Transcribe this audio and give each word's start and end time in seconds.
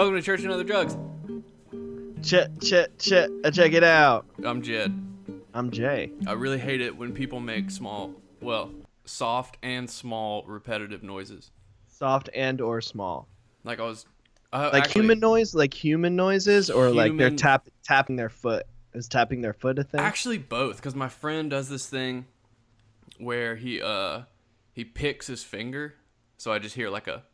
Welcome 0.00 0.16
to 0.16 0.22
Church 0.22 0.40
and 0.44 0.50
Other 0.50 0.64
Drugs. 0.64 0.96
Check, 2.22 2.48
check, 2.62 2.88
check, 2.96 3.28
uh, 3.44 3.50
check 3.50 3.74
it 3.74 3.84
out. 3.84 4.24
I'm 4.42 4.62
Jed. 4.62 4.98
I'm 5.52 5.70
Jay. 5.70 6.10
I 6.26 6.32
really 6.32 6.58
hate 6.58 6.80
it 6.80 6.96
when 6.96 7.12
people 7.12 7.38
make 7.38 7.70
small, 7.70 8.14
well, 8.40 8.70
soft 9.04 9.58
and 9.62 9.90
small 9.90 10.42
repetitive 10.46 11.02
noises. 11.02 11.50
Soft 11.86 12.30
and 12.32 12.62
or 12.62 12.80
small. 12.80 13.28
Like 13.62 13.78
I 13.78 13.82
was, 13.82 14.06
uh, 14.54 14.70
Like 14.72 14.84
actually- 14.84 15.02
human 15.02 15.20
noise, 15.20 15.54
like 15.54 15.74
human 15.74 16.16
noises, 16.16 16.70
or 16.70 16.88
like 16.88 17.14
they're 17.18 17.28
tap 17.28 17.68
tapping 17.84 18.16
their 18.16 18.30
foot. 18.30 18.64
Is 18.94 19.06
tapping 19.06 19.42
their 19.42 19.52
foot 19.52 19.78
a 19.78 19.84
thing? 19.84 20.00
Actually, 20.00 20.38
both, 20.38 20.76
because 20.76 20.94
my 20.94 21.10
friend 21.10 21.50
does 21.50 21.68
this 21.68 21.86
thing 21.86 22.24
where 23.18 23.54
he 23.54 23.82
uh 23.82 24.22
he 24.72 24.82
picks 24.82 25.26
his 25.26 25.44
finger, 25.44 25.96
so 26.38 26.54
I 26.54 26.58
just 26.58 26.74
hear 26.74 26.88
like 26.88 27.06
a 27.06 27.24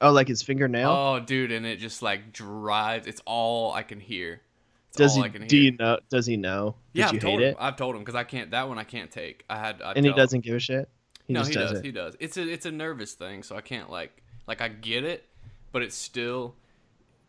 oh, 0.00 0.12
like 0.12 0.28
his 0.28 0.42
fingernail. 0.42 0.90
oh 0.90 1.20
dude, 1.20 1.52
and 1.52 1.66
it 1.66 1.78
just 1.78 2.02
like 2.02 2.32
drives. 2.32 3.06
It's 3.06 3.20
all 3.24 3.72
I 3.72 3.82
can 3.82 4.00
hear. 4.00 4.40
It's 4.88 4.96
does 4.96 5.16
all 5.16 5.22
he? 5.22 5.28
I 5.28 5.32
can 5.32 5.46
Do 5.46 5.56
you 5.56 5.72
know? 5.72 5.98
Does 6.08 6.26
he 6.26 6.36
know? 6.36 6.76
Did 6.94 7.00
yeah, 7.00 7.10
you 7.10 7.16
I've 7.16 7.22
told 7.22 7.40
hate 7.40 7.46
him. 7.48 7.52
it? 7.52 7.56
I've 7.60 7.76
told 7.76 7.94
him 7.94 8.00
because 8.02 8.14
I 8.14 8.24
can't. 8.24 8.50
That 8.50 8.68
one 8.68 8.78
I 8.78 8.84
can't 8.84 9.10
take. 9.10 9.44
I 9.48 9.58
had. 9.58 9.82
I 9.82 9.92
and 9.92 10.04
he 10.04 10.12
doesn't 10.12 10.40
give 10.40 10.54
a 10.54 10.58
shit. 10.58 10.88
He 11.26 11.32
no, 11.32 11.40
just 11.40 11.50
he 11.50 11.56
does, 11.56 11.72
does. 11.72 11.80
He 11.82 11.90
does. 11.92 12.16
It's 12.20 12.36
a 12.36 12.48
it's 12.48 12.66
a 12.66 12.70
nervous 12.70 13.14
thing, 13.14 13.42
so 13.42 13.56
I 13.56 13.60
can't 13.60 13.90
like 13.90 14.22
like 14.46 14.60
I 14.60 14.68
get 14.68 15.04
it, 15.04 15.24
but 15.72 15.82
it's 15.82 15.96
still. 15.96 16.54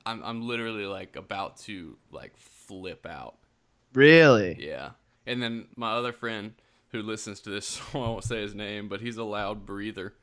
I'm 0.05 0.23
I'm 0.23 0.47
literally 0.47 0.85
like 0.85 1.15
about 1.15 1.57
to 1.61 1.97
like 2.11 2.37
flip 2.37 3.05
out. 3.05 3.35
Really? 3.93 4.57
Yeah. 4.59 4.91
And 5.25 5.41
then 5.41 5.67
my 5.75 5.91
other 5.93 6.13
friend 6.13 6.53
who 6.91 7.01
listens 7.01 7.41
to 7.41 7.49
this, 7.49 7.67
so 7.67 7.83
I 7.95 7.97
won't 7.97 8.23
say 8.23 8.41
his 8.41 8.55
name, 8.55 8.87
but 8.87 9.01
he's 9.01 9.17
a 9.17 9.23
loud 9.23 9.65
breather. 9.65 10.13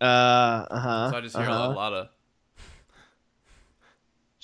Uh, 0.00 0.04
uh 0.04 0.78
huh. 0.78 1.10
So 1.10 1.16
I 1.16 1.20
just 1.20 1.36
hear 1.36 1.46
uh-huh. 1.46 1.72
a 1.72 1.74
lot 1.74 1.92
of 1.92 2.08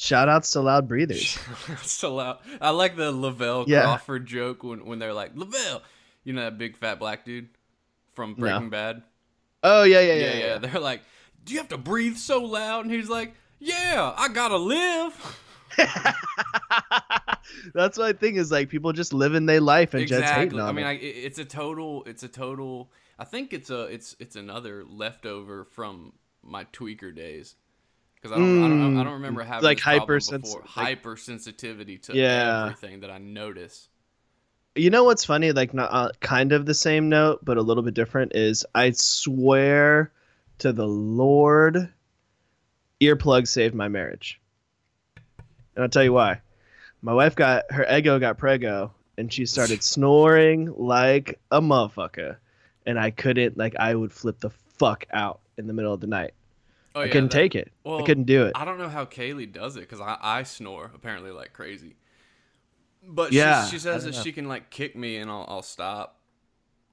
Shout 0.01 0.31
outs 0.31 0.53
to 0.53 0.63
loud 0.63 0.89
breathers. 0.89 1.39
so 1.83 2.15
loud. 2.15 2.39
I 2.59 2.71
like 2.71 2.97
the 2.97 3.13
Lavell 3.13 3.69
Yeah. 3.69 3.83
Crawford 3.83 4.25
joke 4.25 4.65
when 4.65 4.87
when 4.87 4.99
they're 4.99 5.13
like 5.13 5.35
Lavell, 5.35 5.83
you 6.25 6.33
know 6.33 6.41
that 6.41 6.57
big 6.57 6.79
fat 6.79 6.99
black 6.99 7.27
dude 7.27 7.49
from 8.15 8.33
Breaking 8.33 8.71
Bad. 8.71 9.03
Oh 9.63 9.83
yeah, 9.83 10.01
yeah, 10.01 10.15
Yeah, 10.15 10.15
yeah, 10.15 10.33
yeah, 10.33 10.47
yeah. 10.47 10.59
They're 10.59 10.81
like, 10.81 11.03
"Do 11.45 11.53
you 11.53 11.59
have 11.59 11.69
to 11.69 11.77
breathe 11.77 12.17
so 12.17 12.43
loud?" 12.43 12.87
And 12.87 12.95
he's 12.95 13.11
like, 13.11 13.35
"Yeah, 13.59 14.15
I 14.17 14.29
gotta 14.29 14.57
live." 14.57 15.39
That's 17.75 17.99
my 17.99 18.15
thing 18.15 18.37
is 18.37 18.51
like 18.51 18.71
people 18.71 18.95
just 18.95 19.13
living 19.13 19.45
their 19.45 19.61
life 19.61 19.93
and 19.93 20.07
just 20.07 20.25
hating 20.25 20.45
exactly. 20.45 20.61
on 20.61 20.69
I 20.69 20.73
mean. 20.73 20.87
I, 20.87 20.93
it's 20.95 21.39
a 21.39 21.45
total. 21.45 22.05
It's 22.05 22.23
a 22.23 22.29
total. 22.29 22.91
I 23.21 23.25
think 23.25 23.53
it's 23.53 23.69
a. 23.71 23.83
It's 23.83 24.17
it's 24.19 24.35
another 24.35 24.83
leftover 24.89 25.65
from 25.67 26.15
my 26.43 26.65
tweaker 26.73 27.15
days. 27.15 27.55
Because 28.17 28.35
I 28.37 28.39
don't, 28.41 28.65
I 28.65 28.69
don't, 28.69 28.97
I 28.99 29.05
don't 29.05 29.13
remember 29.15 29.43
having 29.43 29.61
Mm. 29.61 29.65
Like 29.65 29.79
hypersens- 29.79 30.55
like- 30.77 30.99
hypersensitivity 31.03 32.03
to 32.03 32.15
Yeah. 32.17 32.65
everything 32.67 33.01
that 33.01 33.11
I 33.11 33.19
notice. 33.19 33.89
You 34.75 34.91
know 34.91 35.05
what's 35.05 35.25
funny? 35.25 35.53
Like 35.53 35.73
not 35.75 35.91
uh, 35.93 36.11
kind 36.21 36.53
of 36.53 36.65
the 36.67 36.75
same 36.75 37.09
note, 37.09 37.45
but 37.45 37.57
a 37.57 37.63
little 37.63 37.83
bit 37.83 37.95
different. 37.95 38.35
Is 38.35 38.65
I 38.75 38.91
swear 38.93 40.13
to 40.59 40.73
the 40.73 40.87
Lord, 40.87 41.89
earplugs 43.01 43.49
saved 43.49 43.75
my 43.75 43.89
marriage, 43.89 44.41
and 45.75 45.83
I'll 45.83 45.89
tell 45.89 46.05
you 46.05 46.13
why. 46.13 46.41
My 47.03 47.15
wife 47.15 47.35
got 47.35 47.71
her 47.73 47.87
ego 47.91 48.19
got 48.19 48.37
prego, 48.39 48.93
and 49.17 49.33
she 49.33 49.47
started 49.47 49.83
snoring 49.83 50.73
like 50.77 51.41
a 51.51 51.61
motherfucker, 51.63 52.37
and 52.87 52.99
I 52.99 53.11
couldn't 53.11 53.57
like 53.59 53.75
I 53.77 53.95
would 53.95 54.13
flip 54.13 54.41
the 54.41 54.51
fuck 54.51 55.07
out 55.13 55.41
in 55.59 55.67
the 55.67 55.73
middle 55.73 55.93
of 55.93 56.01
the 56.01 56.07
night. 56.07 56.33
Oh, 56.95 57.01
I 57.01 57.05
yeah, 57.05 57.13
couldn't 57.13 57.31
that- 57.31 57.39
take 57.39 57.55
it. 57.55 57.71
well, 57.85 58.03
I 58.03 58.07
couldn't 58.07 58.25
do 58.25 58.45
it. 58.47 58.53
I 58.57 58.65
don't 58.65 58.79
know 58.79 58.89
how 58.89 59.05
Kaylee 59.05 59.53
does 59.53 59.77
it 59.77 59.81
because 59.81 60.01
I, 60.01 60.17
I 60.21 60.43
snore 60.43 60.91
apparently 60.95 61.31
like 61.31 61.53
crazy. 61.53 61.95
But 63.07 63.33
Yeah, 63.33 63.65
she, 63.65 63.73
she 63.73 63.79
says 63.79 64.05
that 64.05 64.15
know. 64.15 64.23
she 64.23 64.33
can 64.33 64.49
like 64.49 64.71
kick 64.71 64.97
me 64.97 65.17
and 65.17 65.31
I'll, 65.31 65.47
I'll 65.49 65.63
stop, 65.63 66.19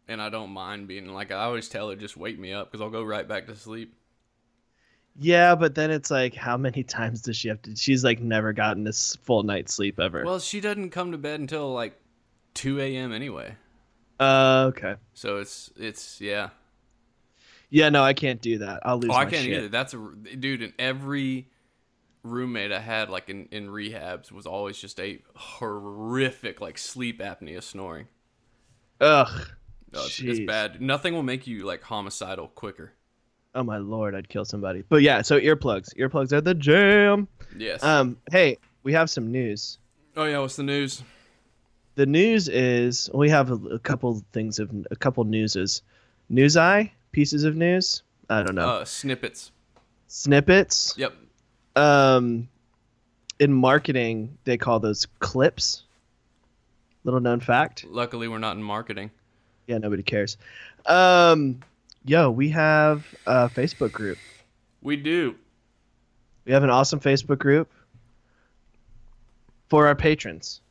and 0.07 0.21
I 0.21 0.29
don't 0.29 0.51
mind 0.51 0.87
being 0.87 1.07
like 1.13 1.31
I 1.31 1.43
always 1.45 1.67
tell 1.67 1.89
her 1.89 1.95
just 1.95 2.15
wake 2.15 2.37
me 2.39 2.53
up 2.53 2.71
because 2.71 2.81
I'll 2.81 2.89
go 2.91 3.03
right 3.03 3.27
back 3.27 3.47
to 3.47 3.55
sleep. 3.55 3.93
Yeah, 5.19 5.55
but 5.55 5.73
then 5.73 5.89
it's 5.89 6.11
like, 6.11 6.35
how 6.35 6.57
many 6.57 6.83
times 6.83 7.21
does 7.23 7.35
she 7.35 7.47
have 7.47 7.61
to? 7.63 7.75
She's 7.75 8.03
like 8.03 8.19
never 8.21 8.53
gotten 8.53 8.83
this 8.83 9.15
full 9.23 9.43
night's 9.43 9.73
sleep 9.73 9.99
ever. 9.99 10.23
Well, 10.23 10.39
she 10.39 10.61
doesn't 10.61 10.91
come 10.91 11.11
to 11.11 11.17
bed 11.17 11.39
until 11.39 11.73
like 11.73 11.99
two 12.53 12.79
a.m. 12.79 13.11
anyway, 13.11 13.55
uh, 14.19 14.65
okay. 14.69 14.95
so 15.13 15.37
it's 15.37 15.71
it's 15.77 16.19
yeah. 16.21 16.49
Yeah, 17.69 17.89
no, 17.89 18.01
I 18.01 18.13
can't 18.13 18.41
do 18.41 18.59
that. 18.59 18.79
I'll 18.83 18.97
lose 18.97 19.09
Oh, 19.11 19.13
my 19.15 19.19
I 19.21 19.25
can't 19.25 19.43
shit. 19.43 19.57
either. 19.57 19.67
That's 19.67 19.93
a 19.93 19.97
dude. 20.39 20.61
And 20.61 20.73
every 20.79 21.49
roommate 22.23 22.71
I 22.71 22.79
had 22.79 23.09
like 23.09 23.29
in 23.29 23.47
in 23.51 23.67
rehabs 23.67 24.31
was 24.31 24.45
always 24.45 24.77
just 24.77 24.99
a 24.99 25.21
horrific 25.35 26.61
like 26.61 26.77
sleep 26.77 27.19
apnea 27.19 27.61
snoring. 27.61 28.07
Ugh. 29.01 29.47
No, 29.93 29.99
it's, 30.03 30.19
it's 30.19 30.39
bad. 30.41 30.81
Nothing 30.81 31.13
will 31.13 31.23
make 31.23 31.45
you 31.47 31.65
like 31.65 31.81
homicidal 31.83 32.47
quicker. 32.49 32.93
Oh 33.55 33.63
my 33.63 33.77
lord, 33.77 34.15
I'd 34.15 34.29
kill 34.29 34.45
somebody. 34.45 34.83
But 34.87 35.01
yeah, 35.01 35.21
so 35.21 35.39
earplugs. 35.39 35.95
Earplugs 35.97 36.31
are 36.31 36.41
the 36.41 36.53
jam. 36.53 37.27
Yes. 37.57 37.83
Um, 37.83 38.17
hey, 38.31 38.57
we 38.83 38.93
have 38.93 39.09
some 39.09 39.31
news. 39.31 39.77
oh 40.15 40.25
yeah. 40.25 40.39
What's 40.39 40.55
the 40.57 40.63
news? 40.63 41.03
The 41.97 42.05
news 42.05 42.47
is 42.47 43.09
we 43.11 43.27
have 43.31 43.49
a, 43.49 43.55
a 43.55 43.79
couple 43.79 44.23
things 44.31 44.59
of 44.59 44.69
a 44.91 44.95
couple 44.95 45.23
newses. 45.23 45.81
News 46.29 46.55
eye 46.55 46.91
pieces 47.11 47.43
of 47.43 47.55
news. 47.55 48.03
I 48.29 48.43
don't 48.43 48.53
know. 48.53 48.69
Uh, 48.69 48.85
snippets. 48.85 49.51
Snippets. 50.07 50.93
Yep. 50.95 51.15
Um, 51.75 52.49
in 53.39 53.51
marketing, 53.51 54.37
they 54.43 54.57
call 54.57 54.79
those 54.79 55.07
clips. 55.17 55.85
Little 57.03 57.19
known 57.19 57.39
fact. 57.39 57.83
Luckily, 57.89 58.27
we're 58.27 58.37
not 58.37 58.57
in 58.57 58.61
marketing. 58.61 59.09
Yeah, 59.65 59.79
nobody 59.79 60.03
cares. 60.03 60.37
Um, 60.85 61.61
yo, 62.05 62.29
we 62.29 62.49
have 62.49 63.07
a 63.25 63.49
Facebook 63.49 63.91
group. 63.91 64.19
We 64.83 64.97
do. 64.97 65.35
We 66.45 66.51
have 66.51 66.63
an 66.63 66.69
awesome 66.69 66.99
Facebook 66.99 67.39
group 67.39 67.71
for 69.67 69.87
our 69.87 69.95
patrons. 69.95 70.61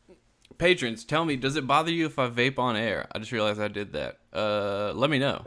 Patrons, 0.59 1.05
tell 1.05 1.25
me, 1.25 1.37
does 1.37 1.56
it 1.56 1.67
bother 1.67 1.91
you 1.91 2.06
if 2.06 2.19
I 2.19 2.28
vape 2.28 2.59
on 2.59 2.77
air? 2.77 3.06
I 3.12 3.19
just 3.19 3.33
realized 3.33 3.61
I 3.61 3.69
did 3.69 3.93
that. 3.93 4.19
Uh, 4.33 4.93
let 4.94 5.11
me 5.11 5.19
know. 5.19 5.43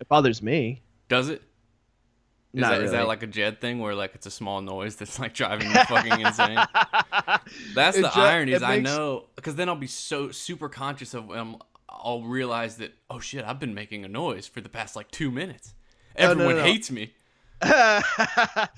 It 0.00 0.08
bothers 0.08 0.42
me. 0.42 0.82
Does 1.08 1.28
it? 1.28 1.42
Is, 2.54 2.62
that, 2.62 2.80
is 2.82 2.90
that 2.92 2.96
really. 2.98 3.08
like 3.08 3.22
a 3.22 3.26
Jed 3.26 3.60
thing 3.60 3.78
where 3.78 3.94
like 3.94 4.14
it's 4.14 4.26
a 4.26 4.30
small 4.30 4.62
noise 4.62 4.96
that's 4.96 5.18
like 5.18 5.34
driving 5.34 5.68
me 5.68 5.74
fucking 5.74 6.20
insane? 6.20 6.58
That's 7.74 7.98
It 7.98 8.02
the 8.02 8.08
ju- 8.08 8.20
irony. 8.20 8.52
Is 8.52 8.62
it 8.62 8.64
I 8.64 8.78
know 8.78 9.26
because 9.36 9.54
then 9.54 9.68
I'll 9.68 9.76
be 9.76 9.86
so 9.86 10.30
super 10.30 10.68
conscious 10.68 11.12
of. 11.14 11.30
Um, 11.30 11.60
I'll 11.90 12.22
realize 12.22 12.76
that 12.78 12.94
oh 13.10 13.20
shit, 13.20 13.44
I've 13.44 13.60
been 13.60 13.74
making 13.74 14.04
a 14.04 14.08
noise 14.08 14.46
for 14.46 14.60
the 14.62 14.68
past 14.70 14.96
like 14.96 15.10
two 15.10 15.30
minutes. 15.30 15.74
Oh, 16.18 16.22
no, 16.24 16.30
Everyone 16.30 16.56
no. 16.56 16.62
hates 16.62 16.90
me. 16.90 17.12
I 17.62 18.68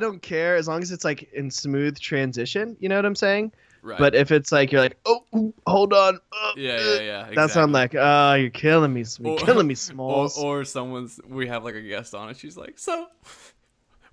don't 0.00 0.22
care 0.22 0.54
as 0.56 0.68
long 0.68 0.82
as 0.82 0.92
it's 0.92 1.04
like 1.04 1.24
in 1.32 1.50
smooth 1.50 1.98
transition. 1.98 2.76
You 2.78 2.88
know 2.88 2.96
what 2.96 3.04
I'm 3.06 3.16
saying? 3.16 3.52
Right. 3.82 3.98
But 3.98 4.14
if 4.14 4.30
it's 4.32 4.50
like 4.52 4.72
you're 4.72 4.80
like, 4.80 4.96
oh, 5.06 5.20
ooh, 5.36 5.54
hold 5.66 5.92
on. 5.92 6.18
uh, 6.32 6.52
yeah, 6.56 6.72
uh," 6.72 6.76
yeah, 6.76 7.00
yeah. 7.00 7.30
That's 7.34 7.54
when 7.54 7.64
I'm 7.64 7.72
like, 7.72 7.94
oh, 7.94 8.34
you're 8.34 8.50
killing 8.50 8.92
me. 8.92 9.04
You're 9.20 9.32
Or- 9.32 9.38
killing 9.38 9.66
me, 9.66 9.72
Or, 9.74 9.76
Smalls. 9.76 10.38
or 10.38 10.64
someone's 10.64 11.20
we 11.28 11.46
have 11.46 11.64
like 11.64 11.74
a 11.76 11.82
guest 11.82 12.14
on 12.14 12.28
it. 12.30 12.36
She's 12.36 12.56
like, 12.56 12.78
so 12.78 13.06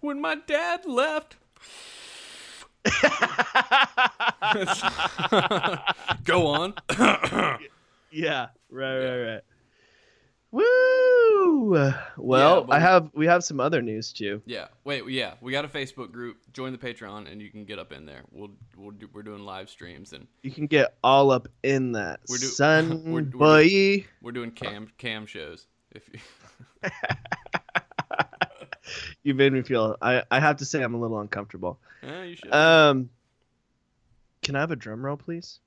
when 0.02 0.22
my 0.22 0.36
dad 0.48 0.86
left. 0.86 1.36
Go 6.24 6.48
on. 6.48 6.74
Yeah, 8.12 8.48
right, 8.70 9.00
right, 9.00 9.24
right. 9.34 9.42
Woo! 10.52 12.02
Well, 12.18 12.64
but 12.64 12.76
I 12.76 12.80
have 12.80 13.10
we 13.14 13.26
have 13.26 13.44
some 13.44 13.60
other 13.60 13.82
news 13.82 14.14
too. 14.14 14.42
Yeah. 14.46 14.68
Wait. 14.84 15.04
Yeah. 15.10 15.34
We 15.42 15.52
got 15.52 15.66
a 15.66 15.68
Facebook 15.68 16.12
group. 16.12 16.38
Join 16.54 16.72
the 16.72 16.78
Patreon, 16.78 17.30
and 17.32 17.42
you 17.42 17.50
can 17.50 17.66
get 17.66 17.80
up 17.80 17.92
in 17.92 18.06
there. 18.06 18.22
We'll, 18.32 18.52
we'll 18.78 18.92
do, 18.92 19.10
we're 19.14 19.24
doing 19.24 19.44
live 19.44 19.70
streams, 19.70 20.14
and 20.14 20.28
You 20.44 20.52
can 20.52 20.68
get 20.68 20.96
all 21.04 21.32
up 21.32 21.48
in 21.64 21.92
that, 21.94 22.20
We're 22.30 22.38
do- 22.38 22.46
son 22.46 22.90
we're- 23.12 23.12
we're 23.14 23.22
boy. 23.24 24.06
we're 24.22 24.32
doing 24.32 24.52
cam 24.52 24.90
cam 24.98 25.26
shows. 25.26 25.68
If 25.92 26.10
you, 26.14 26.20
You 29.24 29.34
made 29.34 29.52
me 29.54 29.62
feel. 29.64 29.98
I 30.02 30.24
I 30.30 30.40
have 30.40 30.58
to 30.58 30.66
say 30.66 30.82
I'm 30.84 30.94
a 30.94 31.00
little 31.00 31.20
uncomfortable. 31.20 31.80
eh, 32.04 32.24
you 32.26 32.36
should. 32.36 32.54
Um, 32.54 33.10
can 34.44 34.56
I 34.56 34.60
have 34.60 34.70
a 34.72 34.76
drum 34.76 35.04
roll, 35.04 35.18
please? 35.18 35.60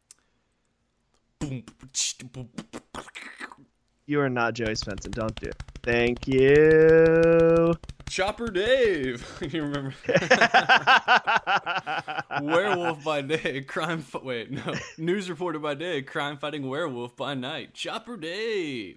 You 4.08 4.20
are 4.22 4.30
not 4.30 4.54
Joey 4.54 4.72
Svensson. 4.72 5.10
Don't 5.10 5.38
do 5.38 5.50
it. 5.50 5.62
Thank 5.82 6.26
you. 6.26 7.74
Chopper 8.08 8.48
Dave. 8.48 9.22
you 9.52 9.62
remember? 9.62 9.92
werewolf 12.40 13.04
by 13.04 13.20
day, 13.20 13.60
crime. 13.60 14.00
Fi- 14.00 14.20
wait, 14.22 14.50
no. 14.50 14.74
News 14.96 15.28
reporter 15.28 15.58
by 15.58 15.74
day, 15.74 16.00
crime 16.00 16.38
fighting 16.38 16.66
werewolf 16.66 17.16
by 17.16 17.34
night. 17.34 17.74
Chopper 17.74 18.16
Dave. 18.16 18.96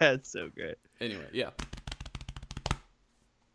That's 0.00 0.32
so 0.32 0.48
great. 0.48 0.76
Anyway, 0.98 1.28
yeah. 1.34 1.50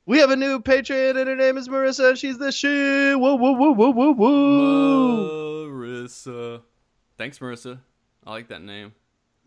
We 0.05 0.19
have 0.19 0.29
a 0.29 0.35
new 0.35 0.59
patron, 0.59 1.17
and 1.17 1.27
her 1.27 1.35
name 1.35 1.57
is 1.57 1.67
Marissa. 1.67 2.09
and 2.09 2.19
She's 2.19 2.37
the 2.37 2.51
shit. 2.51 3.19
Whoa, 3.19 3.33
whoa, 3.33 3.53
whoa, 3.53 3.71
whoa, 3.71 3.89
whoa, 3.89 4.13
whoa. 4.13 5.69
Marissa. 5.71 6.61
Thanks, 7.17 7.39
Marissa. 7.39 7.79
I 8.27 8.29
like 8.29 8.49
that 8.49 8.61
name. 8.61 8.93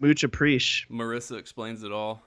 Mucha 0.01 0.29
preach. 0.29 0.87
Marissa 0.91 1.39
explains 1.39 1.83
it 1.83 1.93
all. 1.93 2.23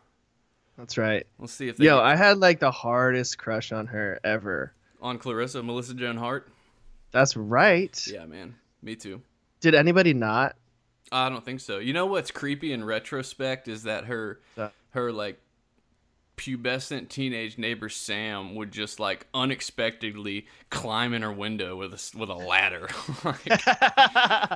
That's 0.78 0.98
right. 0.98 1.26
We'll 1.38 1.48
see 1.48 1.68
if 1.68 1.80
Yo, 1.80 1.98
get- 1.98 2.04
I 2.04 2.16
had 2.16 2.38
like 2.40 2.60
the 2.60 2.72
hardest 2.72 3.38
crush 3.38 3.72
on 3.72 3.88
her 3.88 4.20
ever. 4.24 4.74
on 5.02 5.18
Clarissa, 5.18 5.62
Melissa 5.62 5.94
Joan 5.94 6.18
Hart. 6.18 6.48
That's 7.12 7.36
right. 7.36 8.08
Yeah, 8.08 8.26
man. 8.26 8.56
Me 8.82 8.96
too. 8.96 9.22
Did 9.60 9.76
anybody 9.76 10.14
not? 10.14 10.56
I 11.12 11.30
don't 11.30 11.44
think 11.46 11.60
so. 11.60 11.78
You 11.80 11.94
know 11.94 12.06
what's 12.08 12.32
creepy 12.32 12.74
in 12.74 12.84
retrospect 12.84 13.68
is 13.68 13.84
that 13.84 14.06
her 14.06 14.40
her 14.92 15.12
like 15.12 15.40
pubescent 16.38 17.10
teenage 17.10 17.58
neighbor 17.58 17.90
Sam 17.90 18.56
would 18.56 18.72
just 18.72 19.00
like 19.00 19.28
unexpectedly 19.34 20.48
climb 20.70 21.14
in 21.14 21.22
her 21.22 21.32
window 21.32 21.76
with 21.78 21.94
a 21.94 22.18
with 22.18 22.30
a 22.30 22.34
ladder. 22.36 22.88
like, 23.24 23.44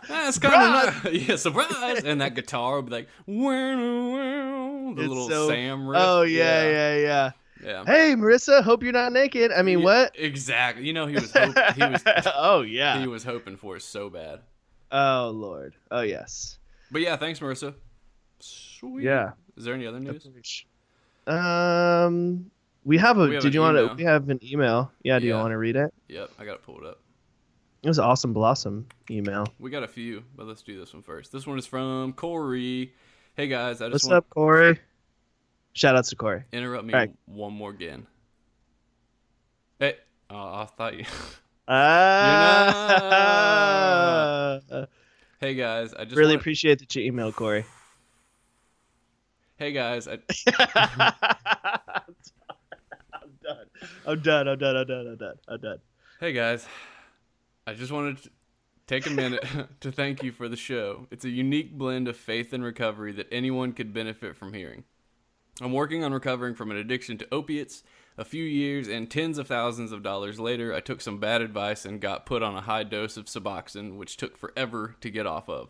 that's 0.08 0.40
kind 0.40 0.90
of 1.06 1.14
yeah, 1.14 1.36
surprise. 1.36 2.04
And 2.04 2.22
that 2.22 2.36
guitar 2.36 2.78
would 2.78 2.86
be 2.88 2.92
like 2.92 3.08
the 3.26 4.94
It's 4.98 5.08
little 5.08 5.30
so- 5.30 5.50
Sam 5.50 5.88
riff. 5.88 6.00
Oh 6.02 6.22
yeah, 6.24 6.64
yeah, 6.70 6.96
yeah. 6.98 7.32
yeah. 7.64 7.86
Hey, 7.86 8.14
Marissa. 8.16 8.64
Hope 8.64 8.84
you're 8.84 8.94
not 8.94 9.12
naked. 9.14 9.52
I 9.52 9.62
mean, 9.62 9.80
Yeah, 9.80 9.86
what? 9.86 10.16
Exactly. 10.18 10.86
You 10.86 10.94
know 10.94 11.06
he 11.06 11.16
was 11.16 11.32
hope, 11.32 11.56
he 11.76 11.84
was 11.84 12.04
oh 12.36 12.62
yeah. 12.62 13.00
he 13.00 13.08
was 13.08 13.24
hoping 13.24 13.58
for 13.58 13.76
it 13.76 13.82
so 13.82 14.10
bad. 14.10 14.42
Oh 14.92 15.32
lord. 15.34 15.76
Oh 15.92 16.02
yes. 16.02 16.58
But 16.92 17.02
yeah, 17.02 17.18
thanks 17.18 17.40
Marissa. 17.40 17.74
Sweet. 18.40 19.04
Yeah. 19.04 19.32
Is 19.58 19.66
there 19.66 19.74
any 19.74 19.88
other 19.88 20.00
news? 20.00 20.26
Um, 21.28 22.50
we 22.84 22.98
have 22.98 23.18
a. 23.18 23.28
We 23.28 23.34
have 23.36 23.44
did 23.44 23.54
you 23.54 23.62
want 23.62 23.78
to? 23.78 23.94
We 23.96 24.04
have 24.06 24.30
an 24.30 24.40
email. 24.44 24.92
Yeah. 25.04 25.20
Do 25.20 25.28
you 25.28 25.34
want 25.36 25.52
to 25.52 25.58
read 25.58 25.76
it? 25.76 25.94
Yep, 26.08 26.32
I 26.40 26.46
got 26.46 26.56
it 26.56 26.64
pulled 26.64 26.86
up. 26.86 27.00
It 27.84 27.88
was 27.90 28.00
an 28.00 28.06
awesome 28.06 28.34
blossom 28.34 28.88
email. 29.12 29.46
We 29.60 29.70
got 29.70 29.84
a 29.84 29.88
few, 29.88 30.24
but 30.36 30.48
let's 30.48 30.64
do 30.64 30.80
this 30.80 30.94
one 30.94 31.04
first. 31.04 31.32
This 31.32 31.46
one 31.46 31.60
is 31.60 31.68
from 31.68 32.14
Corey. 32.14 32.94
Hey 33.36 33.48
guys, 33.48 33.82
I 33.82 33.90
just 33.90 33.94
What's 33.94 34.06
want 34.06 34.16
up, 34.18 34.30
Corey? 34.32 34.80
Shout 35.74 35.96
outs 35.96 36.10
to 36.10 36.16
Corey. 36.16 36.44
interrupt 36.52 36.86
me 36.86 36.94
Alright. 36.94 37.12
one 37.28 37.54
more 37.54 37.70
again. 37.70 38.08
Hey, 39.80 39.96
oh, 40.32 40.36
I 40.36 40.66
thought 40.66 40.98
you. 40.98 41.06
Ah. 41.70 42.88
hey 45.42 45.54
guys, 45.54 45.94
I 45.94 46.06
just 46.06 46.16
really 46.16 46.32
want- 46.32 46.40
appreciate 46.42 46.80
that 46.80 46.96
you 46.96 47.12
emailed 47.12 47.36
Corey. 47.36 47.66
Hey 49.58 49.72
guys, 49.72 50.08
I, 50.08 50.20
I'm 53.12 53.34
done. 53.42 53.66
I'm 54.06 54.20
done. 54.20 54.48
I'm 54.48 54.60
done. 54.60 54.76
I'm 54.76 54.88
done. 54.88 55.08
I'm 55.08 55.18
done. 55.18 55.36
I'm 55.48 55.60
done. 55.60 55.80
hey 56.20 56.32
guys, 56.32 56.68
I 57.66 57.74
just 57.74 57.92
wanted 57.92 58.22
to 58.22 58.30
take 58.86 59.08
a 59.08 59.10
minute 59.10 59.44
to 59.80 59.92
thank 59.92 60.22
you 60.22 60.32
for 60.32 60.48
the 60.48 60.56
show. 60.56 61.08
It's 61.10 61.26
a 61.26 61.30
unique 61.30 61.76
blend 61.76 62.08
of 62.08 62.16
faith 62.16 62.54
and 62.54 62.64
recovery 62.64 63.14
that 63.14 63.26
anyone 63.32 63.74
could 63.74 63.96
benefit 63.96 64.36
from 64.36 64.54
hearing. 64.54 64.84
I'm 65.60 65.74
working 65.74 66.04
on 66.04 66.14
recovering 66.14 66.54
from 66.54 66.70
an 66.70 66.78
addiction 66.78 67.18
to 67.18 67.28
opiates. 67.34 67.82
A 68.20 68.26
few 68.26 68.44
years 68.44 68.88
and 68.88 69.10
tens 69.10 69.40
of 69.40 69.48
thousands 69.48 69.92
of 69.92 70.04
dollars 70.04 70.40
later, 70.40 70.72
I 70.72 70.82
took 70.82 71.02
some 71.02 71.20
bad 71.20 71.42
advice 71.42 71.84
and 71.84 72.00
got 72.00 72.28
put 72.28 72.44
on 72.44 72.56
a 72.56 72.62
high 72.62 72.84
dose 72.84 73.18
of 73.18 73.26
Suboxone, 73.26 73.98
which 73.98 74.18
took 74.18 74.38
forever 74.38 74.96
to 75.02 75.10
get 75.10 75.26
off 75.26 75.50
of. 75.50 75.70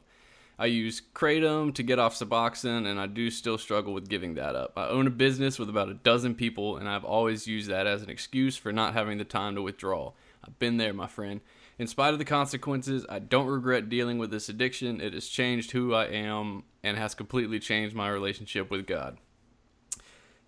I 0.59 0.65
use 0.65 1.03
Kratom 1.13 1.73
to 1.75 1.83
get 1.83 1.99
off 1.99 2.17
Suboxone, 2.17 2.87
and 2.87 2.99
I 2.99 3.05
do 3.05 3.29
still 3.29 3.59
struggle 3.59 3.93
with 3.93 4.09
giving 4.09 4.33
that 4.35 4.55
up. 4.55 4.73
I 4.75 4.87
own 4.87 5.05
a 5.05 5.11
business 5.11 5.59
with 5.59 5.69
about 5.69 5.89
a 5.89 5.93
dozen 5.93 6.33
people, 6.33 6.77
and 6.77 6.89
I've 6.89 7.05
always 7.05 7.45
used 7.45 7.69
that 7.69 7.85
as 7.85 8.01
an 8.01 8.09
excuse 8.09 8.57
for 8.57 8.71
not 8.71 8.93
having 8.93 9.19
the 9.19 9.23
time 9.23 9.53
to 9.53 9.61
withdraw. 9.61 10.13
I've 10.43 10.57
been 10.57 10.77
there, 10.77 10.93
my 10.93 11.05
friend. 11.05 11.41
In 11.77 11.85
spite 11.85 12.13
of 12.13 12.19
the 12.19 12.25
consequences, 12.25 13.05
I 13.07 13.19
don't 13.19 13.45
regret 13.45 13.87
dealing 13.87 14.17
with 14.17 14.31
this 14.31 14.49
addiction. 14.49 14.99
It 14.99 15.13
has 15.13 15.27
changed 15.27 15.71
who 15.71 15.93
I 15.93 16.05
am 16.05 16.63
and 16.83 16.97
has 16.97 17.13
completely 17.13 17.59
changed 17.59 17.95
my 17.95 18.09
relationship 18.09 18.71
with 18.71 18.87
God. 18.87 19.19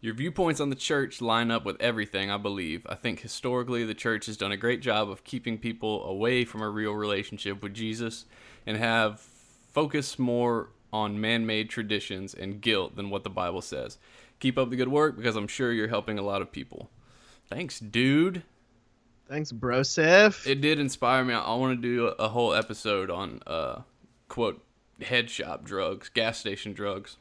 Your 0.01 0.15
viewpoints 0.15 0.59
on 0.59 0.69
the 0.69 0.75
church 0.75 1.21
line 1.21 1.51
up 1.51 1.65
with 1.65 1.79
everything 1.79 2.31
I 2.31 2.37
believe. 2.37 2.87
I 2.89 2.95
think 2.95 3.19
historically 3.19 3.83
the 3.83 3.93
church 3.93 4.25
has 4.25 4.37
done 4.37 4.51
a 4.51 4.57
great 4.57 4.81
job 4.81 5.09
of 5.09 5.23
keeping 5.23 5.59
people 5.59 6.03
away 6.05 6.45
from 6.45 6.61
a 6.61 6.69
real 6.69 6.93
relationship 6.93 7.61
with 7.61 7.75
Jesus 7.75 8.25
and 8.65 8.77
have 8.77 9.21
focused 9.71 10.19
more 10.19 10.69
on 10.91 11.19
man 11.19 11.45
made 11.45 11.69
traditions 11.69 12.33
and 12.33 12.61
guilt 12.61 12.95
than 12.95 13.09
what 13.09 13.23
the 13.23 13.29
Bible 13.29 13.61
says. 13.61 13.97
Keep 14.39 14.57
up 14.57 14.69
the 14.69 14.75
good 14.75 14.87
work 14.87 15.17
because 15.17 15.35
I'm 15.35 15.47
sure 15.47 15.71
you're 15.71 15.87
helping 15.87 16.17
a 16.17 16.21
lot 16.21 16.41
of 16.41 16.51
people. 16.51 16.89
Thanks, 17.49 17.79
dude. 17.79 18.43
Thanks, 19.27 19.51
Brosif. 19.51 20.47
It 20.47 20.61
did 20.61 20.79
inspire 20.79 21.23
me. 21.23 21.33
I 21.33 21.53
want 21.53 21.79
to 21.79 21.81
do 21.81 22.07
a, 22.07 22.27
whole 22.27 22.53
episode 22.53 23.11
on, 23.11 23.41
uh, 23.45 23.81
quote, 24.27 24.63
head 25.01 25.29
shop 25.29 25.63
drugs, 25.63 26.09
gas 26.09 26.39
station 26.39 26.73
drugs. 26.73 27.17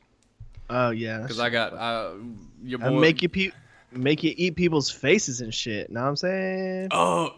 oh 0.71 0.91
yeah. 0.91 1.19
Because 1.21 1.39
I 1.39 1.51
got 1.51 1.75
uh, 1.75 2.13
your 2.63 2.83
I 2.83 2.89
boy. 2.89 3.01
make 3.01 3.23
you 3.23 3.29
pe- 3.29 3.51
make 3.93 4.23
you 4.23 4.33
eat 4.37 4.57
people's 4.57 4.91
faces 4.91 5.41
and 5.41 5.53
shit. 5.53 5.91
Know 5.91 6.03
what 6.03 6.09
I'm 6.09 6.17
saying? 6.17 6.89
Oh, 6.93 7.35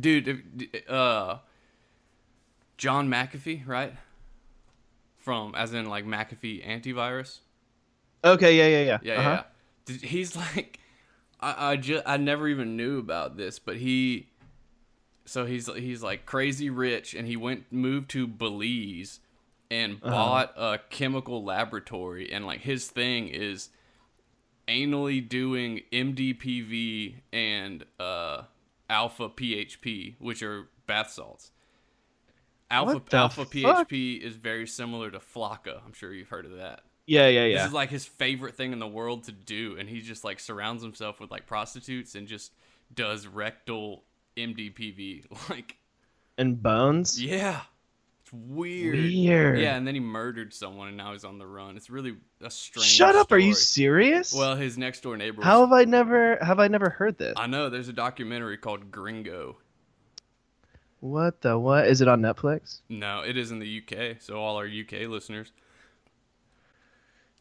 dude, 0.00 0.70
uh, 0.88 1.38
John 2.78 3.08
McAfee, 3.08 3.66
right? 3.66 3.92
From 5.24 5.54
as 5.54 5.72
in 5.72 5.86
like 5.88 6.04
McAfee 6.04 6.66
antivirus. 6.68 7.38
Okay. 8.22 8.56
Yeah. 8.58 8.66
Yeah. 8.68 8.84
Yeah. 8.84 8.98
Yeah, 9.02 9.20
Uh-huh. 9.20 9.30
yeah. 9.30 9.42
Did- 9.86 10.02
He's 10.02 10.36
like, 10.54 10.78
I, 11.40 11.72
I 11.72 11.76
just 11.76 12.02
I 12.06 12.18
never 12.18 12.46
even 12.46 12.76
knew 12.76 12.98
about 12.98 13.36
this, 13.38 13.58
but 13.58 13.76
he, 13.76 14.28
so 15.24 15.46
he's 15.46 15.66
he's 15.74 16.02
like 16.02 16.26
crazy 16.26 16.68
rich, 16.68 17.14
and 17.14 17.26
he 17.26 17.36
went 17.36 17.72
moved 17.72 18.10
to 18.10 18.26
Belize, 18.26 19.20
and 19.70 19.94
Uh-huh. 20.02 20.10
bought 20.10 20.52
a 20.56 20.78
chemical 20.90 21.42
laboratory, 21.42 22.30
and 22.30 22.44
like 22.46 22.60
his 22.60 22.86
thing 22.88 23.28
is 23.28 23.70
anally 24.68 25.26
doing 25.26 25.80
MDPV 25.92 27.14
and 27.32 27.84
uh, 27.98 28.42
alpha 28.90 29.28
PHP, 29.30 30.16
which 30.18 30.42
are 30.42 30.68
bath 30.86 31.10
salts. 31.10 31.50
Alpha 32.74 33.16
alpha 33.16 33.44
fuck? 33.44 33.52
PHP 33.88 34.20
is 34.20 34.36
very 34.36 34.66
similar 34.66 35.10
to 35.10 35.18
Flakka. 35.18 35.80
I'm 35.84 35.92
sure 35.92 36.12
you've 36.12 36.28
heard 36.28 36.44
of 36.46 36.56
that. 36.56 36.80
Yeah. 37.06 37.28
Yeah. 37.28 37.44
Yeah. 37.46 37.58
This 37.58 37.66
is 37.68 37.72
like 37.72 37.90
his 37.90 38.04
favorite 38.04 38.54
thing 38.56 38.72
in 38.72 38.78
the 38.78 38.86
world 38.88 39.24
to 39.24 39.32
do, 39.32 39.76
and 39.78 39.88
he 39.88 40.00
just 40.00 40.24
like 40.24 40.40
surrounds 40.40 40.82
himself 40.82 41.20
with 41.20 41.30
like 41.30 41.46
prostitutes 41.46 42.14
and 42.14 42.26
just 42.26 42.52
does 42.94 43.26
rectal 43.26 44.04
MDPV. 44.36 45.26
Like, 45.50 45.76
And 46.38 46.62
bones. 46.62 47.20
yeah, 47.22 47.60
it's 48.22 48.32
weird. 48.32 48.94
Weird. 48.96 49.58
Yeah, 49.60 49.76
and 49.76 49.86
then 49.86 49.94
he 49.94 50.00
murdered 50.00 50.52
someone, 50.54 50.88
and 50.88 50.96
now 50.96 51.12
he's 51.12 51.24
on 51.24 51.38
the 51.38 51.46
run. 51.46 51.76
It's 51.76 51.90
really 51.90 52.16
a 52.40 52.50
strange. 52.50 52.86
Shut 52.88 53.14
up. 53.14 53.30
Are 53.32 53.38
you 53.38 53.54
serious? 53.54 54.34
Well, 54.34 54.56
his 54.56 54.76
next 54.78 55.02
door 55.02 55.16
neighbor. 55.16 55.38
Was, 55.38 55.44
How 55.44 55.60
have 55.60 55.72
I 55.72 55.84
never 55.84 56.38
have 56.42 56.58
I 56.58 56.68
never 56.68 56.90
heard 56.90 57.18
this? 57.18 57.34
I 57.36 57.46
know 57.46 57.68
there's 57.70 57.88
a 57.88 57.92
documentary 57.92 58.56
called 58.56 58.90
Gringo. 58.90 59.58
What 61.04 61.42
the 61.42 61.58
what? 61.58 61.86
Is 61.86 62.00
it 62.00 62.08
on 62.08 62.22
Netflix? 62.22 62.80
No, 62.88 63.20
it 63.20 63.36
is 63.36 63.50
in 63.50 63.58
the 63.58 63.82
UK. 63.82 64.22
So 64.22 64.36
all 64.36 64.56
our 64.56 64.64
UK 64.64 65.06
listeners. 65.06 65.52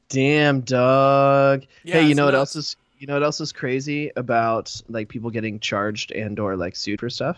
Damn, 0.10 0.60
dog. 0.60 1.63
Yeah, 1.86 2.01
hey, 2.01 2.08
you 2.10 2.13
know 2.13 2.25
what 2.25 2.36
else 2.36 2.58
is 2.58 2.75
you 3.00 3.08
know 3.08 3.13
what 3.13 3.24
else 3.24 3.39
is 3.39 3.53
crazy 3.53 4.12
about 4.17 4.82
like 4.89 5.08
people 5.08 5.29
getting 5.29 5.62
charged 5.62 6.12
and 6.12 6.39
or 6.39 6.58
like 6.58 6.75
sued 6.75 7.00
for 7.00 7.10
stuff? 7.10 7.38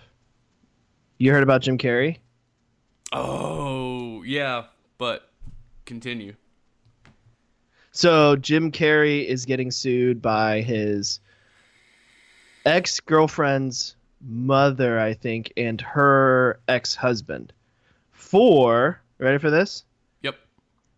You 1.19 1.31
heard 1.31 1.43
about 1.43 1.61
Jim 1.61 1.77
Carrey? 1.77 2.17
Oh 3.13 4.23
yeah, 4.23 4.63
but 4.97 5.29
continue. 5.85 6.33
So 7.91 8.35
Jim 8.35 8.71
Carrey 8.71 9.27
is 9.27 9.45
getting 9.45 9.69
sued 9.69 10.23
by 10.23 10.61
his 10.61 11.19
ex-girlfriend's 12.65 13.94
mother, 14.27 14.99
I 14.99 15.13
think, 15.13 15.53
and 15.55 15.79
her 15.81 16.59
ex-husband 16.67 17.53
for 18.11 18.99
ready 19.19 19.37
for 19.37 19.49
this? 19.49 19.83
Yep. 20.23 20.35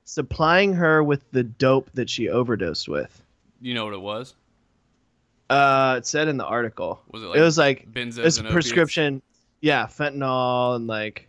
Supplying 0.05 0.73
her 0.73 1.03
with 1.03 1.29
the 1.31 1.43
dope 1.43 1.91
that 1.93 2.09
she 2.09 2.29
overdosed 2.29 2.87
with. 2.87 3.21
You 3.61 3.73
know 3.73 3.85
what 3.85 3.93
it 3.93 4.01
was? 4.01 4.35
Uh, 5.49 5.95
it 5.97 6.05
said 6.05 6.27
in 6.27 6.37
the 6.37 6.45
article. 6.45 7.01
Was 7.11 7.23
it 7.23 7.27
like 7.27 7.37
it 7.37 7.41
was 7.41 7.57
like 7.57 7.91
benzos 7.91 8.19
it's 8.25 8.37
and 8.37 8.47
a 8.47 8.49
opiates? 8.49 8.53
prescription. 8.53 9.21
Yeah, 9.61 9.85
fentanyl 9.87 10.75
and 10.75 10.87
like 10.87 11.27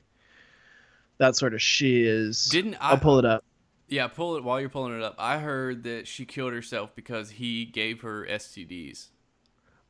that 1.19 1.37
sort 1.37 1.55
of 1.55 1.63
she 1.63 2.03
is. 2.03 2.47
Didn't 2.47 2.75
I? 2.77 2.91
I'll 2.91 2.99
pull 2.99 3.19
it 3.19 3.25
up. 3.25 3.45
Yeah, 3.89 4.07
pull 4.09 4.37
it 4.37 4.45
while 4.45 4.61
you're 4.61 4.69
pulling 4.69 4.97
it 4.97 5.03
up. 5.03 5.15
I 5.19 5.39
heard 5.39 5.85
that 5.85 6.07
she 6.07 6.27
killed 6.27 6.53
herself 6.53 6.95
because 6.95 7.31
he 7.31 7.65
gave 7.65 8.03
her 8.03 8.27
STDs. 8.27 9.09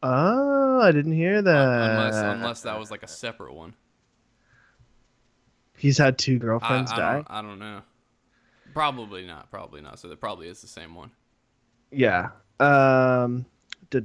Oh, 0.02 0.80
I 0.80 0.92
didn't 0.92 1.12
hear 1.12 1.42
that. 1.42 1.90
unless 1.90 2.14
unless 2.16 2.60
that 2.62 2.78
was 2.78 2.90
like 2.90 3.02
a 3.02 3.08
separate 3.08 3.54
one. 3.54 3.74
he's 5.76 5.98
had 5.98 6.18
two 6.18 6.38
girlfriends 6.38 6.90
I 6.92 6.96
die. 6.96 7.14
don't, 7.14 7.26
I 7.30 7.42
don't 7.42 7.58
know. 7.58 7.80
Probably 8.74 9.26
not. 9.26 9.50
Probably 9.50 9.80
not. 9.80 9.98
So 9.98 10.08
there 10.08 10.16
probably 10.16 10.48
is 10.48 10.60
the 10.60 10.68
same 10.68 10.94
one. 10.94 11.10
Yeah. 11.90 12.30
Um, 12.60 13.46
In 13.92 14.04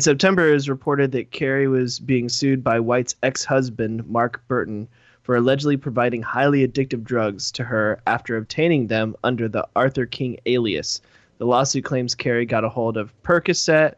September, 0.00 0.48
it 0.48 0.52
was 0.52 0.68
reported 0.68 1.12
that 1.12 1.30
Carrey 1.30 1.70
was 1.70 1.98
being 1.98 2.28
sued 2.28 2.62
by 2.62 2.78
White's 2.80 3.16
ex-husband 3.22 4.06
Mark 4.08 4.46
Burton 4.48 4.88
for 5.22 5.36
allegedly 5.36 5.76
providing 5.76 6.22
highly 6.22 6.66
addictive 6.66 7.04
drugs 7.04 7.50
to 7.52 7.64
her 7.64 8.00
after 8.06 8.36
obtaining 8.36 8.88
them 8.88 9.14
under 9.24 9.48
the 9.48 9.66
Arthur 9.74 10.06
King 10.06 10.38
alias. 10.46 11.00
The 11.42 11.48
lawsuit 11.48 11.82
claims 11.84 12.14
Carrey 12.14 12.46
got 12.46 12.62
a 12.62 12.68
hold 12.68 12.96
of 12.96 13.12
Percocet, 13.24 13.94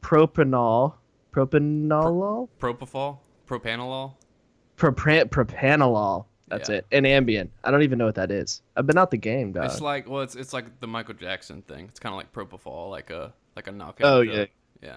propanol, 0.00 0.94
propanolol, 1.30 2.48
Propofol, 2.58 3.18
propanolol. 3.46 4.14
Propran- 4.78 5.26
propanolol. 5.28 6.24
That's 6.48 6.70
Yeah. 6.70 6.76
it. 6.76 6.86
And 6.92 7.04
Ambien. 7.04 7.50
I 7.62 7.70
don't 7.70 7.82
even 7.82 7.98
know 7.98 8.06
what 8.06 8.14
that 8.14 8.30
is. 8.30 8.62
I've 8.74 8.86
been 8.86 8.96
out 8.96 9.10
the 9.10 9.18
game, 9.18 9.52
dog. 9.52 9.66
It's 9.66 9.82
like 9.82 10.08
well, 10.08 10.22
it's 10.22 10.34
it's 10.34 10.54
like 10.54 10.80
the 10.80 10.86
Michael 10.86 11.12
Jackson 11.12 11.60
thing. 11.60 11.88
It's 11.90 12.00
kind 12.00 12.14
of 12.14 12.16
like 12.16 12.32
propofol, 12.32 12.88
like 12.90 13.10
a 13.10 13.34
like 13.54 13.66
a 13.66 13.72
knockout. 13.72 14.06
Oh, 14.10 14.24
drug. 14.24 14.34
yeah. 14.38 14.44
yeah. 14.82 14.96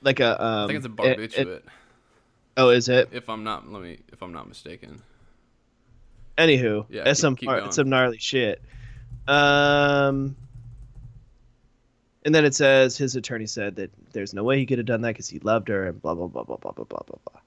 like 0.00 0.20
a 0.20 0.42
um. 0.42 0.64
I 0.64 0.66
think 0.68 0.76
it's 0.78 0.86
a 0.86 0.88
barbiturate. 0.88 1.36
it- 1.48 1.64
oh, 2.56 2.70
is 2.70 2.88
it? 2.88 3.10
if 3.12 3.28
I'm 3.28 3.44
not, 3.44 3.70
let 3.70 3.82
me 3.82 3.98
if 4.10 4.22
I'm 4.22 4.32
not 4.32 4.48
mistaken. 4.48 5.02
Anywho, 6.38 6.86
Yeah, 6.88 7.04
that's 7.04 7.18
keep- 7.18 7.20
some 7.20 7.36
keep 7.36 7.50
gnarly- 7.50 7.72
some 7.72 7.90
gnarly 7.90 8.16
shit. 8.18 8.62
Um, 9.26 10.34
and 12.28 12.34
then 12.34 12.44
it 12.44 12.54
says 12.54 12.94
his 12.94 13.16
attorney 13.16 13.46
said 13.46 13.74
that 13.76 13.90
there's 14.12 14.34
no 14.34 14.44
way 14.44 14.58
he 14.58 14.66
could 14.66 14.76
have 14.76 14.86
done 14.86 15.00
that 15.00 15.08
because 15.14 15.30
he 15.30 15.38
loved 15.38 15.66
her 15.68 15.86
and 15.86 16.02
blah 16.02 16.14
blah 16.14 16.26
blah 16.26 16.42
blah 16.42 16.58
blah 16.58 16.72
blah 16.72 16.84
blah 16.84 17.00
blah 17.06 17.18
blah. 17.24 17.40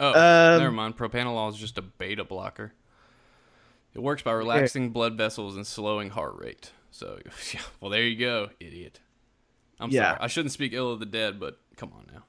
Oh, 0.00 0.08
Um, 0.54 0.58
never 0.60 0.72
mind. 0.72 0.96
Propanolol 0.96 1.48
is 1.52 1.56
just 1.56 1.78
a 1.78 1.82
beta 1.82 2.24
blocker. 2.24 2.72
It 3.94 4.00
works 4.02 4.22
by 4.22 4.32
relaxing 4.32 4.90
blood 4.90 5.16
vessels 5.16 5.54
and 5.54 5.64
slowing 5.64 6.10
heart 6.10 6.34
rate. 6.42 6.72
So, 6.90 7.20
yeah, 7.54 7.60
well, 7.80 7.92
there 7.92 8.02
you 8.02 8.18
go, 8.18 8.50
idiot. 8.58 8.98
I'm 9.78 9.90
Yeah. 9.90 10.08
sorry. 10.14 10.18
I 10.22 10.26
shouldn't 10.26 10.50
speak 10.50 10.72
ill 10.72 10.90
of 10.90 10.98
the 10.98 11.06
dead, 11.06 11.38
but 11.38 11.60
come 11.76 11.92
on 11.96 12.06
now. 12.12 12.24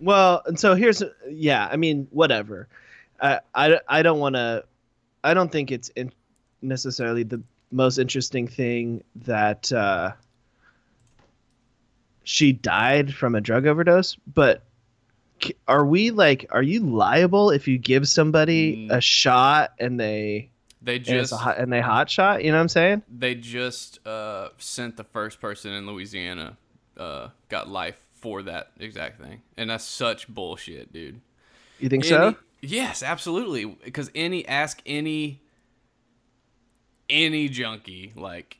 Well, 0.00 0.42
and 0.46 0.58
so 0.58 0.74
here's 0.74 1.00
yeah. 1.30 1.68
I 1.70 1.76
mean, 1.76 2.08
whatever. 2.10 2.66
I 3.20 3.38
I, 3.54 3.78
I 3.88 4.02
don't 4.02 4.18
want 4.18 4.34
to. 4.34 4.64
I 5.22 5.32
don't 5.32 5.52
think 5.52 5.70
it's 5.70 5.90
in 5.90 6.10
necessarily 6.60 7.22
the 7.22 7.40
most 7.72 7.98
interesting 7.98 8.46
thing 8.46 9.02
that 9.16 9.72
uh, 9.72 10.12
she 12.24 12.52
died 12.52 13.12
from 13.14 13.34
a 13.34 13.40
drug 13.40 13.66
overdose, 13.66 14.16
but 14.32 14.62
are 15.66 15.84
we 15.84 16.10
like 16.12 16.46
are 16.50 16.62
you 16.62 16.80
liable 16.80 17.50
if 17.50 17.66
you 17.66 17.76
give 17.78 18.06
somebody 18.08 18.76
Mm. 18.76 18.92
a 18.92 19.00
shot 19.00 19.72
and 19.80 19.98
they 19.98 20.50
They 20.80 20.96
and, 20.96 21.04
just 21.04 21.32
a 21.32 21.36
hot, 21.36 21.58
and 21.58 21.72
they 21.72 21.80
hot 21.80 22.08
shot? 22.08 22.44
You 22.44 22.52
know 22.52 22.58
what 22.58 22.62
I'm 22.62 22.68
saying? 22.68 23.02
they 23.08 23.34
just 23.34 24.06
uh, 24.06 24.50
sent 24.58 24.96
the 24.96 25.04
first 25.04 25.40
person 25.40 25.72
in 25.72 25.86
Louisiana 25.86 26.56
uh, 26.96 27.28
got 27.48 27.68
life 27.68 28.00
for 28.14 28.42
that 28.42 28.70
exact 28.78 29.20
thing, 29.20 29.42
and 29.56 29.70
that's 29.70 29.84
such 29.84 30.28
bullshit, 30.28 30.92
dude. 30.92 31.20
You 31.80 31.88
think 31.88 32.04
so? 32.04 32.36
Yes, 32.60 33.02
absolutely. 33.02 33.64
Because 33.64 34.08
any 34.14 34.46
ask 34.46 34.80
any 34.86 35.40
any 37.12 37.48
junkie 37.48 38.12
like 38.16 38.56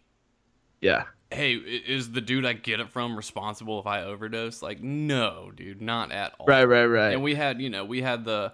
Yeah. 0.80 1.04
hey, 1.30 1.54
is 1.54 2.12
the 2.12 2.20
dude 2.20 2.44
I 2.46 2.52
get 2.52 2.78
it 2.78 2.90
from 2.90 3.16
responsible 3.16 3.80
if 3.80 3.86
I 3.86 4.02
overdose? 4.02 4.60
Like, 4.62 4.80
no, 4.82 5.50
dude, 5.56 5.80
not 5.80 6.12
at 6.12 6.34
all. 6.38 6.46
Right. 6.46 6.64
Right. 6.64 6.84
Right. 6.84 7.12
And 7.14 7.22
we 7.22 7.34
had, 7.34 7.60
you 7.60 7.70
know, 7.70 7.84
we 7.86 8.02
had 8.02 8.24
the, 8.26 8.52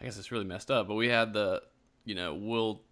I 0.00 0.04
guess 0.04 0.16
it's 0.16 0.30
really 0.30 0.44
messed 0.44 0.70
up, 0.70 0.86
but 0.88 0.94
we 0.94 1.08
had 1.08 1.32
the, 1.32 1.62
you 2.04 2.14
know, 2.14 2.34
we'll, 2.34 2.82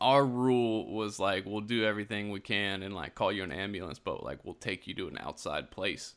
our 0.00 0.24
rule 0.24 0.92
was 0.94 1.18
like, 1.18 1.46
we'll 1.46 1.62
do 1.62 1.84
everything 1.84 2.30
we 2.30 2.38
can 2.40 2.82
and 2.84 2.94
like 2.94 3.14
call 3.16 3.32
you 3.32 3.42
an 3.42 3.50
ambulance, 3.52 3.98
but 3.98 4.22
like, 4.22 4.44
we'll 4.44 4.54
take 4.54 4.86
you 4.86 4.94
to 4.94 5.08
an 5.08 5.18
outside 5.18 5.70
place. 5.72 6.14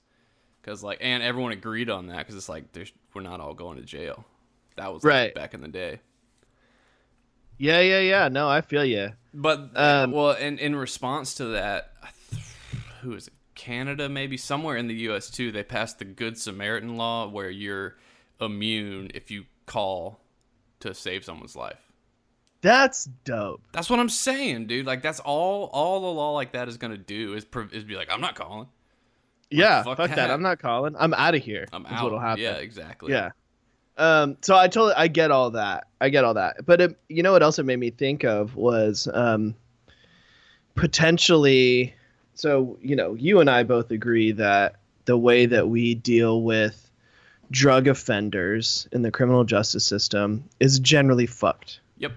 Cause 0.64 0.84
like, 0.84 0.98
and 1.02 1.24
everyone 1.24 1.54
agreed 1.54 1.90
on 1.90 2.08
that. 2.08 2.28
Cause 2.28 2.36
it's 2.36 2.50
like, 2.50 2.72
there's, 2.74 2.92
we're 3.14 3.22
not 3.22 3.40
all 3.40 3.54
going 3.54 3.78
to 3.78 3.84
jail. 3.84 4.26
That 4.76 4.94
was 4.94 5.04
like, 5.04 5.12
Right. 5.12 5.34
back 5.36 5.54
in 5.56 5.62
the 5.62 5.68
day. 5.70 6.02
Yeah. 7.58 7.80
Yeah. 7.80 8.00
Yeah. 8.00 8.28
No, 8.30 8.50
I 8.50 8.62
feel 8.62 8.86
you. 8.86 9.14
But 9.34 9.72
Um, 9.76 10.12
well, 10.12 10.32
in 10.32 10.58
in 10.60 10.76
response 10.76 11.36
to 11.36 11.46
that, 11.46 11.92
who 13.02 13.14
is 13.14 13.28
it? 13.28 13.34
Canada, 13.56 14.08
maybe 14.08 14.38
somewhere 14.38 14.78
in 14.78 14.88
the 14.88 14.94
U.S. 15.10 15.32
too. 15.32 15.52
They 15.52 15.64
passed 15.64 15.98
the 15.98 16.06
Good 16.06 16.38
Samaritan 16.38 16.96
law, 16.96 17.28
where 17.28 17.50
you're 17.50 17.96
immune 18.40 19.10
if 19.16 19.32
you 19.32 19.46
call 19.66 20.20
to 20.80 20.94
save 20.94 21.26
someone's 21.26 21.56
life. 21.56 21.80
That's 22.62 23.06
dope. 23.26 23.62
That's 23.72 23.90
what 23.90 24.00
I'm 24.00 24.10
saying, 24.10 24.68
dude. 24.68 24.86
Like 24.86 25.02
that's 25.02 25.20
all 25.20 25.70
all 25.74 26.10
a 26.10 26.14
law 26.14 26.32
like 26.34 26.54
that 26.54 26.68
is 26.68 26.78
gonna 26.78 26.98
do 26.98 27.34
is 27.34 27.46
prov- 27.46 27.74
is 27.74 27.84
be 27.84 27.96
like, 27.96 28.10
I'm 28.12 28.22
not 28.22 28.36
calling. 28.36 28.68
Yeah, 29.50 29.84
fuck 29.84 29.98
fuck, 29.98 30.10
that. 30.10 30.16
that. 30.16 30.32
I'm 30.32 30.42
not 30.42 30.60
calling. 30.60 30.96
I'm 30.98 31.14
out 31.14 31.34
of 31.36 31.44
here. 31.44 31.68
I'm 31.72 31.86
out. 31.86 32.04
What'll 32.04 32.20
happen. 32.20 32.44
Yeah, 32.44 32.56
exactly. 32.56 33.12
Yeah. 33.12 33.32
Um, 33.98 34.38
so 34.42 34.56
I 34.56 34.68
totally 34.68 34.94
I 34.96 35.08
get 35.08 35.32
all 35.32 35.52
that. 35.52 35.88
I 36.00 36.10
get 36.10 36.24
all 36.24 36.36
that. 36.36 36.66
But 36.66 36.82
it, 36.82 37.00
you 37.10 37.24
know 37.24 37.32
what 37.32 37.42
else 37.44 37.58
it 37.60 37.64
made 37.64 37.80
me 37.80 37.90
think 37.90 38.24
of 38.24 38.56
was 38.56 39.08
um, 39.14 39.56
potentially. 40.76 41.94
So 42.36 42.78
you 42.82 42.96
know, 42.96 43.14
you 43.16 43.40
and 43.40 43.50
I 43.50 43.64
both 43.64 43.92
agree 43.92 44.32
that 44.34 44.76
the 45.06 45.18
way 45.18 45.46
that 45.46 45.70
we 45.70 45.96
deal 45.96 46.42
with 46.42 46.90
drug 47.50 47.88
offenders 47.88 48.88
in 48.92 49.02
the 49.02 49.12
criminal 49.12 49.44
justice 49.46 49.86
system 49.86 50.44
is 50.60 50.80
generally 50.80 51.26
fucked 51.26 51.80
Yep. 51.98 52.12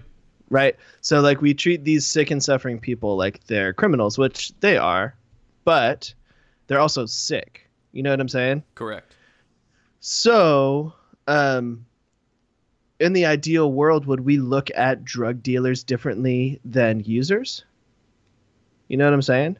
right? 0.49 0.75
So 0.99 1.21
like 1.21 1.39
we 1.41 1.53
treat 1.53 1.85
these 1.85 2.05
sick 2.05 2.31
and 2.31 2.43
suffering 2.43 2.79
people 2.79 3.15
like 3.15 3.41
they're 3.45 3.71
criminals, 3.71 4.17
which 4.17 4.51
they 4.59 4.75
are, 4.77 5.15
but 5.63 6.13
they're 6.67 6.81
also 6.81 7.05
sick. 7.05 7.69
You 7.93 8.03
know 8.03 8.09
what 8.09 8.19
I'm 8.19 8.27
saying? 8.29 8.63
Correct. 8.75 9.15
So, 10.01 10.93
um 11.31 11.85
in 12.99 13.13
the 13.13 13.25
ideal 13.25 13.71
world 13.71 14.05
would 14.05 14.21
we 14.21 14.37
look 14.37 14.69
at 14.75 15.03
drug 15.03 15.41
dealers 15.41 15.83
differently 15.83 16.59
than 16.63 16.99
users? 16.99 17.65
You 18.87 18.97
know 18.97 19.05
what 19.05 19.13
I'm 19.13 19.21
saying? 19.21 19.57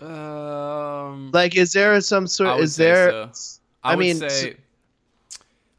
Um. 0.00 1.30
Like 1.32 1.56
is 1.56 1.72
there 1.72 2.00
some 2.00 2.26
sort 2.26 2.60
is 2.60 2.76
there 2.76 3.30
so. 3.32 3.60
I 3.82 3.92
I, 3.92 3.96
would 3.96 4.00
mean, 4.00 4.16
say 4.16 4.56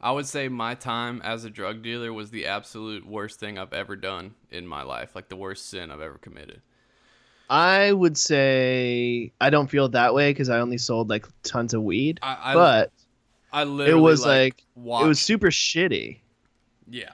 I 0.02 0.12
would 0.12 0.26
say 0.26 0.48
my 0.48 0.76
time 0.76 1.22
as 1.24 1.44
a 1.44 1.50
drug 1.50 1.84
dealer 1.84 2.14
was 2.14 2.32
the 2.32 2.46
absolute 2.48 3.06
worst 3.06 3.40
thing 3.40 3.60
I've 3.60 3.74
ever 3.74 3.96
done 3.96 4.34
in 4.50 4.66
my 4.66 4.84
life, 4.84 5.16
like 5.16 5.30
the 5.30 5.36
worst 5.36 5.70
sin 5.70 5.92
I've 5.92 6.02
ever 6.02 6.18
committed. 6.18 6.62
I 7.50 7.92
would 7.92 8.18
say 8.18 9.34
I 9.42 9.50
don't 9.50 9.70
feel 9.70 9.90
that 9.90 10.14
way 10.14 10.34
cuz 10.34 10.50
I 10.50 10.60
only 10.60 10.78
sold 10.78 11.10
like 11.10 11.26
tons 11.44 11.74
of 11.74 11.84
weed, 11.84 12.20
I, 12.22 12.52
I 12.52 12.54
but 12.54 12.92
I 13.52 13.64
literally 13.64 14.00
it 14.00 14.04
was 14.04 14.26
like, 14.26 14.30
like- 14.30 14.64
watched, 14.76 15.06
it 15.06 15.08
was 15.08 15.20
super 15.20 15.48
shitty. 15.50 16.20
yeah. 16.90 17.10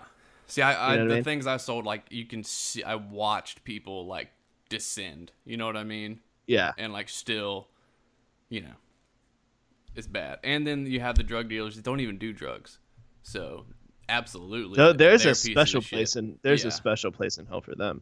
See, 0.47 0.61
I, 0.61 0.73
I 0.73 0.91
You 0.93 0.97
know 0.99 1.03
what 1.05 1.05
I 1.05 1.09
the 1.09 1.15
mean? 1.15 1.23
things 1.23 1.47
I 1.47 1.57
sold, 1.57 1.85
like 1.85 2.03
you 2.11 2.25
can 2.25 2.43
see, 2.43 2.83
I 2.83 2.95
watched 2.95 3.63
people 3.63 4.05
like 4.05 4.29
descend. 4.69 5.31
You 5.43 5.57
know 5.57 5.65
what 5.65 5.75
I 5.75 5.83
mean? 5.83 6.19
Yeah. 6.45 6.71
And 6.77 6.93
like 6.93 7.09
still, 7.09 7.67
you 8.49 8.61
know, 8.61 8.75
it's 9.95 10.07
bad. 10.07 10.39
And 10.43 10.65
then 10.67 10.85
you 10.85 10.99
have 10.99 11.15
the 11.15 11.23
drug 11.23 11.49
dealers 11.49 11.75
that 11.77 11.83
don't 11.83 11.99
even 11.99 12.17
do 12.19 12.31
drugs. 12.31 12.77
So 13.23 13.65
absolutely, 14.07 14.77
No, 14.77 14.93
there's 14.93 15.25
a 15.25 15.33
special 15.33 15.81
place 15.81 16.15
in 16.15 16.37
there's 16.43 16.61
Yeah. 16.63 16.67
a 16.67 16.71
special 16.71 17.11
place 17.11 17.37
in 17.39 17.47
hell 17.47 17.61
for 17.61 17.73
them. 17.75 18.01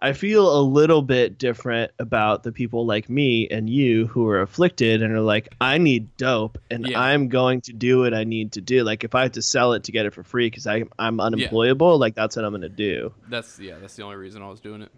I 0.00 0.12
feel 0.12 0.60
a 0.60 0.62
little 0.62 1.02
bit 1.02 1.38
different 1.38 1.90
about 1.98 2.44
the 2.44 2.52
people 2.52 2.86
like 2.86 3.10
me 3.10 3.48
and 3.48 3.68
you 3.68 4.06
who 4.06 4.28
are 4.28 4.40
afflicted 4.40 5.02
and 5.02 5.12
are 5.12 5.20
like, 5.20 5.48
I 5.60 5.78
need 5.78 6.16
dope 6.16 6.56
and 6.70 6.86
Yeah. 6.86 7.00
I'm 7.00 7.28
going 7.28 7.62
to 7.62 7.72
do 7.72 7.98
what 8.00 8.14
I 8.14 8.22
need 8.22 8.52
to 8.52 8.60
do. 8.60 8.84
Like 8.84 9.02
if 9.02 9.16
I 9.16 9.22
have 9.22 9.32
to 9.32 9.42
sell 9.42 9.72
it 9.72 9.82
to 9.84 9.92
get 9.92 10.06
it 10.06 10.14
for 10.14 10.22
free 10.22 10.46
because 10.46 10.68
I'm 10.68 10.88
I'm 11.00 11.18
unemployable, 11.18 11.98
like 11.98 12.14
that's 12.14 12.36
what 12.36 12.44
I'm 12.44 12.52
gonna 12.52 12.68
do. 12.68 13.12
That's 13.28 13.58
yeah. 13.58 13.78
That's 13.80 13.96
the 13.96 14.04
only 14.04 14.16
reason 14.16 14.40
I 14.40 14.48
was 14.48 14.60
doing 14.60 14.82
it. 14.82 14.92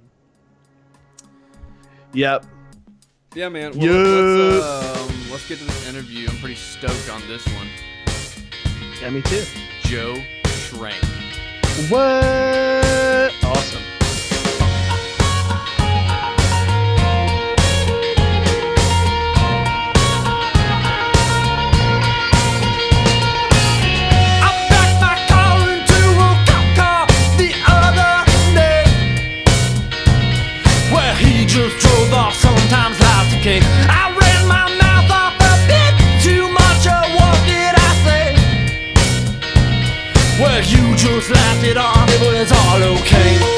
Yep. 2.13 2.45
Yeah, 3.35 3.49
man. 3.49 3.73
Yeah. 3.81 3.91
Well, 3.93 4.03
let's, 4.03 4.99
um, 5.01 5.31
let's 5.31 5.49
get 5.49 5.59
to 5.61 5.65
this 5.65 5.89
interview. 5.89 6.29
I'm 6.29 6.37
pretty 6.39 6.57
stoked 6.57 7.09
on 7.11 7.23
this 7.27 7.47
one. 7.55 7.69
Yeah, 9.01 9.09
me 9.11 9.23
too. 9.23 9.45
Joe 9.83 10.15
Schrank. 10.45 11.03
What? 11.91 13.33
Awesome. 13.45 13.83
it 41.65 41.77
on, 41.77 42.07
but 42.07 42.35
it's 42.35 42.53
all 42.53 42.83
okay. 42.99 43.50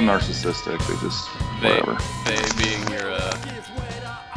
So 0.00 0.06
narcissistic. 0.06 0.78
They 0.86 0.94
just 1.06 1.28
They, 1.60 1.80
whatever. 1.80 1.98
they 2.24 2.62
being 2.62 2.88
your 2.90 3.12
uh, 3.12 3.36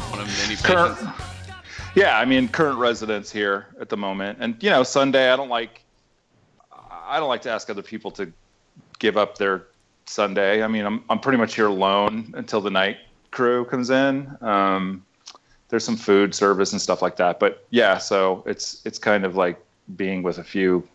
one 0.10 0.20
of 0.20 0.28
many 0.40 0.56
Current, 0.58 0.98
yeah, 1.96 2.18
I 2.18 2.26
mean 2.26 2.50
current 2.50 2.78
residents 2.78 3.32
here 3.32 3.68
at 3.80 3.90
the 3.90 3.98
moment, 3.98 4.40
and 4.42 4.62
you 4.62 4.70
know 4.70 4.84
Sunday. 4.84 5.32
I 5.32 5.36
don't 5.36 5.50
like 5.50 5.84
I 7.08 7.20
don't 7.20 7.30
like 7.30 7.42
to 7.44 7.52
ask 7.52 7.70
other 7.70 7.82
people 7.82 8.12
to 8.12 8.32
give 9.00 9.18
up 9.18 9.38
their 9.38 9.68
Sunday. 10.06 10.64
I 10.64 10.68
mean 10.68 10.86
I'm 10.86 11.04
I'm 11.10 11.20
pretty 11.20 11.38
much 11.38 11.56
here 11.56 11.68
alone 11.68 12.34
until 12.36 12.62
the 12.62 12.72
night 12.72 12.98
crew 13.32 13.66
comes 13.66 13.90
in. 13.90 14.36
Um, 14.42 15.06
there's 15.70 15.84
some 15.84 15.98
food 15.98 16.36
service 16.36 16.72
and 16.72 16.82
stuff 16.82 17.02
like 17.02 17.16
that, 17.18 17.40
but 17.40 17.66
yeah, 17.70 17.98
so 17.98 18.44
it's 18.46 18.82
it's 18.86 19.00
kind 19.00 19.26
of 19.26 19.36
like 19.36 19.64
being 19.96 20.24
with 20.24 20.40
a 20.40 20.44
few 20.44 20.88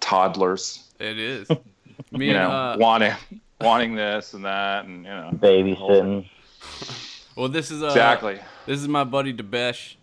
toddlers. 0.00 0.90
It 0.98 1.18
is. 1.18 1.48
Me 2.10 2.26
you 2.26 2.32
and, 2.32 2.42
know, 2.42 2.50
uh, 2.50 2.76
wanting 2.78 3.14
wanting 3.62 3.94
this 3.94 4.34
and 4.34 4.44
that, 4.44 4.84
and 4.84 5.04
you 5.04 5.10
know, 5.10 5.30
Babysitting. 5.34 6.28
well, 7.36 7.48
this 7.48 7.70
is 7.70 7.82
uh, 7.82 7.86
exactly. 7.86 8.38
This 8.66 8.80
is 8.80 8.88
my 8.88 9.04
buddy 9.04 9.32
Debesh. 9.34 9.96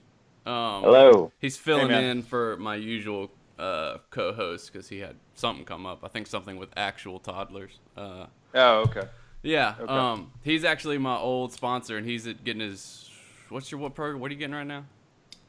Um, 0.45 0.83
Hello. 0.83 1.31
He's 1.39 1.57
filling 1.57 1.89
man. 1.89 2.03
in 2.03 2.23
for 2.23 2.57
my 2.57 2.75
usual 2.75 3.29
uh, 3.59 3.97
co-host 4.09 4.71
because 4.71 4.89
he 4.89 4.99
had 4.99 5.15
something 5.35 5.65
come 5.65 5.85
up. 5.85 5.99
I 6.03 6.07
think 6.07 6.27
something 6.27 6.57
with 6.57 6.69
actual 6.75 7.19
toddlers. 7.19 7.79
Uh, 7.95 8.25
Oh, 8.55 8.79
okay. 8.79 9.03
yeah. 9.43 9.75
Okay. 9.79 9.91
Um, 9.93 10.31
he's 10.41 10.63
actually 10.63 10.97
my 10.97 11.17
old 11.17 11.53
sponsor, 11.53 11.97
and 11.97 12.05
he's 12.07 12.25
getting 12.25 12.61
his. 12.61 13.09
What's 13.49 13.71
your 13.71 13.79
what 13.79 13.93
program? 13.93 14.19
What 14.21 14.31
are 14.31 14.33
you 14.33 14.39
getting 14.39 14.55
right 14.55 14.65
now? 14.65 14.85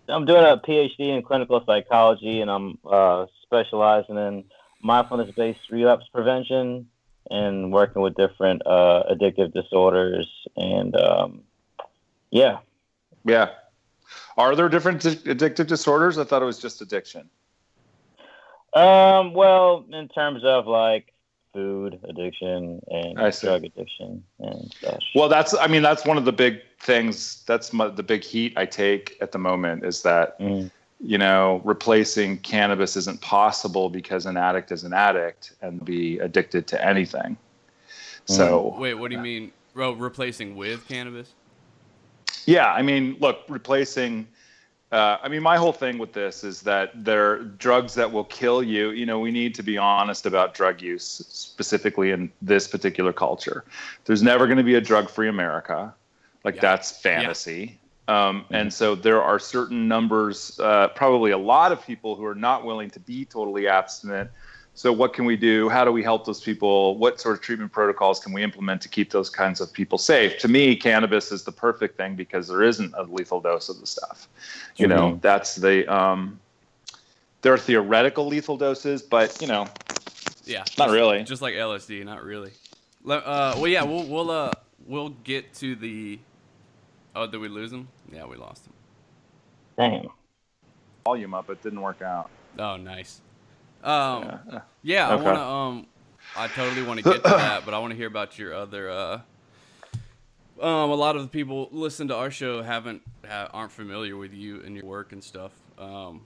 I'm 0.08 0.26
doing 0.26 0.44
a 0.44 0.58
PhD 0.58 1.16
in 1.16 1.22
clinical 1.22 1.62
psychology, 1.64 2.40
and 2.40 2.50
I'm 2.50 2.78
uh, 2.84 3.26
specializing 3.42 4.16
in 4.16 4.44
mindfulness-based 4.82 5.70
relapse 5.70 6.04
prevention 6.12 6.86
and 7.30 7.72
working 7.72 8.02
with 8.02 8.14
different 8.14 8.62
uh, 8.66 9.02
addictive 9.10 9.52
disorders. 9.52 10.26
And 10.56 10.94
um, 10.96 11.42
yeah, 12.30 12.58
Yeah. 13.24 13.50
Are 14.36 14.56
there 14.56 14.68
different 14.68 15.02
di- 15.02 15.16
addictive 15.34 15.66
disorders? 15.66 16.18
I 16.18 16.24
thought 16.24 16.42
it 16.42 16.46
was 16.46 16.58
just 16.58 16.80
addiction. 16.80 17.28
um, 18.72 19.34
well, 19.34 19.84
in 19.92 20.08
terms 20.08 20.42
of 20.44 20.66
like 20.66 21.12
food 21.52 21.98
addiction 22.08 22.80
and 22.88 23.16
drug 23.40 23.64
addiction 23.64 24.22
and 24.38 24.72
such. 24.80 25.04
Well, 25.14 25.28
that's 25.28 25.54
I 25.58 25.66
mean 25.66 25.82
that's 25.82 26.04
one 26.06 26.16
of 26.16 26.24
the 26.24 26.32
big 26.32 26.60
things. 26.80 27.42
That's 27.46 27.72
my, 27.72 27.88
the 27.88 28.04
big 28.04 28.22
heat 28.22 28.52
I 28.56 28.66
take 28.66 29.16
at 29.20 29.32
the 29.32 29.38
moment 29.38 29.84
is 29.84 30.02
that 30.02 30.38
Mm. 30.38 30.70
You 31.02 31.18
know 31.18 31.60
replacing 31.64 32.38
cannabis 32.38 32.96
isn't 32.96 33.20
possible 33.20 33.88
because 33.88 34.26
an 34.26 34.36
addict 34.36 34.70
is 34.70 34.84
an 34.84 34.92
addict 34.92 35.52
and 35.62 35.84
be 35.84 36.18
addicted 36.18 36.66
to 36.68 36.84
anything. 36.84 37.36
So 38.26 38.76
Wait, 38.78 38.94
what 38.94 39.10
do 39.10 39.16
you 39.16 39.22
mean? 39.22 39.52
Oh, 39.76 39.92
replacing 39.92 40.56
with 40.56 40.86
cannabis? 40.88 41.32
Yeah, 42.46 42.72
I 42.72 42.82
mean, 42.82 43.16
look, 43.20 43.40
replacing. 43.48 44.26
Uh, 44.92 45.18
I 45.22 45.28
mean, 45.28 45.42
my 45.42 45.56
whole 45.56 45.72
thing 45.72 45.98
with 45.98 46.12
this 46.12 46.42
is 46.42 46.62
that 46.62 47.04
there 47.04 47.30
are 47.30 47.38
drugs 47.38 47.94
that 47.94 48.10
will 48.10 48.24
kill 48.24 48.60
you. 48.62 48.90
You 48.90 49.06
know, 49.06 49.20
we 49.20 49.30
need 49.30 49.54
to 49.54 49.62
be 49.62 49.78
honest 49.78 50.26
about 50.26 50.52
drug 50.52 50.82
use, 50.82 51.04
specifically 51.28 52.10
in 52.10 52.32
this 52.42 52.66
particular 52.66 53.12
culture. 53.12 53.64
There's 54.04 54.22
never 54.22 54.46
going 54.46 54.58
to 54.58 54.64
be 54.64 54.74
a 54.74 54.80
drug-free 54.80 55.28
America. 55.28 55.94
Like 56.42 56.56
Yeah. 56.56 56.62
that's 56.62 56.90
fantasy. 56.90 57.79
Um, 58.10 58.44
and 58.50 58.72
so 58.74 58.96
there 58.96 59.22
are 59.22 59.38
certain 59.38 59.86
numbers, 59.86 60.58
uh, 60.58 60.88
probably 60.88 61.30
a 61.30 61.38
lot 61.38 61.70
of 61.70 61.84
people 61.86 62.16
who 62.16 62.24
are 62.24 62.34
not 62.34 62.64
willing 62.64 62.90
to 62.90 62.98
be 63.00 63.24
totally 63.24 63.68
abstinent. 63.68 64.30
So 64.74 64.92
what 64.92 65.12
can 65.12 65.24
we 65.26 65.36
do? 65.36 65.68
How 65.68 65.84
do 65.84 65.92
we 65.92 66.02
help 66.02 66.24
those 66.24 66.40
people? 66.40 66.96
What 66.96 67.20
sort 67.20 67.36
of 67.36 67.40
treatment 67.40 67.70
protocols 67.70 68.18
can 68.18 68.32
we 68.32 68.42
implement 68.42 68.82
to 68.82 68.88
keep 68.88 69.10
those 69.10 69.30
kinds 69.30 69.60
of 69.60 69.72
people 69.72 69.96
safe? 69.98 70.38
To 70.38 70.48
me, 70.48 70.74
cannabis 70.74 71.30
is 71.30 71.44
the 71.44 71.52
perfect 71.52 71.96
thing 71.96 72.16
because 72.16 72.48
there 72.48 72.62
isn't 72.64 72.92
a 72.96 73.02
lethal 73.04 73.40
dose 73.40 73.68
of 73.68 73.78
the 73.78 73.86
stuff. 73.86 74.26
You 74.76 74.88
know, 74.88 75.12
Mhm. 75.12 75.20
that's 75.20 75.54
the 75.56 75.86
um, 75.92 76.40
there 77.42 77.52
are 77.52 77.58
theoretical 77.58 78.26
lethal 78.26 78.56
doses, 78.56 79.02
but 79.02 79.40
you 79.40 79.46
know, 79.46 79.68
Yeah. 80.46 80.60
Not 80.78 80.86
just- 80.86 80.90
really. 80.90 81.22
Just 81.22 81.42
like 81.42 81.54
LSD, 81.54 82.02
not 82.04 82.24
really. 82.24 82.50
Uh, 83.06 83.54
well, 83.56 83.68
yeah, 83.68 83.84
we'll 83.84 84.04
we'll 84.04 84.30
uh 84.30 84.50
we'll 84.86 85.10
get 85.24 85.54
to 85.56 85.76
the. 85.76 86.18
Oh, 87.20 87.26
did 87.26 87.38
we 87.38 87.48
lose 87.48 87.70
him? 87.70 87.86
Yeah, 88.10 88.24
we 88.24 88.36
lost 88.36 88.66
him. 88.66 88.72
Damn. 89.76 90.08
volume 91.04 91.34
up, 91.34 91.50
it 91.50 91.62
didn't 91.62 91.82
work 91.82 92.00
out. 92.00 92.30
Oh, 92.58 92.78
nice. 92.78 93.20
Um, 93.84 94.22
Yeah. 94.22 94.60
yeah, 94.82 95.08
I 95.10 95.14
want 95.16 95.36
to. 95.36 95.42
Um, 95.42 95.86
I 96.34 96.46
totally 96.48 96.82
want 96.82 96.98
to 97.00 97.04
get 97.04 97.22
to 97.22 97.28
that, 97.28 97.66
but 97.66 97.74
I 97.74 97.78
want 97.78 97.90
to 97.90 97.96
hear 97.96 98.06
about 98.06 98.38
your 98.38 98.54
other. 98.54 98.90
Uh, 98.90 99.20
um, 100.62 100.90
a 100.90 100.94
lot 100.94 101.14
of 101.16 101.20
the 101.22 101.28
people 101.28 101.68
listen 101.72 102.08
to 102.08 102.16
our 102.16 102.30
show 102.30 102.62
haven't 102.62 103.02
ha, 103.28 103.50
aren't 103.52 103.72
familiar 103.72 104.16
with 104.16 104.32
you 104.32 104.62
and 104.62 104.74
your 104.74 104.86
work 104.86 105.12
and 105.12 105.22
stuff. 105.22 105.52
Um, 105.78 106.22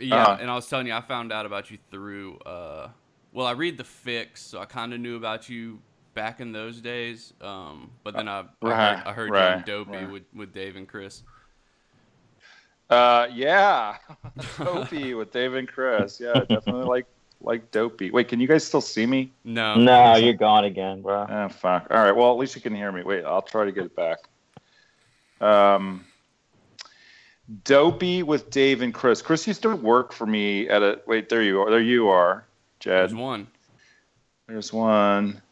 yeah, 0.00 0.16
Uh-huh. 0.16 0.38
and 0.40 0.50
I 0.50 0.56
was 0.56 0.66
telling 0.68 0.88
you, 0.88 0.94
I 0.94 1.00
found 1.00 1.32
out 1.32 1.46
about 1.46 1.70
you 1.70 1.78
through. 1.92 2.38
Uh, 2.38 2.88
well, 3.32 3.46
I 3.46 3.52
read 3.52 3.76
the 3.76 3.84
Fix, 3.84 4.42
so 4.42 4.58
I 4.58 4.64
kind 4.64 4.92
of 4.92 4.98
knew 4.98 5.14
about 5.16 5.48
you 5.48 5.80
back 6.14 6.40
in 6.40 6.52
those 6.52 6.80
days. 6.80 7.32
Um, 7.40 7.90
but 8.04 8.14
then 8.14 8.28
I, 8.28 8.40
I 8.40 8.44
Right, 8.62 8.96
heard, 8.98 9.06
I 9.06 9.12
heard 9.12 9.26
you 9.28 9.32
right, 9.34 9.56
in 9.58 9.62
Dopey 9.64 9.90
right. 9.92 10.10
with 10.10 10.22
with 10.34 10.52
Dave 10.52 10.76
and 10.76 10.88
Chris. 10.88 11.22
Uh, 12.90 13.26
yeah, 13.32 13.96
Dopey 14.58 15.14
with 15.14 15.32
Dave 15.32 15.54
and 15.54 15.68
Chris. 15.68 16.20
Yeah, 16.20 16.32
definitely 16.34 16.84
like 16.84 17.06
like 17.40 17.70
Dopey. 17.70 18.10
Wait, 18.10 18.28
can 18.28 18.38
you 18.40 18.46
guys 18.46 18.64
still 18.64 18.80
see 18.80 19.06
me? 19.06 19.32
No, 19.44 19.74
No, 19.76 20.16
you're 20.16 20.32
gone 20.34 20.64
again, 20.64 21.02
bro. 21.02 21.26
Oh 21.28 21.48
fuck. 21.48 21.86
All 21.90 21.98
right. 22.02 22.14
Well, 22.14 22.30
at 22.32 22.38
least 22.38 22.54
you 22.54 22.60
can 22.60 22.74
hear 22.74 22.92
me. 22.92 23.02
Wait, 23.02 23.24
I'll 23.24 23.42
try 23.42 23.64
to 23.64 23.72
get 23.72 23.84
it 23.86 23.96
back. 23.96 24.18
Um, 25.40 26.04
Dopey 27.64 28.22
with 28.22 28.50
Dave 28.50 28.80
and 28.82 28.94
Chris. 28.94 29.20
Chris 29.20 29.46
used 29.46 29.62
to 29.62 29.74
work 29.74 30.12
for 30.12 30.26
me 30.26 30.68
at 30.68 30.82
a. 30.82 31.00
Wait, 31.06 31.28
there 31.28 31.42
you 31.42 31.60
are. 31.60 31.70
There 31.70 31.80
you 31.80 32.08
are, 32.08 32.44
Jed. 32.78 33.00
there's 33.10 33.14
one. 33.14 33.46
There's 34.46 34.72
one. 34.72 35.42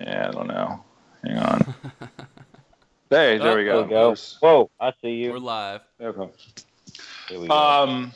Yeah, 0.00 0.28
I 0.28 0.30
don't 0.32 0.48
know. 0.48 0.84
Hang 1.24 1.38
on. 1.38 1.74
Hey, 3.10 3.38
there 3.38 3.56
we 3.56 3.64
There 3.64 3.74
go. 3.74 3.82
we 3.84 3.88
go. 3.90 4.14
Whoa, 4.40 4.70
I 4.80 4.92
see 5.00 5.10
you. 5.10 5.32
We're 5.32 5.38
live. 5.38 5.82
Okay. 6.00 6.32
Here 7.28 7.38
we 7.38 7.46
go. 7.46 7.54
Um, 7.54 8.12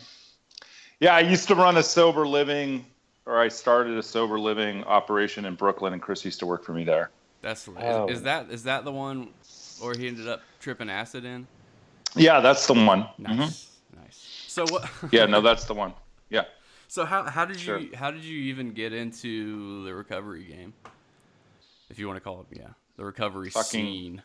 yeah, 0.98 1.14
I 1.14 1.20
used 1.20 1.46
to 1.48 1.54
run 1.54 1.76
a 1.76 1.82
sober 1.84 2.26
living, 2.26 2.84
or 3.24 3.38
I 3.38 3.46
started 3.46 3.96
a 3.96 4.02
sober 4.02 4.40
living 4.40 4.82
operation 4.84 5.44
in 5.44 5.54
Brooklyn, 5.54 5.92
and 5.92 6.02
Chris 6.02 6.24
used 6.24 6.40
to 6.40 6.46
work 6.46 6.64
for 6.64 6.72
me 6.72 6.82
there. 6.82 7.10
That's 7.42 7.68
Oh. 7.68 8.06
is, 8.08 8.16
is 8.16 8.22
that 8.24 8.50
is 8.50 8.64
that 8.64 8.84
the 8.84 8.90
one 8.90 9.28
where 9.80 9.96
he 9.96 10.08
ended 10.08 10.26
up 10.26 10.40
tripping 10.58 10.90
acid 10.90 11.24
in? 11.24 11.46
Yeah, 12.16 12.40
that's 12.40 12.66
the 12.66 12.74
one. 12.74 13.06
Nice, 13.18 13.36
Mhm. 13.94 14.00
nice. 14.02 14.44
So 14.48 14.64
what? 14.66 14.90
Yeah, 15.12 15.26
no, 15.26 15.40
that's 15.42 15.66
the 15.66 15.74
one. 15.74 15.92
Yeah. 16.28 16.44
So 16.88 17.04
how 17.04 17.22
how 17.24 17.44
did 17.44 17.60
Sure. 17.60 17.78
you 17.78 17.94
how 17.94 18.10
did 18.10 18.24
you 18.24 18.36
even 18.48 18.72
get 18.72 18.92
into 18.92 19.84
the 19.84 19.94
recovery 19.94 20.44
game? 20.44 20.72
If 21.90 21.98
you 21.98 22.06
want 22.06 22.16
to 22.16 22.20
call 22.20 22.40
it, 22.50 22.58
yeah, 22.58 22.68
the 22.96 23.04
recovery 23.04 23.50
Fucking- 23.50 23.84
scene. 23.84 24.22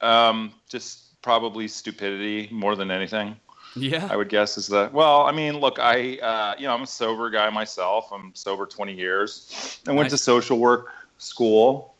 Um, 0.00 0.52
just 0.68 1.20
probably 1.22 1.68
stupidity 1.68 2.48
more 2.50 2.74
than 2.74 2.90
anything. 2.90 3.36
Yeah. 3.76 4.06
I 4.10 4.16
would 4.16 4.28
guess 4.28 4.58
is 4.58 4.66
that. 4.68 4.92
Well, 4.92 5.22
I 5.22 5.32
mean, 5.32 5.58
look, 5.58 5.78
I, 5.78 6.18
uh, 6.18 6.54
you 6.58 6.66
know, 6.66 6.74
I'm 6.74 6.82
a 6.82 6.86
sober 6.86 7.30
guy 7.30 7.48
myself. 7.50 8.12
I'm 8.12 8.34
sober 8.34 8.66
20 8.66 8.92
years. 8.94 9.80
I 9.86 9.92
went 9.92 10.10
to 10.10 10.18
social 10.18 10.58
work 10.58 10.88
school. 11.18 11.91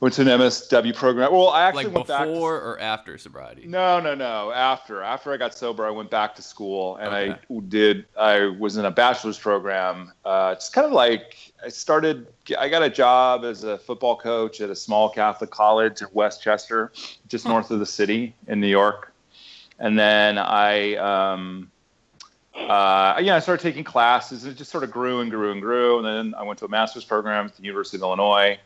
Went 0.00 0.14
to 0.14 0.22
an 0.22 0.28
MSW 0.28 0.94
program. 0.94 1.30
Well, 1.30 1.50
I 1.50 1.64
actually 1.64 1.84
like 1.84 1.94
went 1.94 2.06
back. 2.08 2.26
before 2.26 2.56
or 2.56 2.80
after 2.80 3.18
sobriety? 3.18 3.66
No, 3.66 4.00
no, 4.00 4.14
no. 4.14 4.50
After 4.50 5.02
after 5.02 5.30
I 5.30 5.36
got 5.36 5.54
sober, 5.54 5.86
I 5.86 5.90
went 5.90 6.10
back 6.10 6.34
to 6.36 6.42
school 6.42 6.96
and 6.96 7.14
I 7.14 7.38
did. 7.68 8.06
I 8.18 8.46
was 8.46 8.78
in 8.78 8.86
a 8.86 8.90
bachelor's 8.90 9.38
program. 9.38 10.10
Uh, 10.24 10.54
it's 10.56 10.70
kind 10.70 10.86
of 10.86 10.92
like 10.94 11.52
I 11.62 11.68
started. 11.68 12.26
I 12.58 12.70
got 12.70 12.82
a 12.82 12.88
job 12.88 13.44
as 13.44 13.62
a 13.64 13.76
football 13.76 14.16
coach 14.16 14.62
at 14.62 14.70
a 14.70 14.76
small 14.76 15.10
Catholic 15.10 15.50
college 15.50 16.00
in 16.00 16.08
Westchester, 16.14 16.92
just 17.28 17.44
north 17.46 17.70
of 17.70 17.78
the 17.78 17.86
city 17.86 18.34
in 18.48 18.58
New 18.58 18.68
York. 18.68 19.12
And 19.78 19.98
then 19.98 20.38
I, 20.38 20.94
um, 20.96 21.70
uh, 22.54 23.18
yeah, 23.20 23.36
I 23.36 23.38
started 23.40 23.62
taking 23.62 23.84
classes. 23.84 24.44
and 24.44 24.52
It 24.52 24.56
just 24.56 24.70
sort 24.70 24.84
of 24.84 24.90
grew 24.90 25.20
and 25.20 25.30
grew 25.30 25.52
and 25.52 25.60
grew. 25.60 25.98
And 25.98 26.06
then 26.06 26.34
I 26.38 26.42
went 26.42 26.58
to 26.60 26.64
a 26.66 26.68
master's 26.68 27.04
program 27.04 27.46
at 27.46 27.56
the 27.56 27.62
University 27.62 27.96
of 27.96 28.02
Illinois. 28.02 28.58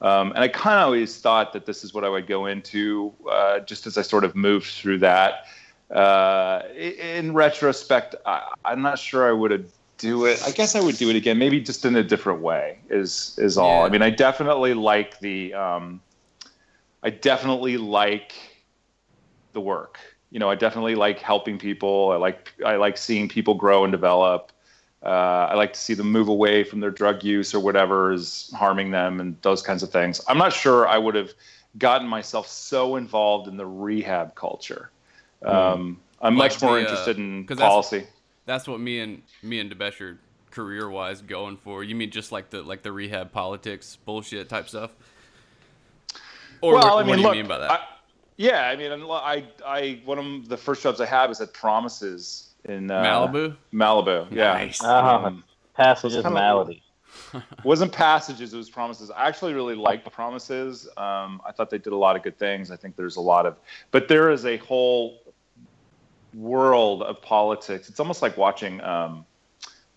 Um, 0.00 0.30
and 0.30 0.38
I 0.38 0.48
kind 0.48 0.78
of 0.78 0.86
always 0.86 1.18
thought 1.18 1.52
that 1.52 1.66
this 1.66 1.82
is 1.82 1.92
what 1.92 2.04
I 2.04 2.08
would 2.08 2.26
go 2.26 2.46
into, 2.46 3.12
uh, 3.28 3.60
just 3.60 3.86
as 3.86 3.98
I 3.98 4.02
sort 4.02 4.24
of 4.24 4.36
moved 4.36 4.66
through 4.66 4.98
that. 4.98 5.46
Uh, 5.90 6.62
in 6.76 7.32
retrospect, 7.32 8.14
I, 8.24 8.52
I'm 8.64 8.82
not 8.82 8.98
sure 8.98 9.28
I 9.28 9.32
would 9.32 9.50
have 9.50 9.66
do 9.98 10.26
it. 10.26 10.42
I 10.46 10.50
guess 10.52 10.74
I 10.74 10.80
would 10.80 10.96
do 10.96 11.10
it 11.10 11.16
again, 11.16 11.38
maybe 11.38 11.60
just 11.60 11.84
in 11.84 11.96
a 11.96 12.02
different 12.02 12.40
way. 12.40 12.78
Is 12.88 13.34
is 13.38 13.58
all. 13.58 13.80
Yeah. 13.80 13.86
I 13.86 13.88
mean, 13.90 14.02
I 14.02 14.10
definitely 14.10 14.74
like 14.74 15.18
the. 15.20 15.54
Um, 15.54 16.00
I 17.02 17.10
definitely 17.10 17.76
like 17.76 18.34
the 19.52 19.60
work. 19.60 19.98
You 20.30 20.38
know, 20.38 20.48
I 20.48 20.54
definitely 20.54 20.94
like 20.94 21.18
helping 21.18 21.58
people. 21.58 22.10
I 22.12 22.16
like 22.16 22.52
I 22.64 22.76
like 22.76 22.96
seeing 22.96 23.28
people 23.28 23.54
grow 23.54 23.84
and 23.84 23.92
develop. 23.92 24.52
Uh, 25.02 25.46
I 25.50 25.54
like 25.54 25.72
to 25.74 25.78
see 25.78 25.94
them 25.94 26.10
move 26.10 26.28
away 26.28 26.64
from 26.64 26.80
their 26.80 26.90
drug 26.90 27.22
use 27.22 27.54
or 27.54 27.60
whatever 27.60 28.12
is 28.12 28.52
harming 28.56 28.90
them 28.90 29.20
and 29.20 29.36
those 29.42 29.62
kinds 29.62 29.82
of 29.82 29.90
things. 29.90 30.20
I'm 30.26 30.38
not 30.38 30.52
sure 30.52 30.88
I 30.88 30.98
would 30.98 31.14
have 31.14 31.32
gotten 31.78 32.08
myself 32.08 32.48
so 32.48 32.96
involved 32.96 33.46
in 33.46 33.56
the 33.56 33.66
rehab 33.66 34.34
culture. 34.34 34.90
Um, 35.44 36.00
I'm 36.20 36.36
Like 36.36 36.52
much 36.52 36.62
more 36.62 36.72
the, 36.72 36.78
uh, 36.78 36.80
interested 36.80 37.16
in 37.18 37.46
'cause 37.46 37.58
that's- 37.58 37.70
policy. 37.72 38.06
That's 38.46 38.66
what 38.66 38.80
me 38.80 39.00
and 39.00 39.22
me 39.42 39.60
and 39.60 39.70
Debesh 39.70 40.00
are 40.00 40.18
career 40.50 40.88
wise 40.88 41.20
going 41.20 41.58
for. 41.58 41.84
You 41.84 41.94
mean 41.94 42.10
just 42.10 42.32
like 42.32 42.50
the 42.50 42.62
like 42.62 42.82
the 42.82 42.90
rehab 42.90 43.30
politics 43.30 43.98
bullshit 44.04 44.48
type 44.48 44.68
stuff? 44.68 44.90
Or 46.60 46.72
well, 46.74 46.82
what, 46.82 46.92
I 46.92 46.94
what 46.94 47.04
do 47.04 47.20
you 47.20 47.26
look, 47.28 47.36
mean 47.36 47.46
by 47.46 47.58
that? 47.58 47.70
I, 47.70 47.80
yeah, 48.36 48.62
I 48.68 48.74
mean, 48.76 48.90
I, 48.90 49.44
I, 49.64 50.00
one 50.04 50.18
of 50.18 50.48
the 50.48 50.56
first 50.56 50.82
jobs 50.82 51.00
I 51.00 51.06
have 51.06 51.30
is 51.30 51.40
at 51.40 51.52
Promises 51.52 52.47
in 52.68 52.90
uh, 52.90 53.02
Malibu? 53.02 53.56
Malibu, 53.72 54.30
yeah. 54.30 54.52
Nice. 54.52 54.82
Um, 54.82 55.44
passages 55.74 56.16
it's 56.16 56.24
kinda- 56.24 56.40
malady. 56.40 56.82
wasn't 57.64 57.92
passages 57.92 58.54
it 58.54 58.56
was 58.56 58.70
promises 58.70 59.10
i 59.10 59.26
actually 59.26 59.52
really 59.52 59.74
liked 59.74 60.04
the 60.04 60.10
promises 60.10 60.88
um, 60.96 61.40
i 61.46 61.52
thought 61.52 61.70
they 61.70 61.78
did 61.78 61.92
a 61.92 61.96
lot 61.96 62.16
of 62.16 62.22
good 62.22 62.38
things 62.38 62.70
i 62.70 62.76
think 62.76 62.96
there's 62.96 63.16
a 63.16 63.20
lot 63.20 63.46
of 63.46 63.56
but 63.90 64.08
there 64.08 64.30
is 64.30 64.44
a 64.44 64.56
whole 64.58 65.20
world 66.34 67.02
of 67.02 67.20
politics 67.22 67.88
it's 67.88 68.00
almost 68.00 68.22
like 68.22 68.36
watching 68.36 68.80
um, 68.82 69.24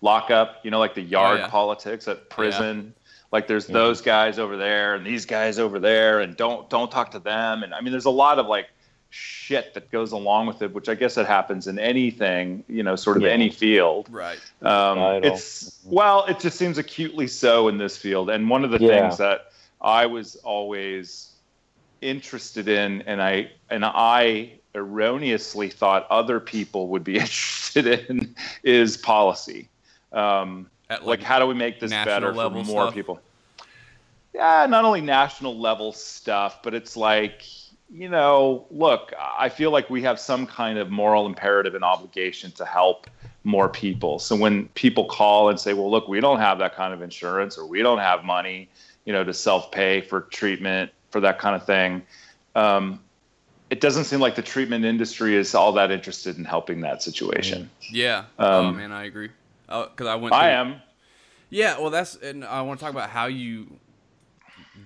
lockup 0.00 0.56
you 0.62 0.70
know 0.70 0.78
like 0.78 0.94
the 0.94 1.02
yard 1.02 1.38
yeah. 1.38 1.48
politics 1.48 2.08
at 2.08 2.28
prison 2.28 2.94
like 3.30 3.46
there's 3.46 3.66
those 3.66 4.00
guys 4.00 4.38
over 4.38 4.56
there 4.56 4.94
and 4.94 5.06
these 5.06 5.24
guys 5.24 5.58
over 5.58 5.78
there 5.78 6.20
and 6.20 6.36
don't 6.36 6.68
don't 6.70 6.90
talk 6.90 7.10
to 7.10 7.18
them 7.18 7.62
and 7.62 7.72
i 7.74 7.80
mean 7.80 7.92
there's 7.92 8.06
a 8.06 8.10
lot 8.10 8.38
of 8.38 8.46
like 8.46 8.68
shit 9.12 9.74
that 9.74 9.90
goes 9.90 10.12
along 10.12 10.46
with 10.46 10.62
it 10.62 10.72
which 10.72 10.88
i 10.88 10.94
guess 10.94 11.18
it 11.18 11.26
happens 11.26 11.66
in 11.66 11.78
anything 11.78 12.64
you 12.66 12.82
know 12.82 12.96
sort 12.96 13.16
of 13.18 13.22
Yeah. 13.24 13.28
any 13.28 13.50
field 13.50 14.08
right. 14.10 14.38
um, 14.62 15.22
it's 15.22 15.78
well, 15.84 16.24
it 16.26 16.38
just 16.40 16.56
seems 16.56 16.78
acutely 16.78 17.26
so 17.26 17.68
in 17.68 17.76
this 17.76 17.96
field. 17.96 18.30
And 18.30 18.48
one 18.48 18.64
of 18.64 18.70
the 18.70 18.78
Yeah. 18.78 18.88
things 18.88 19.18
that 19.18 19.46
I 19.80 20.06
was 20.06 20.36
always 20.36 21.32
interested 22.00 22.68
in, 22.68 23.02
and 23.02 23.20
I 23.20 23.50
and 23.68 23.84
I 23.84 24.60
erroneously 24.74 25.68
thought 25.68 26.06
other 26.08 26.40
people 26.40 26.88
would 26.88 27.04
be 27.04 27.18
interested 27.18 27.86
in, 27.86 28.34
is 28.62 28.96
policy. 28.96 29.68
Um, 30.12 30.70
At 30.88 31.04
like, 31.04 31.22
how 31.22 31.38
do 31.38 31.46
we 31.46 31.54
make 31.54 31.80
this 31.80 31.90
better 31.90 32.32
for 32.32 32.50
more 32.50 32.62
stuff? 32.64 32.94
people? 32.94 33.20
Yeah, 34.34 34.66
not 34.68 34.84
only 34.84 35.00
national 35.02 35.58
level 35.58 35.92
stuff, 35.92 36.62
but 36.62 36.72
it's 36.74 36.96
like, 36.96 37.42
you 37.92 38.08
know, 38.08 38.66
look, 38.70 39.12
I 39.38 39.50
feel 39.50 39.70
like 39.70 39.90
we 39.90 40.02
have 40.02 40.18
some 40.18 40.46
kind 40.46 40.78
of 40.78 40.90
moral 40.90 41.26
imperative 41.26 41.74
and 41.74 41.84
obligation 41.84 42.50
to 42.52 42.64
help 42.64 43.06
more 43.44 43.68
people. 43.68 44.18
So 44.18 44.34
when 44.34 44.68
people 44.68 45.04
call 45.04 45.50
and 45.50 45.60
say, 45.60 45.74
well, 45.74 45.90
look, 45.90 46.08
we 46.08 46.20
don't 46.20 46.38
have 46.38 46.58
that 46.60 46.74
kind 46.74 46.94
of 46.94 47.02
insurance 47.02 47.58
or 47.58 47.66
we 47.66 47.82
don't 47.82 47.98
have 47.98 48.24
money, 48.24 48.68
you 49.04 49.12
know, 49.12 49.24
to 49.24 49.34
self 49.34 49.70
pay 49.70 50.00
for 50.00 50.22
treatment 50.22 50.90
for 51.10 51.20
that 51.20 51.38
kind 51.38 51.54
of 51.54 51.66
thing. 51.66 52.02
Um, 52.54 53.00
it 53.68 53.80
doesn't 53.80 54.04
seem 54.04 54.20
like 54.20 54.36
the 54.36 54.42
treatment 54.42 54.84
industry 54.84 55.34
is 55.34 55.54
all 55.54 55.72
that 55.72 55.90
interested 55.90 56.38
in 56.38 56.44
helping 56.44 56.80
that 56.82 57.02
situation. 57.02 57.70
Yeah. 57.90 58.24
oh 58.38 58.66
Um, 58.66 58.76
man, 58.76 58.92
I 58.92 59.04
agree. 59.04 59.30
Because 59.66 60.06
I 60.06 60.14
went. 60.14 60.34
I 60.34 60.50
am. 60.50 60.80
Yeah, 61.50 61.78
well, 61.78 61.90
that's 61.90 62.16
and 62.16 62.44
I 62.44 62.62
want 62.62 62.80
to 62.80 62.84
talk 62.84 62.92
about 62.92 63.10
how 63.10 63.26
you 63.26 63.66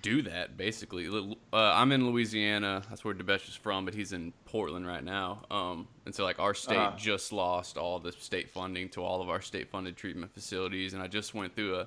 do 0.03 0.23
that. 0.23 0.57
Basically, 0.57 1.07
uh, 1.09 1.35
I'm 1.57 1.93
in 1.93 2.07
Louisiana. 2.11 2.83
That's 2.89 3.05
where 3.05 3.15
Debesh 3.15 3.49
is 3.49 3.55
from, 3.55 3.85
but 3.85 3.95
he's 3.95 4.13
in 4.13 4.33
Portland 4.45 4.87
right 4.87 5.05
now. 5.05 5.43
Um, 5.51 5.87
and 6.05 6.15
so 6.15 6.25
like 6.25 6.39
our 6.39 6.55
state 6.55 6.77
Uh-huh. 6.77 6.97
just 6.97 7.33
lost 7.33 7.77
all 7.79 7.99
the 7.99 8.13
state 8.13 8.51
funding 8.51 8.89
to 8.91 9.03
all 9.03 9.23
of 9.23 9.29
our 9.29 9.41
state-funded 9.41 9.97
treatment 9.97 10.33
facilities, 10.35 10.93
and 10.95 11.03
I 11.03 11.07
just 11.07 11.35
went 11.35 11.55
through 11.55 11.77
a 11.81 11.87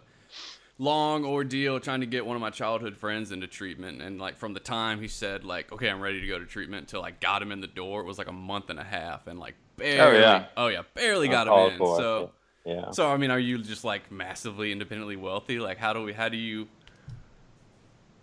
long 0.78 1.26
ordeal 1.26 1.78
trying 1.80 2.00
to 2.00 2.06
get 2.06 2.26
one 2.26 2.38
of 2.38 2.42
my 2.42 2.50
childhood 2.50 2.96
friends 2.96 3.34
into 3.34 3.46
treatment 3.48 4.02
and 4.02 4.18
like 4.18 4.38
from 4.38 4.54
the 4.54 4.62
time 4.62 5.02
he 5.02 5.10
said 5.10 5.44
like 5.44 5.70
okay 5.74 5.90
i'm 5.90 6.00
ready 6.00 6.22
to 6.22 6.28
go 6.28 6.40
to 6.40 6.46
treatment 6.46 6.80
until 6.84 7.04
i 7.04 7.12
got 7.12 7.42
him 7.42 7.52
in 7.52 7.60
the 7.60 7.68
door 7.68 8.00
it 8.00 8.06
was 8.06 8.18
like 8.18 8.30
a 8.30 8.32
month 8.32 8.70
and 8.70 8.80
a 8.80 8.84
half 8.86 9.28
and 9.28 9.38
like 9.38 9.56
barely 9.76 10.20
yeah. 10.20 10.46
oh 10.56 10.68
yeah 10.68 10.84
barely 10.94 11.28
got 11.28 11.48
him 11.48 11.54
in 11.74 11.78
so 11.98 12.32
Yeah. 12.66 12.92
so 12.92 13.12
I 13.12 13.18
mean, 13.18 13.30
are 13.32 13.40
you 13.40 13.58
just 13.58 13.84
like 13.84 14.10
massively 14.12 14.72
independently 14.72 15.16
wealthy? 15.18 15.60
Like, 15.60 15.78
how 15.78 15.92
do 15.94 16.04
we? 16.04 16.14
How 16.14 16.30
do 16.30 16.38
you? 16.38 16.68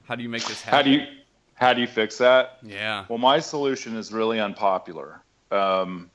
How 0.07 0.15
do 0.15 0.23
you 0.23 0.29
make 0.29 0.45
this 0.45 0.63
happen? 0.63 0.77
How 0.77 0.83
do 0.83 0.91
you 0.91 1.07
how 1.55 1.73
do 1.73 1.81
you 1.81 1.87
fix 1.87 2.19
that? 2.19 2.59
Yeah. 2.63 3.07
Well, 3.09 3.19
my 3.19 3.41
solution 3.41 3.97
is 3.97 4.13
really 4.13 4.39
unpopular. 4.41 5.23
Um, 5.51 6.11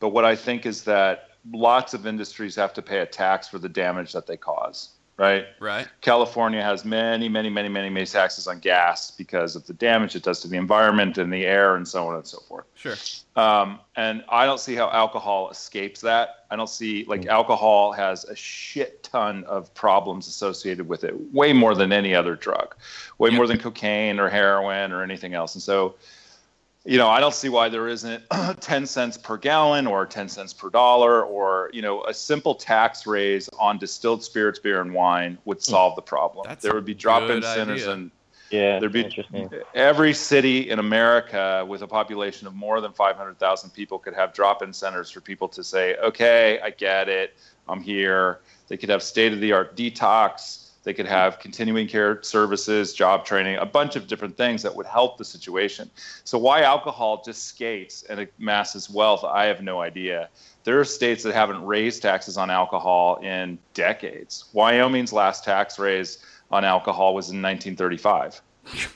but 0.00 0.10
what 0.10 0.24
I 0.24 0.34
think 0.34 0.66
is 0.66 0.84
that 0.84 1.28
lots 1.52 1.94
of 1.94 2.06
industries 2.06 2.56
have 2.56 2.72
to 2.74 2.82
pay 2.82 3.00
a 3.00 3.06
tax 3.06 3.48
for 3.48 3.58
the 3.58 3.68
damage 3.68 4.12
that 4.12 4.26
they 4.26 4.36
cause, 4.36 4.90
right? 5.16 5.46
Right. 5.60 5.86
California 6.00 6.62
has 6.62 6.84
many, 6.84 7.28
many, 7.28 7.50
many, 7.50 7.68
many, 7.68 7.90
many 7.90 8.06
taxes 8.06 8.46
on 8.46 8.58
gas 8.58 9.10
because 9.10 9.54
of 9.56 9.66
the 9.66 9.72
damage 9.74 10.16
it 10.16 10.22
does 10.22 10.40
to 10.40 10.48
the 10.48 10.56
environment 10.56 11.18
and 11.18 11.32
the 11.32 11.44
air 11.44 11.76
and 11.76 11.86
so 11.86 12.08
on 12.08 12.16
and 12.16 12.26
so 12.26 12.38
forth. 12.40 12.64
Sure. 12.74 12.94
Um, 13.36 13.80
and 13.96 14.24
I 14.28 14.46
don't 14.46 14.60
see 14.60 14.74
how 14.74 14.90
alcohol 14.90 15.50
escapes 15.50 16.00
that. 16.00 16.44
I 16.50 16.56
don't 16.56 16.68
see 16.68 17.04
like 17.06 17.26
alcohol 17.26 17.92
has 17.92 18.24
a 18.24 18.34
shit 18.36 19.02
ton 19.02 19.44
of 19.44 19.72
problems 19.74 20.28
associated 20.28 20.88
with 20.88 21.04
it, 21.04 21.14
way 21.32 21.52
more 21.52 21.74
than 21.74 21.92
any 21.92 22.14
other 22.14 22.36
drug, 22.36 22.74
way 23.18 23.30
Yeah. 23.30 23.36
more 23.36 23.46
than 23.46 23.58
cocaine 23.58 24.18
or 24.18 24.28
heroin 24.28 24.92
or 24.92 25.02
anything 25.02 25.34
else. 25.34 25.54
And 25.54 25.62
so, 25.62 25.94
you 26.84 26.98
know, 26.98 27.08
I 27.08 27.20
don't 27.20 27.34
see 27.34 27.48
why 27.48 27.68
there 27.68 27.86
isn't 27.88 28.24
10 28.60 28.86
cents 28.86 29.16
per 29.16 29.36
gallon 29.36 29.86
or 29.86 30.04
10 30.04 30.28
cents 30.28 30.52
per 30.52 30.68
dollar 30.68 31.22
or, 31.22 31.70
you 31.72 31.82
know, 31.82 32.02
a 32.04 32.14
simple 32.14 32.54
tax 32.54 33.06
raise 33.06 33.48
on 33.58 33.78
distilled 33.78 34.24
spirits, 34.24 34.58
beer, 34.58 34.80
and 34.80 34.92
wine 34.92 35.38
would 35.44 35.62
solve 35.62 35.94
the 35.94 36.02
problem. 36.02 36.44
That's 36.48 36.62
there 36.62 36.74
would 36.74 36.84
be 36.84 36.94
drop 36.94 37.30
in 37.30 37.42
centers 37.42 37.82
idea. 37.82 37.92
and 37.92 38.10
Yeah. 38.50 38.80
There'd 38.80 38.92
be 38.92 39.04
interesting. 39.04 39.48
every 39.74 40.12
city 40.12 40.70
in 40.70 40.80
America 40.80 41.64
with 41.68 41.82
a 41.82 41.86
population 41.86 42.46
of 42.48 42.54
more 42.54 42.80
than 42.80 42.92
500,000 42.92 43.70
people 43.70 43.98
could 43.98 44.14
have 44.14 44.34
drop-in 44.34 44.72
centers 44.72 45.10
for 45.10 45.20
people 45.20 45.48
to 45.48 45.62
say, 45.62 45.96
"Okay, 45.96 46.60
I 46.62 46.70
get 46.70 47.08
it. 47.08 47.34
I'm 47.68 47.80
here." 47.80 48.40
They 48.68 48.76
could 48.76 48.88
have 48.88 49.02
state-of-the-art 49.02 49.76
detox. 49.76 50.70
They 50.84 50.92
could 50.92 51.06
have 51.06 51.38
continuing 51.38 51.86
care 51.86 52.22
services, 52.22 52.92
job 52.92 53.24
training, 53.24 53.56
a 53.56 53.66
bunch 53.66 53.94
of 53.96 54.06
different 54.06 54.36
things 54.36 54.62
that 54.62 54.74
would 54.74 54.86
help 54.86 55.16
the 55.16 55.24
situation. 55.24 55.90
So 56.24 56.38
why 56.38 56.62
alcohol 56.62 57.22
just 57.24 57.46
skates 57.46 58.02
and 58.04 58.28
amasses 58.40 58.90
wealth, 58.90 59.24
I 59.24 59.44
have 59.44 59.62
no 59.62 59.80
idea. 59.80 60.28
There 60.64 60.80
are 60.80 60.84
states 60.84 61.22
that 61.22 61.34
haven't 61.34 61.64
raised 61.64 62.02
taxes 62.02 62.36
on 62.36 62.50
alcohol 62.50 63.16
in 63.22 63.58
decades. 63.74 64.46
Wyoming's 64.52 65.12
last 65.12 65.44
tax 65.44 65.78
raise 65.78 66.18
on 66.50 66.64
alcohol 66.64 67.14
was 67.14 67.26
in 67.26 67.40
1935. 67.40 68.42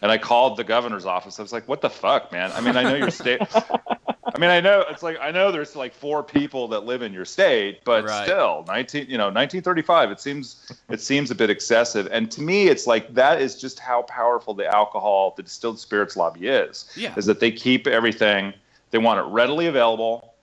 And 0.01 0.13
I 0.13 0.19
called 0.19 0.57
the 0.57 0.65
governor's 0.65 1.07
office. 1.07 1.41
I 1.41 1.43
was 1.43 1.53
like, 1.53 1.67
"What 1.67 1.81
the 1.81 1.91
fuck, 1.91 2.31
man? 2.31 2.53
I 2.53 2.61
mean, 2.61 2.77
I 2.77 2.85
know 2.85 2.95
your 2.95 3.11
state. 3.11 3.41
I 4.37 4.39
mean, 4.39 4.51
I 4.51 4.61
know 4.61 4.85
it's 4.91 5.03
like 5.03 5.17
I 5.19 5.31
know 5.31 5.51
there's 5.51 5.75
like 5.75 5.95
four 5.95 6.23
people 6.23 6.69
that 6.69 6.85
live 6.85 7.01
in 7.01 7.11
your 7.11 7.25
state, 7.25 7.83
but 7.85 8.05
Right. 8.05 8.25
still, 8.25 8.65
19, 8.69 9.07
you 9.09 9.17
know, 9.17 9.25
1935. 9.31 10.11
It 10.11 10.21
seems 10.21 10.71
it 10.91 11.01
seems 11.01 11.31
a 11.31 11.35
bit 11.35 11.49
excessive. 11.49 12.07
And 12.13 12.31
to 12.33 12.43
me, 12.43 12.69
it's 12.69 12.87
like 12.87 13.15
that 13.15 13.41
is 13.41 13.59
just 13.59 13.79
how 13.79 14.03
powerful 14.03 14.53
the 14.53 14.67
alcohol, 14.67 15.33
the 15.39 15.43
distilled 15.43 15.79
spirits 15.81 16.19
lobby 16.19 16.49
is. 16.49 16.85
Yeah. 16.95 17.15
Is 17.17 17.25
that 17.25 17.41
they 17.41 17.51
keep 17.51 17.87
everything. 17.87 18.53
They 18.91 18.99
want 18.99 19.21
it 19.21 19.25
readily 19.31 19.69
available. 19.69 20.35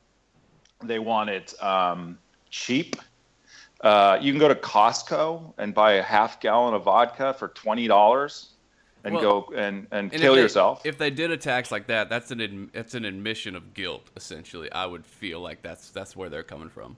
They 0.83 0.97
want 0.97 1.29
it 1.29 1.53
um, 1.63 2.17
cheap. 2.49 2.95
Uh, 3.81 4.17
you 4.19 4.31
can 4.31 4.39
go 4.39 4.47
to 4.47 4.55
Costco 4.55 5.53
and 5.59 5.71
buy 5.73 5.93
a 5.93 6.03
half 6.03 6.39
gallon 6.39 6.73
of 6.73 6.85
vodka 6.85 7.35
for 7.35 7.49
twenty 7.49 7.87
dollars, 7.87 8.52
and 9.03 9.15
Well, 9.15 9.21
go 9.47 9.53
and 9.55 9.87
and, 9.91 10.11
And 10.13 10.21
kill 10.21 10.33
if 10.33 10.37
they, 10.37 10.41
yourself. 10.41 10.85
If 10.85 10.97
they 10.97 11.09
did 11.09 11.31
a 11.31 11.37
tax 11.37 11.71
like 11.71 11.87
that, 11.87 12.09
that's 12.09 12.31
an 12.31 12.71
it's 12.73 12.93
an 12.95 13.05
admission 13.05 13.55
of 13.55 13.73
guilt. 13.73 14.09
Essentially, 14.15 14.71
I 14.71 14.85
would 14.85 15.05
feel 15.05 15.39
like 15.39 15.61
that's 15.61 15.89
that's 15.89 16.15
where 16.15 16.29
they're 16.29 16.43
coming 16.43 16.69
from. 16.69 16.95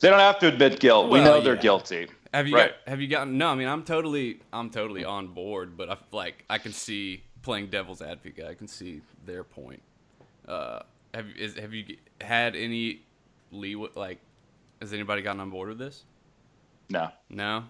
they 0.00 0.08
don't 0.10 0.18
have 0.20 0.38
to 0.40 0.48
admit 0.48 0.80
guilt. 0.80 1.06
we 1.06 1.20
Well, 1.20 1.24
know 1.24 1.40
they're 1.40 1.56
guilty. 1.56 2.08
Have 2.32 2.48
you 2.48 2.56
Right. 2.56 2.72
got, 2.84 2.88
have 2.90 3.00
you 3.00 3.08
gotten 3.08 3.38
no? 3.38 3.48
I 3.48 3.54
mean, 3.54 3.68
I'm 3.68 3.82
totally 3.84 4.40
I'm 4.52 4.70
totally 4.70 5.04
on 5.04 5.28
board, 5.28 5.76
but 5.76 5.90
I 5.90 5.96
like 6.12 6.44
I 6.50 6.58
can 6.58 6.72
see 6.72 7.22
playing 7.42 7.68
devil's 7.68 8.02
advocate. 8.02 8.46
I 8.46 8.54
can 8.54 8.68
see 8.68 9.02
their 9.26 9.44
point. 9.44 9.82
Uh, 10.46 10.80
have 11.12 11.26
is 11.36 11.56
have 11.56 11.72
you 11.74 11.96
had 12.20 12.54
any 12.56 13.02
leeway? 13.52 13.88
Like, 13.94 14.18
has 14.80 14.92
anybody 14.92 15.22
gotten 15.22 15.40
on 15.40 15.50
board 15.50 15.68
with 15.68 15.78
this? 15.78 16.04
No. 16.90 17.08
No, 17.30 17.64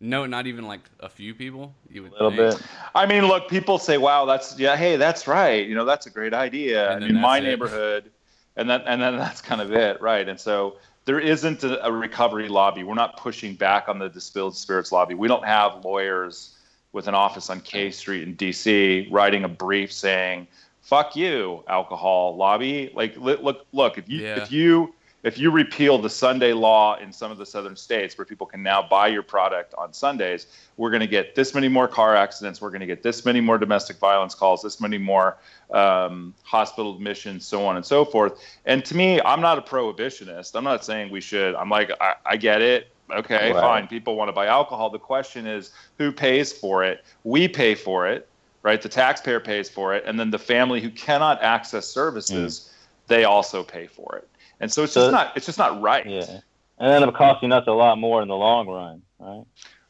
no, 0.00 0.26
not 0.26 0.46
even 0.46 0.66
like 0.66 0.80
a 1.00 1.08
few 1.08 1.34
people. 1.34 1.74
You 1.90 2.04
would 2.04 2.12
A 2.12 2.24
little 2.28 2.30
think. 2.50 2.60
bit. 2.60 2.68
I 2.94 3.06
mean, 3.06 3.26
look, 3.26 3.48
people 3.48 3.78
say, 3.78 3.98
"Wow, 3.98 4.24
that's 4.24 4.58
yeah, 4.58 4.76
hey, 4.76 4.96
that's 4.96 5.26
right. 5.26 5.66
You 5.66 5.74
know, 5.74 5.84
that's 5.84 6.06
a 6.06 6.10
great 6.10 6.32
idea." 6.34 6.92
And 6.96 7.20
my 7.20 7.38
it. 7.38 7.42
neighborhood, 7.42 8.10
and 8.56 8.68
then 8.70 8.82
and 8.86 9.00
then 9.00 9.16
that's 9.16 9.40
kind 9.42 9.60
of 9.60 9.72
it, 9.72 10.00
right? 10.00 10.26
And 10.28 10.40
so 10.40 10.76
there 11.04 11.20
isn't 11.20 11.62
a, 11.62 11.84
a 11.86 11.92
recovery 11.92 12.48
lobby. 12.48 12.82
We're 12.84 12.94
not 12.94 13.16
pushing 13.18 13.54
back 13.54 13.88
on 13.88 13.98
the 13.98 14.08
distilled 14.08 14.56
spirits 14.56 14.92
lobby. 14.92 15.14
We 15.14 15.28
don't 15.28 15.44
have 15.44 15.84
lawyers 15.84 16.54
with 16.92 17.06
an 17.08 17.14
office 17.14 17.50
on 17.50 17.60
K 17.60 17.90
Street 17.90 18.22
in 18.22 18.34
D.C. 18.34 19.08
writing 19.10 19.44
a 19.44 19.48
brief 19.48 19.92
saying, 19.92 20.46
"Fuck 20.80 21.14
you, 21.16 21.62
alcohol 21.68 22.34
lobby." 22.36 22.90
Like, 22.94 23.14
look, 23.18 23.66
look, 23.72 23.98
if 23.98 24.08
you 24.08 24.22
Yeah. 24.22 24.42
if 24.42 24.50
you 24.50 24.94
if 25.22 25.38
you 25.38 25.50
repeal 25.50 25.98
the 25.98 26.10
Sunday 26.10 26.52
law 26.52 26.96
in 26.98 27.12
some 27.12 27.32
of 27.32 27.38
the 27.38 27.46
southern 27.46 27.74
states 27.74 28.16
where 28.16 28.24
people 28.24 28.46
can 28.46 28.62
now 28.62 28.86
buy 28.86 29.08
your 29.08 29.22
product 29.22 29.74
on 29.76 29.92
Sundays, 29.92 30.46
we're 30.76 30.90
going 30.90 31.00
to 31.00 31.06
get 31.06 31.34
this 31.34 31.54
many 31.54 31.68
more 31.68 31.88
car 31.88 32.14
accidents. 32.14 32.60
We're 32.60 32.70
going 32.70 32.80
to 32.80 32.86
get 32.86 33.02
this 33.02 33.24
many 33.24 33.40
more 33.40 33.58
domestic 33.58 33.98
violence 33.98 34.34
calls, 34.34 34.62
this 34.62 34.80
many 34.80 34.98
more 34.98 35.38
um, 35.72 36.34
hospital 36.44 36.94
admissions, 36.94 37.46
so 37.46 37.66
on 37.66 37.76
and 37.76 37.84
so 37.84 38.04
forth. 38.04 38.40
And 38.66 38.84
to 38.84 38.96
me, 38.96 39.20
I'm 39.22 39.40
not 39.40 39.58
a 39.58 39.62
prohibitionist. 39.62 40.54
I'm 40.54 40.64
not 40.64 40.84
saying 40.84 41.10
we 41.10 41.20
should. 41.20 41.54
I'm 41.54 41.70
like, 41.70 41.90
I, 42.00 42.14
I 42.24 42.36
get 42.36 42.62
it. 42.62 42.92
Okay, 43.10 43.52
Right. 43.52 43.60
fine. 43.60 43.86
People 43.86 44.16
want 44.16 44.28
to 44.28 44.32
buy 44.32 44.46
alcohol. 44.46 44.90
The 44.90 44.98
question 44.98 45.46
is, 45.46 45.70
who 45.98 46.12
pays 46.12 46.52
for 46.52 46.84
it? 46.84 47.04
We 47.24 47.48
pay 47.48 47.74
for 47.74 48.06
it, 48.08 48.28
right? 48.62 48.82
The 48.82 48.88
taxpayer 48.88 49.40
pays 49.40 49.68
for 49.68 49.94
it, 49.94 50.04
and 50.06 50.18
then 50.18 50.30
the 50.30 50.38
family 50.38 50.80
who 50.80 50.90
cannot 50.90 51.40
access 51.42 51.86
services, 51.86 52.72
they 53.06 53.24
also 53.24 53.62
pay 53.62 53.86
for 53.86 54.16
it. 54.16 54.28
And 54.60 54.72
so 54.72 54.84
it's 54.84 54.92
So- 54.92 55.02
just 55.02 55.12
not 55.12 55.36
it's 55.36 55.46
just 55.46 55.58
not 55.58 55.80
right. 55.80 56.06
Yeah. 56.06 56.40
And 56.78 56.90
then 56.90 57.02
it'll 57.02 57.12
cost 57.14 57.42
you 57.42 57.52
us 57.52 57.64
a 57.66 57.72
lot 57.72 57.98
more 57.98 58.20
in 58.22 58.28
the 58.28 58.36
long 58.36 58.68
run, 58.68 59.02
right? 59.18 59.44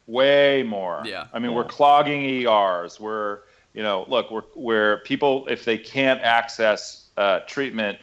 Way 0.06 0.62
more. 0.62 1.02
Yeah. 1.04 1.26
I 1.32 1.38
mean, 1.40 1.50
Yeah. 1.50 1.56
we're 1.56 1.64
clogging 1.64 2.22
ERs. 2.22 3.00
We're 3.00 3.40
you 3.74 3.82
know, 3.82 4.06
look, 4.08 4.30
we're 4.30 4.42
where 4.54 4.98
people 4.98 5.46
if 5.48 5.64
they 5.64 5.76
can't 5.78 6.20
access 6.22 7.04
uh, 7.16 7.40
treatment, 7.40 7.98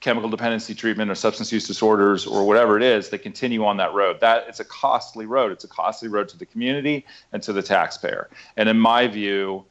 chemical 0.00 0.28
dependency 0.28 0.74
treatment 0.74 1.10
or 1.10 1.14
substance 1.14 1.50
use 1.52 1.66
disorders 1.66 2.26
or 2.26 2.44
whatever 2.46 2.76
it 2.76 2.82
is, 2.82 3.08
they 3.08 3.18
continue 3.18 3.64
on 3.64 3.76
that 3.78 3.92
road. 3.94 4.20
That 4.20 4.46
it's 4.48 4.60
a 4.60 4.64
costly 4.64 5.24
road. 5.26 5.50
It's 5.52 5.64
a 5.64 5.68
costly 5.68 6.08
road 6.08 6.28
to 6.30 6.36
the 6.38 6.44
community 6.46 7.06
and 7.32 7.42
to 7.42 7.52
the 7.52 7.62
taxpayer. 7.62 8.28
And 8.56 8.68
in 8.68 8.78
my 8.78 9.06
view, 9.06 9.64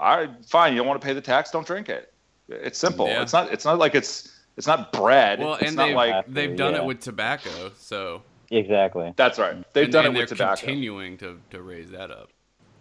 I 0.00 0.28
fine. 0.46 0.72
You 0.72 0.78
don't 0.78 0.86
want 0.86 1.00
to 1.00 1.06
pay 1.06 1.12
the 1.14 1.20
tax, 1.20 1.50
don't 1.50 1.66
drink 1.66 1.88
it. 1.88 2.12
It's 2.48 2.78
simple. 2.78 3.06
Yeah. 3.08 3.20
It's 3.22 3.32
not. 3.32 3.52
It's 3.52 3.64
not 3.64 3.78
like 3.78 3.94
it's. 3.94 4.32
It's 4.58 4.66
not 4.66 4.92
bread. 4.92 5.38
Well, 5.38 5.54
it's 5.54 5.68
and 5.68 5.76
not 5.76 5.86
they've, 5.86 5.96
like 5.96 6.26
they've 6.26 6.56
done 6.56 6.74
Yeah. 6.74 6.80
it 6.80 6.84
with 6.84 7.00
tobacco, 7.00 7.70
so 7.78 8.22
Exactly. 8.50 9.14
that's 9.16 9.38
right. 9.38 9.56
They've 9.72 9.84
and, 9.84 9.92
done 9.92 10.06
and 10.06 10.16
it 10.16 10.20
with 10.20 10.28
they're 10.30 10.36
tobacco. 10.36 10.66
continuing 10.66 11.16
to, 11.18 11.38
to 11.50 11.62
raise 11.62 11.90
that 11.92 12.10
up. 12.10 12.30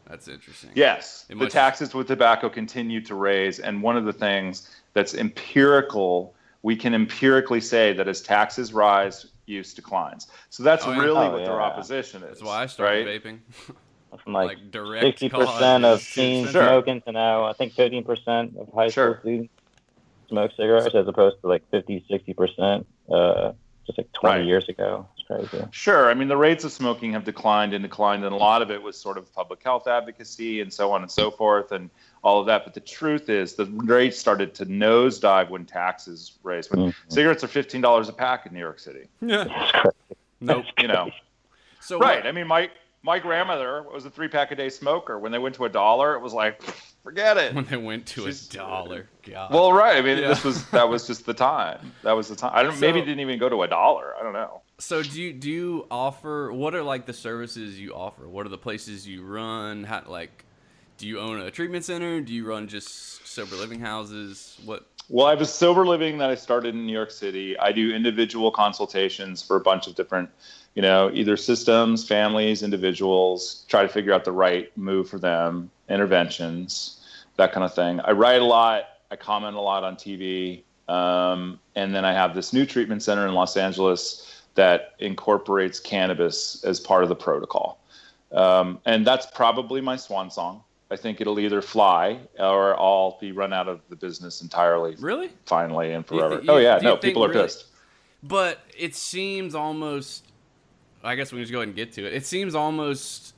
That's 0.09 0.27
interesting. 0.27 0.71
Yes, 0.73 1.25
It 1.29 1.33
the 1.37 1.43
must- 1.43 1.51
taxes 1.53 1.93
with 1.93 2.07
tobacco 2.07 2.49
continue 2.49 2.99
to 3.01 3.13
raise, 3.15 3.59
and 3.59 3.83
one 3.83 3.95
of 3.95 4.05
the 4.05 4.13
things 4.13 4.75
that's 4.93 5.13
empirical, 5.13 6.33
we 6.63 6.75
can 6.75 6.95
empirically 6.95 7.61
say 7.61 7.93
that 7.93 8.07
as 8.07 8.21
taxes 8.21 8.73
rise, 8.73 9.27
use 9.45 9.73
declines. 9.75 10.27
So 10.49 10.63
that's 10.63 10.85
Oh, 10.85 10.91
yeah. 10.91 10.99
really 11.01 11.27
Oh, 11.27 11.31
what 11.31 11.45
their 11.45 11.53
yeah. 11.57 11.61
opposition 11.61 12.23
is. 12.23 12.39
That's 12.39 12.43
why 12.43 12.63
I 12.63 12.65
started 12.65 13.05
right? 13.05 13.23
vaping. 13.23 13.39
From 14.23 14.33
like 14.33 14.47
Like 14.47 14.71
direct 14.71 15.03
sixty 15.05 15.29
percent 15.29 15.85
of 15.85 16.01
teens 16.13 16.49
Sure. 16.51 16.63
smoking 16.63 17.01
to 17.01 17.11
now 17.11 17.43
I 17.45 17.53
think 17.53 17.73
fifteen 17.73 18.03
percent 18.03 18.55
of 18.57 18.67
high 18.73 18.87
Sure. 18.89 19.19
school 19.19 19.21
students 19.21 19.53
smoke 20.27 20.51
cigarettes 20.57 20.93
as 20.95 21.07
opposed 21.07 21.41
to 21.41 21.47
like 21.47 21.63
50, 21.71 22.05
60 22.09 22.33
percent 22.33 22.87
uh, 23.11 23.51
just 23.85 23.97
like 23.97 24.11
twenty 24.11 24.39
Right. 24.39 24.45
years 24.47 24.67
ago. 24.67 25.07
It's 25.17 25.25
crazy. 25.25 25.65
Sure. 25.71 26.09
I 26.09 26.13
mean, 26.13 26.27
the 26.27 26.35
rates 26.35 26.65
of 26.65 26.73
smoking 26.73 27.13
have 27.13 27.23
declined 27.23 27.73
and 27.73 27.81
declined, 27.81 28.25
and 28.25 28.33
a 28.33 28.37
lot 28.37 28.61
of 28.61 28.69
it 28.69 28.81
was 28.81 28.97
sort 28.97 29.17
of 29.17 29.31
public 29.33 29.63
health 29.63 29.87
advocacy 29.87 30.59
and 30.59 30.71
so 30.73 30.91
on 30.91 31.01
and 31.03 31.09
so 31.09 31.31
forth, 31.31 31.71
and 31.71 31.89
all 32.21 32.39
of 32.41 32.45
that. 32.47 32.65
But 32.65 32.73
the 32.73 32.81
truth 32.81 33.29
is, 33.29 33.53
the 33.53 33.65
rates 33.65 34.17
started 34.19 34.53
to 34.55 34.65
nosedive 34.65 35.49
when 35.49 35.63
taxes 35.65 36.33
raised. 36.43 36.69
When 36.71 36.87
Mhm. 36.91 36.95
cigarettes 37.07 37.43
are 37.45 37.47
fifteen 37.47 37.79
dollars 37.79 38.09
a 38.09 38.13
pack 38.13 38.45
in 38.45 38.53
New 38.53 38.59
York 38.59 38.79
City, 38.79 39.05
Yeah. 39.21 39.45
Nope. 40.41 40.65
you 40.79 40.87
know. 40.89 41.09
So 41.79 41.97
right. 41.97 42.17
what- 42.17 42.27
I 42.27 42.31
mean, 42.33 42.47
my 42.47 42.69
my 43.07 43.17
grandmother 43.19 43.83
was 43.91 44.05
a 44.05 44.09
three 44.09 44.27
pack 44.27 44.51
a 44.51 44.55
day 44.55 44.69
smoker. 44.69 45.17
When 45.17 45.31
they 45.31 45.39
went 45.39 45.55
to 45.55 45.65
a 45.65 45.69
dollar, 45.69 46.13
it 46.15 46.21
was 46.21 46.33
like, 46.33 46.61
forget 47.01 47.37
it. 47.37 47.55
when 47.55 47.65
they 47.65 47.77
went 47.77 48.05
to 48.07 48.23
She's- 48.25 48.47
a 48.53 48.57
dollar, 48.57 49.07
God. 49.23 49.51
Well, 49.51 49.71
right. 49.73 49.97
I 49.97 50.01
mean, 50.01 50.17
Yeah. 50.19 50.27
this 50.27 50.43
was 50.43 50.69
that 50.71 50.87
was 50.89 51.07
just 51.07 51.25
the 51.25 51.33
time. 51.33 51.93
That 52.03 52.11
was 52.11 52.27
the 52.27 52.35
time. 52.35 52.51
I 52.53 52.61
don't. 52.63 52.79
maybe 52.79 52.99
So- 52.99 53.03
it 53.03 53.05
didn't 53.05 53.21
even 53.21 53.39
go 53.39 53.49
to 53.49 53.63
a 53.63 53.67
dollar. 53.67 54.13
I 54.19 54.23
don't 54.23 54.33
know. 54.33 54.61
So 54.77 55.01
do 55.01 55.19
you 55.21 55.33
do 55.33 55.49
you 55.49 55.87
offer 55.89 56.51
what 56.53 56.75
are 56.75 56.83
like 56.83 57.05
the 57.07 57.13
services 57.13 57.79
you 57.79 57.95
offer? 57.95 58.27
What 58.27 58.45
are 58.45 58.49
the 58.49 58.59
places 58.59 59.07
you 59.07 59.23
run? 59.23 59.85
How 59.85 60.03
like 60.05 60.43
do 60.97 61.07
you 61.07 61.19
own 61.19 61.39
a 61.39 61.49
treatment 61.49 61.85
center? 61.85 62.21
Do 62.21 62.33
you 62.33 62.45
run 62.45 62.67
just 62.67 63.25
sober 63.27 63.55
living 63.55 63.79
houses? 63.79 64.57
What 64.65 64.85
Well, 65.09 65.25
I 65.27 65.29
have 65.31 65.41
a 65.41 65.45
sober 65.45 65.85
living 65.87 66.17
that 66.17 66.29
I 66.29 66.35
started 66.35 66.75
in 66.75 66.85
New 66.85 66.91
York 66.93 67.11
City. 67.11 67.57
I 67.57 67.71
do 67.71 67.91
individual 67.95 68.51
consultations 68.51 69.41
for 69.41 69.55
a 69.55 69.61
bunch 69.61 69.87
of 69.87 69.95
different, 69.95 70.29
you 70.77 70.83
know, 70.83 71.09
either 71.11 71.35
systems, 71.35 72.07
families, 72.07 72.61
individuals, 72.61 73.65
try 73.67 73.81
to 73.81 73.87
figure 73.89 74.13
out 74.13 74.23
the 74.23 74.31
right 74.31 74.69
move 74.77 75.09
for 75.09 75.17
them, 75.17 75.71
interventions, 75.89 77.03
that 77.37 77.51
kind 77.51 77.63
of 77.63 77.73
thing. 77.73 77.99
I 78.01 78.11
write 78.11 78.41
a 78.43 78.45
lot. 78.45 78.83
I 79.09 79.15
comment 79.15 79.55
a 79.55 79.59
lot 79.59 79.83
on 79.83 79.95
TV. 79.95 80.61
Um, 80.87 81.59
and 81.75 81.95
then 81.95 82.05
I 82.05 82.13
have 82.13 82.35
this 82.35 82.53
new 82.53 82.63
treatment 82.63 83.01
center 83.01 83.25
in 83.27 83.33
Los 83.33 83.57
Angeles 83.57 84.43
that 84.53 84.93
incorporates 84.99 85.79
cannabis 85.79 86.63
as 86.63 86.79
part 86.79 87.01
of 87.01 87.09
the 87.09 87.15
protocol. 87.15 87.79
Um, 88.31 88.79
and 88.85 89.05
that's 89.05 89.25
probably 89.25 89.81
my 89.81 89.95
swan 89.95 90.29
song. 90.29 90.61
I 90.91 90.95
think 90.95 91.19
it'll 91.21 91.39
either 91.39 91.63
fly 91.63 92.19
or 92.37 92.79
I'll 92.79 93.17
be 93.19 93.31
run 93.31 93.51
out 93.51 93.67
of 93.67 93.81
the 93.89 93.95
business 93.95 94.43
entirely 94.43 94.95
really? 94.99 95.31
finally 95.47 95.93
and 95.93 96.05
Do 96.05 96.13
you 96.15 96.21
forever. 96.21 96.43
oh 96.47 96.57
yeah, 96.57 96.77
no, 96.83 96.97
people 96.97 97.25
are 97.25 97.29
really- 97.29 97.41
pissed. 97.45 97.65
But 98.23 98.59
it 98.77 98.95
seems 98.95 99.53
almost 99.55 100.26
I 101.03 101.15
guess 101.15 101.31
we 101.31 101.37
can 101.37 101.43
just 101.43 101.51
go 101.51 101.59
ahead 101.59 101.69
and 101.69 101.75
get 101.75 101.93
to 101.93 102.05
it. 102.05 102.13
It 102.13 102.25
seems 102.25 102.55
almost 102.55 103.33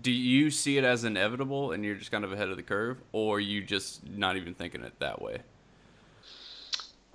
do 0.00 0.10
you 0.10 0.50
see 0.50 0.78
it 0.78 0.84
as 0.84 1.04
inevitable 1.04 1.72
and 1.72 1.84
you're 1.84 1.94
just 1.94 2.10
kind 2.10 2.24
of 2.24 2.32
ahead 2.32 2.48
of 2.48 2.56
the 2.56 2.62
curve 2.62 2.98
or 3.12 3.40
you 3.40 3.62
just 3.62 4.06
not 4.08 4.36
even 4.36 4.54
thinking 4.54 4.82
it 4.82 4.98
that 5.00 5.20
way? 5.20 5.38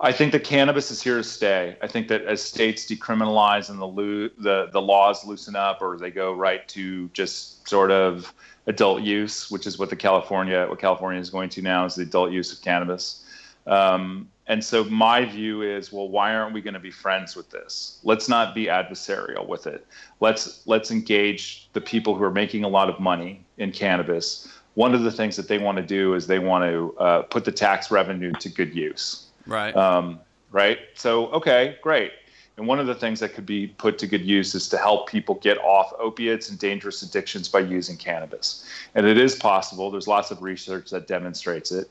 I 0.00 0.12
think 0.12 0.30
that 0.32 0.44
cannabis 0.44 0.92
is 0.92 1.02
here 1.02 1.16
to 1.16 1.24
stay. 1.24 1.76
I 1.82 1.88
think 1.88 2.06
that 2.08 2.22
as 2.22 2.40
states 2.40 2.86
decriminalize 2.86 3.68
and 3.68 3.80
the 3.80 3.86
loo- 3.86 4.30
the 4.38 4.68
the 4.72 4.80
laws 4.80 5.26
loosen 5.26 5.56
up, 5.56 5.82
or 5.82 5.98
they 5.98 6.12
go 6.12 6.32
right 6.32 6.66
to 6.68 7.08
just 7.08 7.68
sort 7.68 7.90
of 7.90 8.32
adult 8.66 9.02
use, 9.02 9.50
which 9.50 9.66
is 9.66 9.76
what 9.76 9.90
the 9.90 9.96
California 9.96 10.66
what 10.68 10.78
California 10.78 11.20
is 11.20 11.30
going 11.30 11.48
to 11.50 11.62
now 11.62 11.84
is 11.84 11.96
the 11.96 12.02
adult 12.02 12.30
use 12.30 12.52
of 12.52 12.62
cannabis. 12.62 13.24
Um, 13.66 14.28
and 14.48 14.64
so 14.64 14.84
my 14.84 15.24
view 15.24 15.62
is, 15.62 15.92
well, 15.92 16.08
why 16.08 16.34
aren't 16.34 16.54
we 16.54 16.60
going 16.60 16.74
to 16.74 16.80
be 16.80 16.90
friends 16.90 17.36
with 17.36 17.50
this? 17.50 18.00
Let's 18.02 18.28
not 18.28 18.54
be 18.54 18.66
adversarial 18.66 19.46
with 19.46 19.66
it. 19.66 19.86
Let's 20.20 20.66
let's 20.66 20.90
engage 20.90 21.68
the 21.74 21.80
people 21.80 22.14
who 22.14 22.24
are 22.24 22.30
making 22.32 22.64
a 22.64 22.68
lot 22.68 22.88
of 22.88 22.98
money 22.98 23.44
in 23.58 23.72
cannabis. 23.72 24.48
One 24.74 24.94
of 24.94 25.02
the 25.02 25.12
things 25.12 25.36
that 25.36 25.48
they 25.48 25.58
want 25.58 25.76
to 25.76 25.82
do 25.82 26.14
is 26.14 26.26
they 26.26 26.38
want 26.38 26.64
to 26.64 26.96
uh, 26.98 27.22
put 27.22 27.44
the 27.44 27.52
tax 27.52 27.90
revenue 27.90 28.32
to 28.32 28.48
good 28.48 28.74
use 28.74 29.28
Right. 29.48 29.74
um, 29.74 30.20
right? 30.52 30.78
So, 30.94 31.28
okay, 31.28 31.76
great. 31.82 32.12
And 32.56 32.66
one 32.66 32.80
of 32.80 32.86
the 32.86 32.94
things 32.94 33.20
that 33.20 33.34
could 33.34 33.46
be 33.46 33.68
put 33.68 33.98
to 33.98 34.06
good 34.06 34.24
use 34.24 34.54
is 34.54 34.68
to 34.70 34.78
help 34.78 35.08
people 35.08 35.36
get 35.36 35.58
off 35.58 35.92
opiates 35.98 36.50
and 36.50 36.58
dangerous 36.58 37.02
addictions 37.02 37.48
by 37.48 37.60
using 37.60 37.96
cannabis. 37.96 38.68
And 38.94 39.06
it 39.06 39.16
is 39.16 39.36
possible. 39.36 39.90
There's 39.90 40.08
lots 40.08 40.32
of 40.32 40.42
research 40.42 40.90
that 40.90 41.06
demonstrates 41.06 41.70
it. 41.70 41.88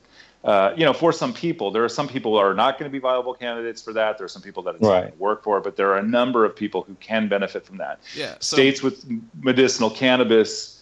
Uh, 0.47 0.73
you 0.77 0.85
know, 0.85 0.93
for 0.93 1.11
some 1.11 1.33
people, 1.33 1.71
there 1.71 1.83
are 1.83 1.89
some 1.89 2.07
people 2.07 2.31
who 2.31 2.37
are 2.37 2.53
not 2.53 2.79
going 2.79 2.89
to 2.89 2.93
be 2.93 2.99
viable 2.99 3.33
candidates 3.33 3.81
for 3.81 3.91
that. 3.91 4.17
There 4.17 4.23
are 4.23 4.29
some 4.29 4.41
people 4.41 4.63
that 4.63 4.75
it's 4.75 4.81
not 4.81 4.89
Right. 4.89 5.01
going 5.01 5.11
to 5.11 5.17
work 5.17 5.43
for, 5.43 5.59
but 5.59 5.75
there 5.75 5.91
are 5.91 5.97
a 5.97 6.03
number 6.03 6.45
of 6.45 6.55
people 6.55 6.83
who 6.83 6.95
can 7.01 7.27
benefit 7.27 7.65
from 7.65 7.75
that. 7.77 7.99
yeah. 8.15 8.35
So, 8.39 8.55
States 8.55 8.81
with 8.81 9.05
medicinal 9.41 9.89
cannabis 9.89 10.81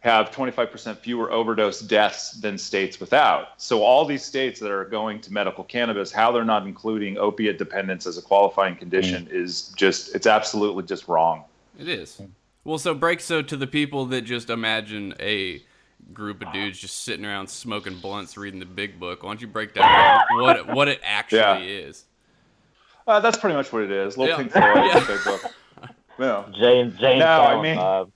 have 0.00 0.30
25% 0.30 0.98
fewer 0.98 1.32
overdose 1.32 1.80
deaths 1.80 2.32
than 2.32 2.58
states 2.58 3.00
without. 3.00 3.60
So 3.60 3.82
all 3.82 4.04
these 4.04 4.22
states 4.22 4.60
that 4.60 4.70
are 4.70 4.84
going 4.84 5.20
to 5.22 5.32
medical 5.32 5.64
cannabis, 5.64 6.12
how 6.12 6.30
they're 6.30 6.44
not 6.44 6.66
including 6.66 7.16
opiate 7.16 7.56
dependence 7.58 8.06
as 8.06 8.18
a 8.18 8.22
qualifying 8.22 8.76
condition 8.76 9.26
is 9.30 9.72
just 9.76 10.14
it's 10.14 10.26
absolutely 10.26 10.84
just 10.84 11.08
wrong. 11.08 11.42
It 11.78 11.88
is. 11.88 12.20
Well, 12.64 12.78
so 12.78 12.94
break 12.94 13.20
so 13.20 13.40
to 13.42 13.56
the 13.56 13.66
people 13.66 14.04
that 14.06 14.22
just 14.22 14.50
imagine 14.50 15.14
a 15.18 15.62
group 16.12 16.42
of 16.46 16.52
dudes 16.52 16.78
just 16.78 17.02
sitting 17.04 17.24
around 17.26 17.48
smoking 17.48 17.98
blunts, 17.98 18.36
reading 18.36 18.60
the 18.60 18.66
big 18.66 18.98
book. 19.00 19.22
Why 19.22 19.30
don't 19.30 19.40
you 19.40 19.46
break 19.46 19.74
down 19.74 20.20
what 20.38 20.56
it, 20.56 20.66
what 20.66 20.88
it 20.88 21.00
actually 21.04 21.38
Yeah. 21.40 21.58
is? 21.58 22.04
Uh, 23.06 23.20
that's 23.20 23.38
pretty 23.38 23.54
much 23.56 23.72
what 23.72 23.82
it 23.82 23.90
is. 23.90 24.16
Little 24.16 24.32
Yeah. 24.32 24.36
Pink 24.38 24.52
Floyd, 24.52 24.64
Yeah. 24.94 25.06
big 25.06 25.24
book. 25.24 25.42
Yeah. 26.18 26.44
James 26.58 26.98
James 26.98 27.20
No, 27.20 27.26
I 27.26 27.60
mean- 27.62 27.76
Bob. 27.76 28.10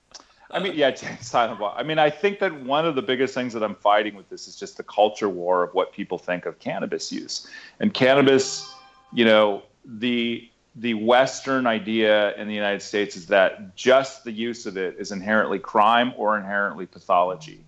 I 0.53 0.59
mean, 0.59 0.73
yeah, 0.75 0.91
James 0.91 1.25
Silent 1.25 1.59
Bob. 1.59 1.75
I 1.77 1.83
mean, 1.83 1.97
I 1.97 2.09
think 2.09 2.39
that 2.39 2.53
one 2.63 2.85
of 2.85 2.95
the 2.95 3.01
biggest 3.01 3.33
things 3.33 3.53
that 3.53 3.63
I'm 3.63 3.75
fighting 3.75 4.15
with 4.15 4.27
this 4.29 4.47
is 4.49 4.57
just 4.57 4.75
the 4.77 4.83
culture 4.83 5.29
war 5.29 5.63
of 5.63 5.73
what 5.73 5.93
people 5.93 6.17
think 6.17 6.45
of 6.45 6.59
cannabis 6.59 7.09
use. 7.11 7.47
And 7.79 7.93
cannabis, 7.93 8.73
you 9.13 9.23
know, 9.25 9.63
the 9.85 10.47
the 10.75 10.93
Western 10.93 11.67
idea 11.67 12.33
in 12.35 12.47
the 12.47 12.53
United 12.53 12.81
States 12.81 13.17
is 13.17 13.27
that 13.27 13.75
just 13.75 14.23
the 14.23 14.31
use 14.31 14.65
of 14.65 14.77
it 14.77 14.95
is 14.97 15.11
inherently 15.11 15.59
crime 15.59 16.13
or 16.15 16.37
inherently 16.37 16.85
pathology. 16.85 17.59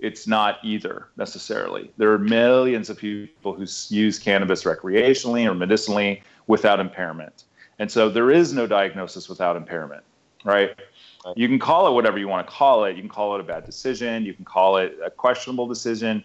It's 0.00 0.26
not 0.26 0.58
either 0.62 1.08
necessarily. 1.16 1.90
There 1.96 2.12
are 2.12 2.18
millions 2.18 2.90
of 2.90 2.96
people 2.96 3.52
who 3.52 3.66
use 3.88 4.18
cannabis 4.18 4.64
recreationally 4.64 5.46
or 5.46 5.54
medicinally 5.54 6.22
without 6.46 6.80
impairment. 6.80 7.44
And 7.78 7.90
so 7.90 8.08
there 8.08 8.30
is 8.30 8.52
no 8.52 8.66
diagnosis 8.66 9.28
without 9.28 9.56
impairment, 9.56 10.02
right? 10.44 10.74
You 11.36 11.48
can 11.48 11.58
call 11.58 11.86
it 11.86 11.92
whatever 11.92 12.18
you 12.18 12.28
want 12.28 12.46
to 12.46 12.52
call 12.52 12.84
it. 12.84 12.96
You 12.96 13.02
can 13.02 13.10
call 13.10 13.34
it 13.34 13.40
a 13.40 13.44
bad 13.44 13.64
decision. 13.64 14.24
You 14.24 14.32
can 14.32 14.44
call 14.44 14.78
it 14.78 14.98
a 15.04 15.10
questionable 15.10 15.66
decision. 15.66 16.24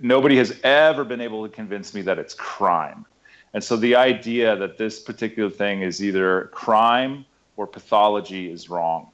Nobody 0.00 0.36
has 0.36 0.58
ever 0.64 1.04
been 1.04 1.20
able 1.20 1.46
to 1.46 1.52
convince 1.52 1.94
me 1.94 2.02
that 2.02 2.18
it's 2.18 2.34
crime. 2.34 3.06
And 3.54 3.62
so 3.62 3.76
the 3.76 3.94
idea 3.96 4.56
that 4.56 4.76
this 4.76 5.00
particular 5.00 5.50
thing 5.50 5.82
is 5.82 6.02
either 6.02 6.50
crime 6.52 7.24
or 7.56 7.66
pathology 7.66 8.50
is 8.50 8.68
wrong. 8.68 9.08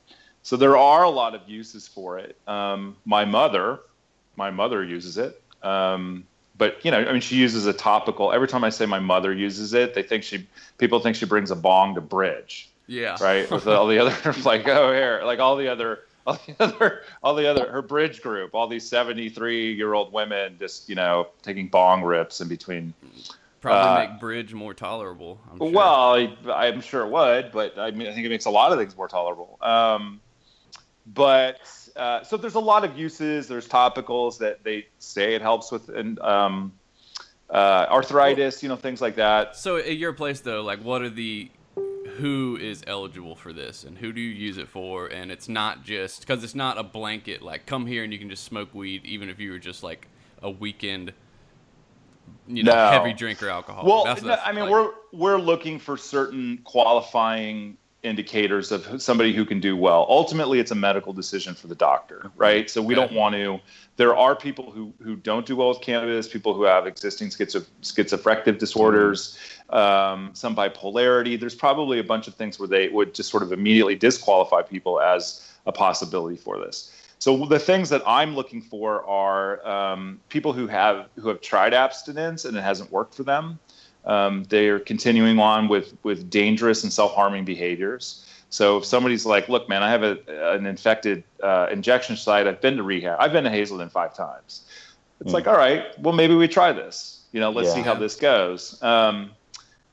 So 0.45 0.57
there 0.57 0.77
are 0.77 1.03
a 1.03 1.11
lot 1.11 1.35
of 1.35 1.41
uses 1.49 1.89
for 1.89 2.19
it. 2.19 2.37
Um, 2.47 2.97
my 3.07 3.25
mother, 3.25 3.81
my 4.37 4.51
mother 4.51 4.85
uses 4.85 5.17
it. 5.17 5.41
Um, 5.63 6.27
but 6.57 6.85
you 6.85 6.91
know, 6.91 6.99
I 6.99 7.11
mean, 7.13 7.23
she 7.23 7.37
uses 7.37 7.65
a 7.67 7.73
topical. 7.73 8.31
Every 8.31 8.47
time 8.47 8.63
I 8.63 8.69
say 8.69 8.85
my 8.87 8.99
mother 9.01 9.33
uses 9.33 9.73
it, 9.73 9.95
they 9.95 10.03
think 10.03 10.23
she 10.23 10.47
people 10.79 11.01
think 11.01 11.17
she 11.17 11.25
brings 11.25 11.51
a 11.51 11.57
bong 11.57 11.95
to 11.95 12.03
bridge, 12.03 12.69
Yeah. 12.87 13.17
right? 13.21 13.51
With 13.51 13.67
all 13.67 13.87
the 13.89 13.99
other 13.99 14.33
like 14.45 14.69
oh 14.69 14.93
here, 14.93 15.23
like 15.25 15.41
all 15.41 15.57
the 15.57 15.69
other 15.69 16.01
all 16.27 16.39
the 16.47 16.55
other 16.61 17.03
all 17.23 17.35
the 17.35 17.49
other 17.51 17.67
her 17.73 17.81
bridge 17.83 18.21
group, 18.21 18.55
all 18.55 18.69
these 18.69 18.87
seventy 18.87 19.31
three 19.31 19.73
year 19.73 19.95
old 19.95 20.13
women 20.13 20.57
just 20.59 20.91
you 20.91 20.95
know 20.95 21.29
taking 21.43 21.69
bong 21.69 22.03
rips 22.03 22.43
in 22.43 22.49
between 22.49 22.93
Probably 23.63 24.03
Uh, 24.03 24.09
make 24.11 24.21
bridge 24.21 24.53
more 24.53 24.75
tolerable. 24.75 25.41
I'm 25.51 25.57
sure. 25.59 25.71
Well, 25.71 26.15
I, 26.15 26.67
I'm 26.67 26.83
sure 26.83 27.01
it 27.07 27.09
would, 27.09 27.51
but 27.51 27.79
I 27.79 27.93
mean, 27.93 28.09
I 28.09 28.13
think 28.13 28.27
it 28.27 28.29
makes 28.29 28.45
a 28.45 28.51
lot 28.51 28.73
of 28.73 28.79
things 28.79 28.95
more 28.95 29.09
tolerable. 29.09 29.57
Um, 29.63 30.21
but 31.07 31.59
uh, 31.97 32.23
so 32.25 32.37
there's 32.37 32.55
a 32.55 32.61
lot 32.61 32.85
of 32.85 32.99
uses. 32.99 33.47
There's 33.49 33.69
topicals 33.69 34.39
that 34.39 34.65
they 34.65 34.87
say 34.99 35.35
it 35.35 35.43
helps 35.43 35.71
with 35.71 35.89
and 35.89 36.19
um, 36.21 36.73
uh, 37.51 37.87
arthritis, 37.91 38.63
you 38.63 38.69
know, 38.69 38.77
things 38.77 39.01
like 39.01 39.17
that. 39.17 39.57
So 39.57 39.77
at 39.77 39.97
your 39.97 40.13
place 40.13 40.41
though, 40.41 40.63
like 40.63 40.81
what 40.83 41.03
are 41.03 41.11
the 41.11 41.51
who 42.19 42.57
is 42.61 42.83
eligible 42.87 43.35
for 43.35 43.53
this 43.53 43.83
and 43.85 43.99
who 43.99 44.13
do 44.13 44.21
you 44.21 44.31
use 44.31 44.57
it 44.59 44.69
for? 44.69 45.09
And 45.09 45.31
it's 45.31 45.49
not 45.49 45.85
just 45.85 46.21
because 46.21 46.45
it's 46.45 46.55
not 46.55 46.79
a 46.79 46.83
blanket 46.83 47.43
like 47.43 47.67
come 47.67 47.87
here 47.87 48.05
and 48.05 48.13
you 48.13 48.19
can 48.19 48.31
just 48.31 48.45
smoke 48.45 48.75
weed 48.75 49.05
even 49.05 49.29
if 49.29 49.39
you 49.41 49.51
were 49.53 49.59
just 49.59 49.83
like 49.83 50.07
a 50.43 50.51
weekend, 50.51 51.13
you 52.47 52.63
know, 52.63 52.73
No. 52.75 52.91
heavy 52.91 53.13
drinker 53.13 53.49
alcohol. 53.49 53.85
Well, 53.87 54.05
That's- 54.05 54.23
no, 54.25 54.37
I 54.45 54.53
mean, 54.53 54.63
like- 54.65 54.71
we're 54.71 54.91
we're 55.13 55.39
looking 55.39 55.79
for 55.79 55.97
certain 55.97 56.59
qualifying 56.65 57.77
indicators 58.05 58.71
of 58.71 59.03
somebody 59.03 59.33
who 59.33 59.45
can 59.45 59.61
do 59.61 59.77
well. 59.77 60.07
Ultimately, 60.09 60.61
it's 60.61 60.71
a 60.71 60.75
medical 60.75 61.13
decision 61.13 61.55
for 61.55 61.67
the 61.67 61.75
doctor, 61.75 62.31
right? 62.37 62.69
So 62.69 62.83
we 62.83 62.95
don't 62.95 63.13
want 63.13 63.35
to. 63.35 63.61
There 63.97 64.17
are 64.17 64.37
people 64.37 64.71
who 64.71 64.93
who 65.03 65.17
don't 65.17 65.47
do 65.47 65.57
well 65.57 65.71
with 65.71 65.81
cannabis, 65.81 66.29
people 66.29 66.55
who 66.55 66.65
have 66.65 66.87
existing 66.87 67.29
schizo, 67.29 67.65
schizoaffective 67.83 68.59
disorders, 68.59 69.39
um, 69.71 70.31
some 70.35 70.55
bipolarity. 70.55 71.39
There's 71.39 71.55
probably 71.55 71.99
a 71.99 72.05
bunch 72.05 72.29
of 72.29 72.35
things 72.35 72.59
where 72.59 72.69
they 72.69 72.89
would 72.89 73.15
just 73.15 73.31
sort 73.31 73.43
of 73.43 73.53
immediately 73.53 73.97
disqualify 73.97 74.63
people 74.63 75.01
as 75.01 75.51
a 75.67 75.73
possibility 75.73 76.37
for 76.37 76.59
this. 76.59 76.93
So 77.19 77.47
the 77.47 77.59
things 77.59 77.89
that 77.89 78.03
I'm 78.07 78.35
looking 78.35 78.61
for 78.61 79.03
are 79.07 79.67
um, 79.67 80.21
people 80.29 80.53
who 80.53 80.67
have 80.67 81.07
who 81.17 81.29
have 81.29 81.41
tried 81.41 81.73
abstinence 81.73 82.45
and 82.45 82.57
it 82.57 82.63
hasn't 82.63 82.93
worked 82.93 83.15
for 83.15 83.23
them. 83.23 83.59
Um, 84.07 84.45
they're 84.45 84.79
continuing 84.79 85.39
on 85.39 85.69
with 85.69 85.97
with 86.03 86.31
dangerous 86.31 86.83
and 86.85 86.93
self-harming 86.93 87.45
behaviors. 87.45 88.27
So 88.51 88.77
if 88.79 88.85
somebody's 88.85 89.27
like, 89.27 89.49
"Look, 89.49 89.69
man, 89.69 89.83
I 89.83 89.91
have 89.91 90.03
a, 90.03 90.19
an 90.55 90.67
infected 90.67 91.25
uh, 91.43 91.69
injection 91.71 92.17
site. 92.17 92.47
I've 92.47 92.61
been 92.61 92.77
to 92.77 92.83
rehab. 92.83 93.17
I've 93.19 93.33
been 93.33 93.45
to 93.45 93.51
Hazelden 93.51 93.89
five 93.89 94.15
times." 94.15 94.65
It's 95.21 95.33
like, 95.33 95.47
all 95.47 95.57
right, 95.57 95.99
well, 95.99 96.13
maybe 96.13 96.35
we 96.35 96.49
try 96.49 96.73
this. 96.73 97.25
You 97.33 97.41
know, 97.41 97.51
let's 97.51 97.69
Yeah. 97.69 97.75
see 97.77 97.81
how 97.81 97.95
this 97.95 98.17
goes. 98.17 98.81
Um, 98.83 99.31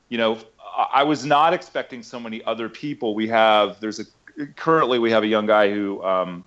you 0.08 0.18
know, 0.18 0.38
I 0.76 1.00
I 1.00 1.02
was 1.04 1.24
not 1.24 1.54
expecting 1.54 2.02
so 2.02 2.20
many 2.20 2.44
other 2.44 2.68
people. 2.68 3.14
We 3.14 3.28
have 3.28 3.80
there's 3.80 3.98
a 3.98 4.04
currently 4.56 4.98
we 4.98 5.10
have 5.10 5.22
a 5.22 5.26
young 5.26 5.46
guy 5.46 5.70
who 5.70 6.02
um, 6.04 6.44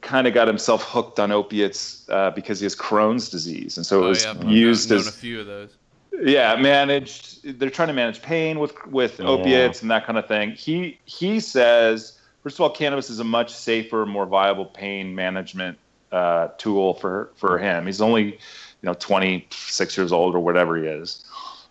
kind 0.00 0.26
of 0.26 0.34
got 0.34 0.48
himself 0.48 0.82
hooked 0.82 1.20
on 1.20 1.30
opiates 1.30 2.08
uh, 2.08 2.30
because 2.30 2.60
he 2.60 2.64
has 2.64 2.74
Crohn's 2.74 3.28
disease, 3.28 3.76
and 3.76 3.86
so 3.86 4.02
it 4.02 4.04
oh, 4.04 4.08
was 4.08 4.24
yeah, 4.24 4.30
I've 4.30 4.44
used 4.44 4.90
known, 4.90 4.98
as 4.98 5.04
known 5.06 5.14
a 5.14 5.16
few 5.16 5.40
of 5.40 5.46
those. 5.46 5.76
Yeah 6.24 6.56
managed. 6.56 7.58
They're 7.58 7.70
trying 7.70 7.88
to 7.88 7.94
manage 7.94 8.22
pain 8.22 8.58
with 8.58 8.74
with 8.86 9.20
Yeah. 9.20 9.26
opiates 9.26 9.82
and 9.82 9.90
that 9.90 10.06
kind 10.06 10.18
of 10.18 10.26
thing. 10.26 10.52
He 10.52 10.98
he 11.04 11.40
says 11.40 12.18
first 12.42 12.56
of 12.56 12.60
all, 12.62 12.70
cannabis 12.70 13.10
is 13.10 13.20
a 13.20 13.24
much 13.24 13.52
safer, 13.52 14.06
more 14.06 14.26
viable 14.26 14.66
pain 14.66 15.14
management 15.14 15.78
uh, 16.12 16.48
tool 16.58 16.94
for 16.94 17.30
for 17.36 17.58
him. 17.58 17.86
He's 17.86 18.00
only 18.00 18.24
you 18.24 18.36
know 18.82 18.94
26 18.94 19.96
years 19.96 20.12
old 20.12 20.34
or 20.34 20.40
whatever 20.40 20.76
he 20.76 20.86
is. 20.86 21.24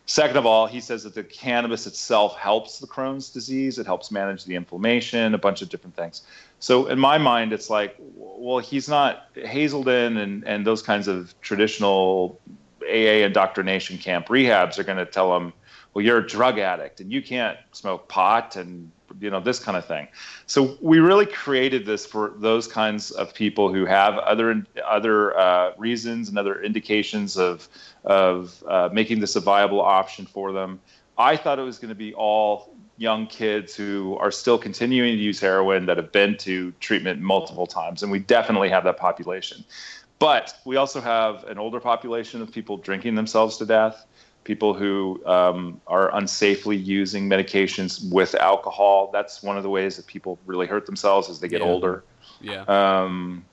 Second 0.06 0.36
of 0.36 0.46
all, 0.46 0.68
he 0.68 0.82
says 0.82 1.04
that 1.04 1.16
the 1.16 1.24
cannabis 1.24 1.88
itself 1.88 2.36
helps 2.38 2.80
the 2.80 2.88
Crohn's 2.88 3.30
disease. 3.30 3.80
It 3.80 3.86
helps 3.86 4.12
manage 4.12 4.44
the 4.44 4.56
inflammation, 4.56 5.34
a 5.34 5.38
bunch 5.38 5.62
of 5.62 5.70
different 5.70 5.96
things. 5.96 6.24
So 6.60 6.88
in 6.88 7.00
my 7.00 7.18
mind, 7.18 7.54
it's 7.54 7.70
like, 7.70 7.96
well, 8.18 8.60
he's 8.60 8.90
not 8.90 9.28
Hazelden 9.34 10.18
and, 10.18 10.44
and 10.46 10.68
those 10.68 10.82
kinds 10.82 11.08
of 11.08 11.34
traditional 11.40 12.38
AA 12.88 13.26
indoctrination 13.26 13.98
camp 13.98 14.28
rehabs 14.28 14.78
are 14.78 14.84
going 14.84 14.98
to 14.98 15.06
tell 15.06 15.32
them, 15.34 15.54
well, 15.94 16.04
you're 16.04 16.20
a 16.20 16.28
drug 16.28 16.60
addict 16.60 17.00
and 17.00 17.12
you 17.12 17.22
can't 17.22 17.58
smoke 17.72 18.08
pot 18.08 18.56
and 18.56 18.92
you 19.20 19.30
know 19.30 19.40
this 19.40 19.60
kind 19.60 19.78
of 19.78 19.86
thing. 19.86 20.08
So 20.48 20.78
we 20.82 21.00
really 21.00 21.26
created 21.26 21.86
this 21.86 22.06
for 22.06 22.34
those 22.38 22.68
kinds 22.68 23.12
of 23.12 23.34
people 23.34 23.72
who 23.72 23.86
have 23.86 24.18
other 24.18 24.66
other 24.86 25.38
uh, 25.38 25.74
reasons 25.78 26.30
and 26.30 26.38
other 26.38 26.62
indications 26.62 27.38
of 27.38 27.68
of 28.04 28.64
uh, 28.68 28.90
making 28.92 29.20
this 29.20 29.36
a 29.36 29.40
viable 29.40 29.82
option 29.82 30.26
for 30.26 30.52
them. 30.52 30.80
I 31.18 31.38
thought 31.38 31.60
it 31.60 31.64
was 31.64 31.78
going 31.78 31.90
to 31.90 31.96
be 31.96 32.14
all 32.14 32.74
young 32.98 33.28
kids 33.28 33.76
who 33.76 34.16
are 34.18 34.32
still 34.32 34.58
continuing 34.58 35.16
to 35.16 35.22
use 35.22 35.40
heroin 35.40 35.86
that 35.88 35.98
have 35.98 36.12
been 36.12 36.38
to 36.38 36.72
treatment 36.80 37.20
multiple 37.20 37.68
times, 37.68 38.04
and 38.04 38.12
we 38.12 38.20
definitely 38.20 38.70
have 38.70 38.84
that 38.84 38.98
population. 38.98 39.64
But 40.24 40.58
we 40.64 40.78
also 40.78 41.02
have 41.02 41.44
an 41.50 41.58
older 41.58 41.82
population 41.82 42.42
of 42.42 42.50
people 42.50 42.78
drinking 42.78 43.16
themselves 43.16 43.58
to 43.58 43.66
death, 43.66 44.06
people 44.46 44.74
who 44.74 45.22
um, 45.26 45.82
are 45.86 46.12
unsafely 46.12 46.82
using 46.82 47.28
medications 47.28 48.10
with 48.10 48.34
alcohol. 48.36 49.10
That's 49.12 49.44
one 49.44 49.58
of 49.58 49.64
the 49.64 49.70
ways 49.70 49.98
that 49.98 50.08
people 50.08 50.40
really 50.46 50.66
hurt 50.66 50.86
themselves 50.86 51.30
as 51.30 51.42
they 51.42 51.50
get 51.50 51.60
Yeah. 51.60 51.68
older. 51.68 52.06
Yeah. 52.40 52.62
Um, 52.70 53.44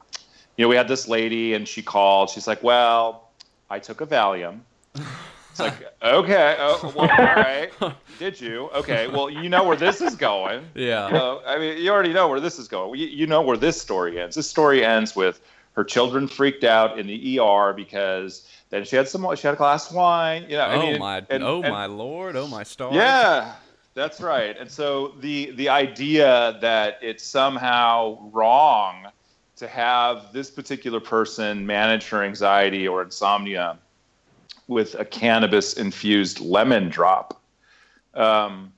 you 0.56 0.64
know, 0.64 0.68
we 0.68 0.76
had 0.76 0.86
this 0.86 1.08
lady, 1.08 1.54
and 1.54 1.66
she 1.66 1.82
called. 1.82 2.30
She's 2.30 2.46
like, 2.46 2.62
"Well, 2.62 3.30
I 3.68 3.80
took 3.80 4.00
a 4.00 4.06
Valium." 4.06 4.60
It's 4.94 5.58
like, 5.58 5.74
okay, 6.04 6.54
oh, 6.60 6.92
well, 6.94 7.10
all 7.10 7.34
right. 7.34 7.72
Did 8.20 8.40
you? 8.40 8.70
Okay, 8.76 9.08
well, 9.08 9.28
you 9.28 9.48
know 9.48 9.64
where 9.64 9.76
this 9.76 10.00
is 10.00 10.14
going. 10.14 10.66
yeah. 10.76 11.06
Uh, 11.06 11.40
I 11.44 11.58
mean, 11.58 11.78
you 11.82 11.90
already 11.90 12.12
know 12.12 12.28
where 12.28 12.38
this 12.38 12.60
is 12.60 12.68
going. 12.68 13.00
You, 13.00 13.08
you 13.08 13.26
know 13.26 13.42
where 13.42 13.56
this 13.56 13.80
story 13.80 14.20
ends. 14.20 14.36
This 14.36 14.48
story 14.48 14.84
ends 14.84 15.16
with 15.16 15.40
her 15.80 15.84
children 15.84 16.28
freaked 16.28 16.62
out 16.62 16.98
in 16.98 17.06
the 17.06 17.40
ER 17.40 17.72
because 17.72 18.46
then 18.68 18.84
she 18.84 18.96
had 18.96 19.08
some. 19.08 19.34
She 19.34 19.46
had 19.46 19.54
a 19.54 19.56
glass 19.56 19.88
of 19.88 19.96
wine. 19.96 20.44
You 20.46 20.58
know, 20.58 20.64
I 20.64 20.74
oh 20.74 20.80
mean, 20.82 20.98
my 20.98 21.22
and- 21.30 21.42
oh 21.42 21.62
and- 21.62 21.72
my 21.72 21.86
lord, 21.86 22.36
oh 22.36 22.46
my 22.46 22.64
stars. 22.64 22.94
yeah, 22.94 23.54
that's 23.94 24.20
right. 24.20 24.54
And 24.58 24.70
so 24.70 25.14
the 25.20 25.52
the 25.52 25.70
idea 25.70 26.58
that 26.60 26.98
it's 27.00 27.24
somehow 27.24 28.18
wrong 28.30 29.06
to 29.56 29.68
have 29.68 30.34
this 30.34 30.50
particular 30.50 31.00
person 31.00 31.66
manage 31.66 32.06
her 32.10 32.22
anxiety 32.22 32.86
or 32.86 33.02
insomnia 33.02 33.78
with 34.68 34.94
a 34.96 35.04
cannabis 35.06 35.78
infused 35.78 36.40
lemon 36.40 36.90
drop, 36.90 37.40
um, 38.14 38.70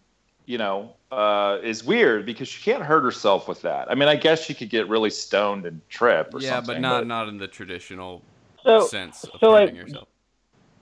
you 0.46 0.56
know, 0.56 0.94
uh, 1.12 1.58
is 1.62 1.84
weird 1.84 2.24
because 2.24 2.48
she 2.48 2.62
can't 2.62 2.82
hurt 2.82 3.04
herself 3.04 3.46
with 3.46 3.62
that. 3.62 3.90
I 3.90 3.94
mean, 3.94 4.08
I 4.08 4.16
guess 4.16 4.42
she 4.42 4.54
could 4.54 4.70
get 4.70 4.88
really 4.88 5.10
stoned 5.10 5.66
and 5.66 5.86
trip 5.90 6.34
or 6.34 6.40
Yeah, 6.40 6.56
something. 6.56 6.74
but 6.74 6.80
not 6.80 7.06
not 7.06 7.28
in 7.28 7.36
the 7.36 7.46
traditional 7.46 8.22
So, 8.64 8.86
sense 8.86 9.24
of 9.24 9.38
so, 9.40 9.50
hurting 9.50 9.74
like, 9.76 9.86
yourself. 9.86 10.08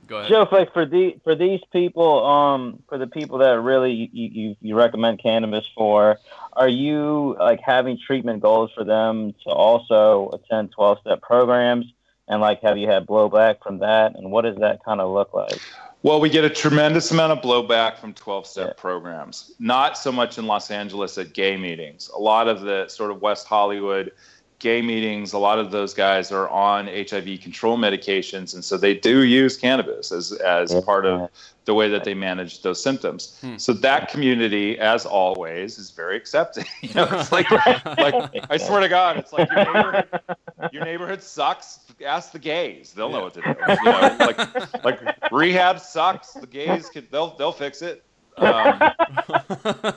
Go 0.07 0.19
ahead. 0.19 0.31
Joe, 0.31 0.49
like 0.53 0.73
for 0.73 0.87
the 0.87 1.17
for 1.25 1.35
these 1.35 1.61
people, 1.73 2.25
um, 2.25 2.83
for 2.89 2.97
the 2.97 3.09
people 3.09 3.39
that 3.39 3.61
really 3.61 3.93
you, 3.93 4.09
you, 4.13 4.57
you 4.61 4.77
recommend 4.77 5.21
cannabis 5.21 5.65
for, 5.75 6.19
are 6.53 6.69
you 6.69 7.37
like 7.39 7.61
having 7.61 7.99
treatment 7.99 8.41
goals 8.41 8.71
for 8.75 8.85
them 8.85 9.35
to 9.45 9.51
also 9.51 10.31
attend 10.31 10.71
twelve 10.71 10.99
step 11.01 11.23
programs? 11.23 11.87
And 12.29 12.41
like, 12.41 12.63
have 12.63 12.79
you 12.79 12.89
had 12.89 13.07
blowback 13.07 13.57
from 13.61 13.81
that? 13.81 14.15
And 14.15 14.31
what 14.31 14.43
does 14.43 14.59
that 14.59 14.85
kind 14.85 15.01
of 15.01 15.13
look 15.13 15.35
like? 15.35 15.61
Well, 16.03 16.19
we 16.19 16.31
get 16.31 16.45
a 16.45 16.51
tremendous 16.51 17.11
amount 17.11 17.33
of 17.33 17.41
blowback 17.45 17.99
from 17.99 18.15
12 18.15 18.47
step 18.47 18.69
Yeah. 18.69 18.73
programs. 18.81 19.53
Not 19.59 19.99
so 19.99 20.11
much 20.11 20.39
in 20.39 20.47
Los 20.47 20.71
Angeles 20.71 21.19
at 21.19 21.35
gay 21.35 21.57
meetings. 21.59 22.09
A 22.15 22.19
lot 22.19 22.49
of 22.49 22.63
the 22.63 22.89
sort 22.89 23.11
of 23.11 23.21
West 23.21 23.47
Hollywood 23.47 24.13
gay 24.61 24.83
meetings, 24.83 25.33
a 25.33 25.39
lot 25.39 25.59
of 25.59 25.71
those 25.71 25.95
guys 25.95 26.31
are 26.31 26.49
on 26.49 26.87
HIV 26.87 27.41
control 27.41 27.77
medications. 27.79 28.55
And 28.55 28.63
so 28.63 28.77
they 28.77 28.95
do 28.95 29.25
use 29.25 29.57
cannabis 29.57 30.13
as, 30.13 30.33
as 30.33 30.73
Yeah. 30.73 30.81
part 30.83 31.07
of 31.07 31.31
the 31.65 31.75
way 31.75 31.89
that 31.89 32.05
they 32.05 32.15
manage 32.15 32.63
those 32.63 32.83
symptoms. 32.83 33.39
Hmm. 33.41 33.57
So 33.57 33.73
that 33.73 34.09
community, 34.11 34.79
as 34.79 35.07
always, 35.07 35.79
is 35.79 35.91
very 35.91 36.17
accepting. 36.17 36.67
you 36.83 36.93
know, 36.95 37.09
it's 37.11 37.33
like, 37.33 37.51
like 37.99 38.45
I 38.51 38.57
swear 38.59 38.81
to 38.81 38.89
God, 38.89 39.17
it's 39.17 39.33
like 39.33 39.51
your 39.51 39.65
neighborhood, 39.65 40.21
your 40.73 40.85
neighborhood 40.85 41.23
sucks. 41.23 41.81
Ask 42.05 42.33
the 42.33 42.39
gays; 42.39 42.93
they'll 42.93 43.11
know 43.11 43.23
what 43.23 43.35
to 43.35 43.43
do. 43.43 43.49
You 43.49 43.85
know, 43.85 44.17
like 44.21 44.85
like 44.85 45.33
rehab 45.33 45.81
sucks. 45.81 46.33
The 46.33 46.47
gays 46.47 46.89
can 46.89 47.07
they'll 47.11 47.37
they'll 47.37 47.53
fix 47.53 47.83
it. 47.83 48.03
Um, 48.39 48.79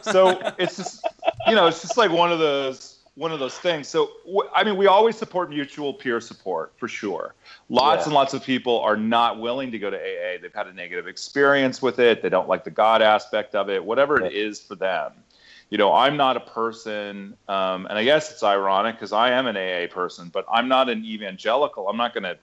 so 0.02 0.54
it's 0.58 0.76
just 0.76 1.08
you 1.48 1.56
know 1.56 1.68
it's 1.68 1.82
just 1.82 1.98
like 1.98 2.12
one 2.12 2.32
of 2.32 2.40
those 2.40 2.93
one 3.16 3.32
of 3.32 3.40
those 3.40 3.58
things. 3.60 3.88
So, 3.88 4.12
I 4.56 4.64
mean, 4.64 4.76
we 4.76 4.88
always 4.88 5.16
support 5.16 5.50
mutual 5.50 5.94
peer 5.94 6.20
support 6.20 6.74
for 6.78 6.88
sure. 6.88 7.36
Lots 7.70 8.02
Yeah. 8.02 8.06
and 8.06 8.14
lots 8.14 8.34
of 8.34 8.44
people 8.44 8.80
are 8.80 8.98
not 8.98 9.40
willing 9.40 9.72
to 9.72 9.78
go 9.78 9.90
to 9.92 9.98
AA. 9.98 10.38
They've 10.42 10.54
had 10.54 10.68
a 10.68 10.74
negative 10.74 11.08
experience 11.08 11.82
with 11.82 12.00
it. 12.00 12.24
They 12.24 12.30
don't 12.30 12.48
like 12.50 12.64
the 12.64 12.72
God 12.72 13.02
aspect 13.04 13.54
of 13.54 13.70
it, 13.70 13.84
whatever 13.84 14.20
it 14.24 14.34
is 14.34 14.60
for 14.60 14.76
them. 14.76 15.12
You 15.70 15.78
know, 15.78 15.94
I'm 15.94 16.18
not 16.18 16.38
a 16.38 16.40
person, 16.40 17.36
um, 17.48 17.88
and 17.88 17.98
I 17.98 18.04
guess 18.04 18.32
it's 18.32 18.44
ironic 18.44 18.96
because 18.96 19.12
I 19.14 19.32
am 19.32 19.48
an 19.48 19.58
AA 19.58 19.92
person, 19.92 20.30
but 20.30 20.46
I'm 20.52 20.68
not 20.68 20.90
an 20.90 21.04
evangelical. 21.04 21.90
I'm 21.90 21.98
not 21.98 22.14
going 22.14 22.24
to, 22.24 22.38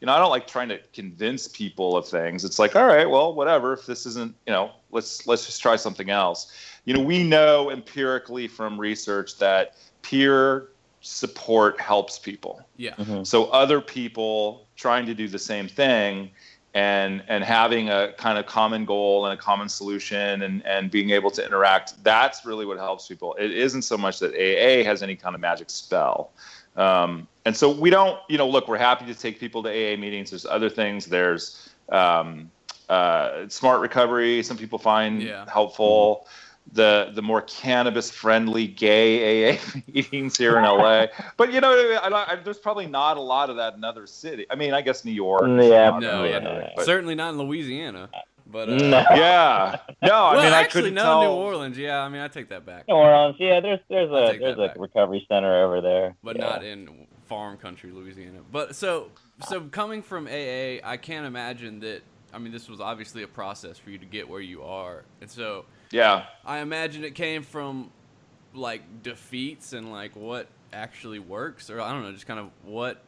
you 0.00 0.06
know, 0.06 0.12
I 0.12 0.18
don't 0.18 0.30
like 0.30 0.46
trying 0.46 0.68
to 0.68 0.78
convince 0.92 1.48
people 1.48 1.96
of 1.96 2.06
things. 2.06 2.44
It's 2.44 2.58
like, 2.60 2.76
all 2.76 2.86
right, 2.86 3.08
well, 3.08 3.34
whatever. 3.34 3.72
If 3.72 3.86
this 3.86 4.06
isn't, 4.06 4.34
you 4.46 4.52
know, 4.52 4.70
let's 4.90 5.26
let's 5.26 5.46
just 5.46 5.60
try 5.62 5.74
something 5.76 6.10
else. 6.10 6.52
You 6.84 6.94
know, 6.94 7.00
we 7.00 7.24
know 7.24 7.70
empirically 7.70 8.46
from 8.46 8.78
research 8.78 9.38
that 9.38 9.74
peer 10.10 10.68
support 11.00 11.80
helps 11.80 12.18
people. 12.18 12.60
Yeah. 12.76 13.22
So 13.22 13.44
other 13.46 13.80
people 13.80 14.66
trying 14.76 15.06
to 15.06 15.14
do 15.14 15.28
the 15.28 15.38
same 15.38 15.68
thing 15.68 16.30
and 16.74 17.22
and 17.28 17.42
having 17.44 17.88
a 17.88 18.12
kind 18.18 18.38
of 18.38 18.46
common 18.46 18.84
goal 18.84 19.24
and 19.26 19.38
a 19.38 19.42
common 19.42 19.68
solution 19.68 20.42
and 20.42 20.64
and 20.66 20.90
being 20.90 21.10
able 21.10 21.30
to 21.30 21.44
interact 21.44 22.02
that's 22.04 22.44
really 22.44 22.66
what 22.66 22.76
helps 22.78 23.08
people. 23.08 23.34
It 23.38 23.50
isn't 23.50 23.82
so 23.82 23.96
much 23.96 24.18
that 24.20 24.32
AA 24.34 24.84
has 24.84 25.02
any 25.02 25.16
kind 25.16 25.34
of 25.34 25.40
magic 25.40 25.70
spell. 25.70 26.30
Um, 26.76 27.26
and 27.46 27.56
so 27.56 27.70
we 27.70 27.88
don't, 27.88 28.18
you 28.28 28.36
know, 28.36 28.48
look, 28.48 28.68
we're 28.68 28.76
happy 28.90 29.06
to 29.06 29.14
take 29.14 29.40
people 29.40 29.62
to 29.62 29.70
AA 29.70 29.96
meetings. 29.96 30.30
There's 30.30 30.44
other 30.44 30.68
things. 30.68 31.06
There's 31.06 31.70
um, 31.88 32.50
uh, 32.90 33.48
smart 33.48 33.80
recovery. 33.80 34.42
Some 34.42 34.58
people 34.58 34.78
find 34.78 35.22
Yeah. 35.22 35.46
helpful. 35.50 36.26
The 36.72 37.10
the 37.14 37.22
more 37.22 37.42
cannabis 37.42 38.10
friendly 38.10 38.66
gay 38.66 39.54
AA 39.54 39.58
meetings 39.92 40.36
here 40.36 40.58
in 40.58 40.64
LA. 40.64 41.06
But 41.36 41.52
you 41.52 41.60
know, 41.60 41.70
I, 42.02 42.32
I, 42.32 42.36
there's 42.36 42.58
probably 42.58 42.86
not 42.86 43.16
a 43.16 43.20
lot 43.20 43.50
of 43.50 43.56
that 43.56 43.74
in 43.74 43.84
other 43.84 44.06
cities. 44.06 44.46
I 44.50 44.56
mean, 44.56 44.74
I 44.74 44.80
guess 44.82 45.04
New 45.04 45.12
York. 45.12 45.42
Yeah, 45.42 45.90
not 45.90 46.02
No, 46.02 46.16
really 46.22 46.30
yeah. 46.30 46.36
into 46.38 46.56
it, 46.58 46.72
but- 46.76 46.84
Certainly 46.84 47.14
not 47.14 47.30
in 47.34 47.38
Louisiana. 47.38 48.10
But 48.48 48.68
uh, 48.68 48.76
No. 48.76 49.04
yeah. 49.10 49.76
No, 50.02 50.08
I 50.12 50.32
well, 50.34 50.44
mean, 50.44 50.52
I 50.52 50.60
actually, 50.60 50.82
couldn't 50.82 50.94
no, 50.94 51.02
tell. 51.02 51.22
New 51.22 51.30
Orleans. 51.30 51.76
Yeah, 51.78 52.00
I 52.02 52.08
mean, 52.08 52.20
I 52.20 52.28
take 52.28 52.48
that 52.50 52.64
back, 52.66 52.86
New 52.88 52.94
Orleans, 52.94 53.36
yeah, 53.40 53.58
there's 53.60 53.80
there's 53.88 54.10
I'll 54.10 54.16
a 54.28 54.38
there's 54.38 54.54
a 54.58 54.68
back. 54.68 54.76
recovery 54.78 55.24
center 55.28 55.64
over 55.64 55.80
there. 55.80 56.14
but 56.22 56.36
Yeah. 56.36 56.44
not 56.44 56.64
in 56.64 57.06
farm 57.28 57.56
country, 57.58 57.90
Louisiana. 57.90 58.38
But 58.52 58.76
so, 58.76 59.10
so 59.48 59.62
coming 59.62 60.00
from 60.02 60.26
AA, 60.28 60.78
I 60.84 60.96
can't 61.00 61.26
imagine 61.26 61.80
that. 61.80 62.02
I 62.34 62.38
mean, 62.38 62.52
this 62.52 62.68
was 62.68 62.80
obviously 62.80 63.22
a 63.22 63.28
process 63.28 63.78
for 63.78 63.90
you 63.90 63.98
to 63.98 64.06
get 64.06 64.28
where 64.28 64.40
you 64.40 64.62
are, 64.62 65.02
and 65.20 65.28
so 65.30 65.64
Yeah. 65.90 66.24
I 66.44 66.58
imagine 66.58 67.04
it 67.04 67.14
came 67.14 67.42
from 67.42 67.90
like 68.54 69.02
defeats 69.02 69.72
and 69.72 69.92
like 69.92 70.16
what 70.16 70.48
actually 70.72 71.18
works, 71.18 71.70
or 71.70 71.80
I 71.80 71.92
don't 71.92 72.02
know, 72.02 72.12
just 72.12 72.26
kind 72.26 72.40
of 72.40 72.50
what. 72.64 73.02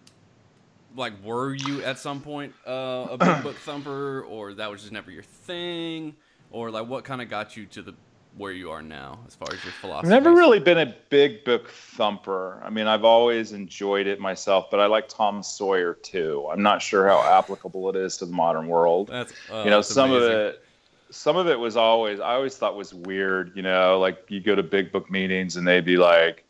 Like, 0.97 1.23
were 1.23 1.55
you 1.55 1.85
at 1.85 1.99
some 1.99 2.23
point 2.23 2.55
uh, 2.67 3.09
a 3.11 3.19
big 3.19 3.43
book 3.43 3.57
thumper, 3.57 4.23
or 4.23 4.55
that 4.55 4.71
was 4.71 4.81
just 4.81 4.93
never 4.93 5.11
your 5.11 5.23
thing, 5.23 6.17
or 6.51 6.71
like 6.71 6.89
what 6.89 7.05
kind 7.05 7.21
of 7.21 7.29
got 7.29 7.57
you 7.57 7.67
to 7.67 7.83
the 7.83 7.95
where 8.39 8.53
you 8.53 8.71
are 8.71 8.83
now 8.83 9.19
as 9.27 9.35
far 9.35 9.49
as 9.53 9.63
your 9.65 9.73
I've 9.73 9.81
philosophy? 9.81 10.09
never 10.11 10.33
really 10.33 10.61
been 10.61 10.79
a 10.79 10.95
big 11.11 11.45
book 11.45 11.69
thumper. 11.69 12.61
I 12.65 12.71
mean, 12.71 12.87
I've 12.87 13.05
always 13.05 13.53
enjoyed 13.53 14.07
it 14.07 14.21
myself, 14.21 14.71
but 14.71 14.81
I 14.81 14.87
like 14.87 15.09
Tom 15.09 15.43
Sawyer 15.43 15.95
too. 15.95 16.49
I'm 16.51 16.63
not 16.63 16.81
sure 16.81 17.07
how 17.09 17.21
applicable 17.23 17.89
it 17.91 17.97
is 17.97 18.17
to 18.19 18.27
the 18.27 18.33
modern 18.33 18.69
world. 18.69 19.09
That's 19.09 19.33
uh, 19.53 19.63
you 19.65 19.71
know, 19.71 19.79
that's 19.79 19.93
some 19.93 20.11
amazing. 20.11 20.33
of 20.33 20.39
it, 20.39 20.65
some 21.11 21.37
of 21.37 21.47
it 21.49 21.59
was 21.59 21.77
always 21.77 22.21
I 22.21 22.35
always 22.35 22.57
thought 22.57 22.77
was 22.77 22.93
weird. 22.93 23.53
You 23.55 23.63
know, 23.63 23.99
like 23.99 24.25
you 24.29 24.41
go 24.41 24.55
to 24.55 24.63
big 24.63 24.93
book 24.93 25.11
meetings 25.11 25.57
and 25.57 25.67
they'd 25.67 25.85
be 25.85 25.97
like, 25.97 26.45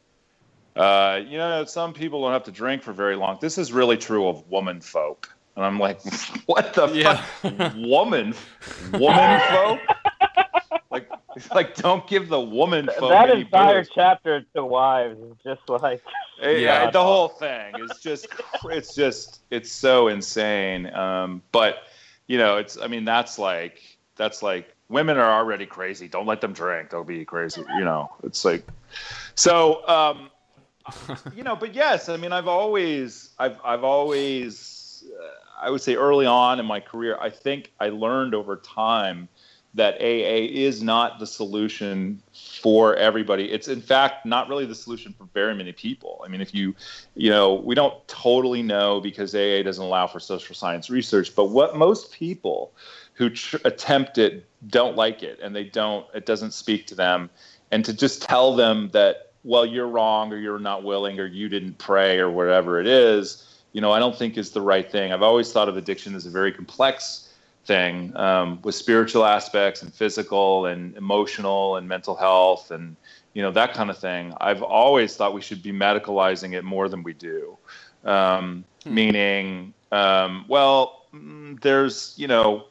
uh, 0.77 1.21
you 1.27 1.39
know, 1.39 1.65
some 1.65 1.93
people 1.93 2.23
don't 2.23 2.33
have 2.33 2.45
to 2.45 2.53
drink 2.53 2.83
for 2.83 2.93
very 2.93 3.17
long. 3.17 3.39
This 3.41 3.59
is 3.59 3.73
really 3.73 3.97
true 3.97 4.29
of 4.29 4.47
woman 4.49 4.81
folk. 4.81 5.29
And 5.57 5.65
I'm 5.65 5.79
like, 5.79 6.01
what 6.47 6.75
the 6.75 6.89
Yeah. 6.89 7.23
fuck? 7.43 7.75
Woman, 7.77 8.35
woman 8.93 9.41
folk? 9.51 9.81
like, 10.91 11.09
like, 11.55 11.75
don't 11.77 12.07
give 12.07 12.29
the 12.29 12.41
woman 12.41 12.89
folk 12.99 13.11
that 13.11 13.31
any 13.31 13.43
entire 13.43 13.81
booze. 13.83 13.91
chapter 13.95 14.45
to 14.55 14.65
wives 14.65 15.19
is 15.19 15.37
just 15.45 15.69
like 15.69 16.03
Yeah, 16.41 16.57
Yeah. 16.59 16.91
the 16.91 17.03
whole 17.03 17.29
thing 17.29 17.77
is 17.79 17.99
just 17.99 18.29
it's 18.65 18.95
just 18.95 19.41
it's 19.51 19.73
so 19.73 20.09
insane. 20.09 20.87
Um, 20.95 21.43
but 21.53 21.79
you 22.27 22.39
know, 22.39 22.59
it's 22.59 22.79
I 22.79 22.87
mean 22.87 23.05
that's 23.05 23.39
like 23.39 23.81
that's 24.19 24.43
like 24.43 24.75
women 24.91 25.17
are 25.17 25.33
already 25.33 25.65
crazy. 25.65 26.09
Don't 26.09 26.27
let 26.27 26.43
them 26.43 26.53
drink. 26.53 26.91
They'll 26.91 27.05
be 27.05 27.25
crazy. 27.25 27.65
You 27.79 27.85
know, 27.85 28.13
it's 28.23 28.45
like 28.45 28.67
so. 29.35 29.87
Um, 29.89 30.31
you 31.37 31.43
know, 31.43 31.57
but 31.57 31.75
yes, 31.75 32.09
I 32.09 32.17
mean 32.17 32.33
I've 32.33 32.49
always 32.49 33.31
I've 33.39 33.57
I've 33.65 33.85
always 33.85 35.05
uh, 35.19 35.67
I 35.67 35.71
would 35.71 35.81
say 35.81 35.95
early 35.95 36.27
on 36.27 36.61
in 36.61 36.67
my 36.67 36.81
career 36.81 37.17
I 37.21 37.31
think 37.31 37.73
I 37.81 37.89
learned 37.89 38.35
over 38.35 38.57
time 38.57 39.29
that 39.75 39.95
AA 40.01 40.49
is 40.51 40.83
not 40.83 41.19
the 41.19 41.27
solution 41.27 42.23
for 42.61 42.97
everybody. 42.97 43.51
It's 43.53 43.69
in 43.69 43.81
fact 43.81 44.25
not 44.25 44.49
really 44.49 44.65
the 44.65 44.75
solution 44.75 45.13
for 45.13 45.29
very 45.35 45.55
many 45.55 45.73
people. 45.73 46.23
I 46.25 46.29
mean, 46.29 46.41
if 46.41 46.55
you, 46.55 46.75
you 47.15 47.31
know, 47.31 47.55
we 47.55 47.75
don't 47.75 48.07
totally 48.09 48.63
know 48.63 49.01
because 49.01 49.35
AA 49.35 49.63
doesn't 49.63 49.85
allow 49.85 50.07
for 50.07 50.21
social 50.21 50.55
science 50.55 50.89
research, 50.89 51.35
but 51.35 51.47
what 51.47 51.77
most 51.77 52.13
people 52.13 52.73
who 53.19 53.31
tr- 53.31 53.57
attempt 53.65 54.17
it 54.17 54.47
don't 54.69 54.97
like 54.97 55.25
it 55.25 55.41
and 55.43 55.55
they 55.55 55.65
don't, 55.65 56.07
it 56.15 56.25
doesn't 56.25 56.53
speak 56.53 56.87
to 56.87 56.95
them. 56.95 57.29
And 57.73 57.85
to 57.85 57.93
just 57.93 58.23
tell 58.23 58.55
them 58.55 58.91
that, 58.93 59.33
well, 59.43 59.67
you're 59.67 59.89
wrong 59.89 60.33
or 60.33 60.37
you're 60.37 60.61
not 60.61 60.85
willing 60.85 61.19
or 61.19 61.27
you 61.27 61.49
didn't 61.49 61.79
pray 61.79 62.19
or 62.19 62.31
whatever 62.31 62.81
it 62.81 62.87
is, 62.87 63.45
you 63.73 63.81
know, 63.81 63.91
I 63.91 63.99
don't 63.99 64.17
think 64.17 64.39
is 64.39 64.53
the 64.53 64.63
right 64.63 64.91
thing. 64.91 65.13
I've 65.13 65.23
always 65.23 65.53
thought 65.53 65.69
of 65.69 65.77
addiction 65.77 66.15
as 66.15 66.27
a 66.27 66.31
very 66.31 66.53
complex 66.53 67.29
thing 67.65 68.17
um, 68.17 68.61
with 68.63 68.77
spiritual 68.77 69.27
aspects 69.27 69.83
and 69.83 69.93
physical 69.93 70.67
and 70.67 70.97
emotional 70.97 71.77
and 71.77 71.87
mental 71.87 72.17
health 72.17 72.71
and 72.71 72.97
you 73.35 73.43
know 73.43 73.51
that 73.51 73.75
kind 73.75 73.91
of 73.91 73.99
thing 73.99 74.33
i've 74.41 74.63
always 74.63 75.15
thought 75.15 75.35
we 75.35 75.43
should 75.43 75.63
be 75.63 75.71
medicalizing 75.71 76.55
it 76.55 76.65
more 76.65 76.89
than 76.89 77.03
we 77.03 77.13
do 77.13 77.59
um, 78.07 78.65
meaning 78.87 79.75
um, 79.93 80.47
well 80.49 81.05
mm, 81.15 81.61
there's 81.61 82.15
you 82.17 82.27
know 82.27 82.65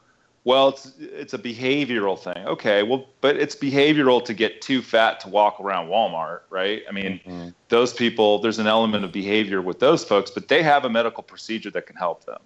well 0.48 0.70
it's 0.70 0.94
it's 1.00 1.34
a 1.34 1.38
behavioral 1.38 2.18
thing. 2.18 2.42
Okay 2.48 2.82
well 2.82 3.10
but 3.22 3.36
it's 3.36 3.56
behavioral 3.56 4.24
to 4.24 4.34
get 4.34 4.62
too 4.62 4.82
fat 4.82 5.20
to 5.20 5.28
walk 5.30 5.60
around 5.60 5.88
walmart 5.90 6.40
right? 6.50 6.84
I 6.90 6.92
mean 6.94 7.20
mm-hmm. 7.26 7.50
those 7.68 7.94
people 7.94 8.40
there's 8.40 8.58
an 8.58 8.66
element 8.68 9.04
of 9.04 9.12
behavior 9.12 9.62
with 9.62 9.80
those 9.80 10.06
folks 10.06 10.32
but 10.32 10.48
they 10.48 10.64
have 10.64 10.86
a 10.86 10.90
medical 10.90 11.22
procedure 11.22 11.70
that 11.72 11.86
can 11.86 11.98
help 11.98 12.24
them 12.26 12.40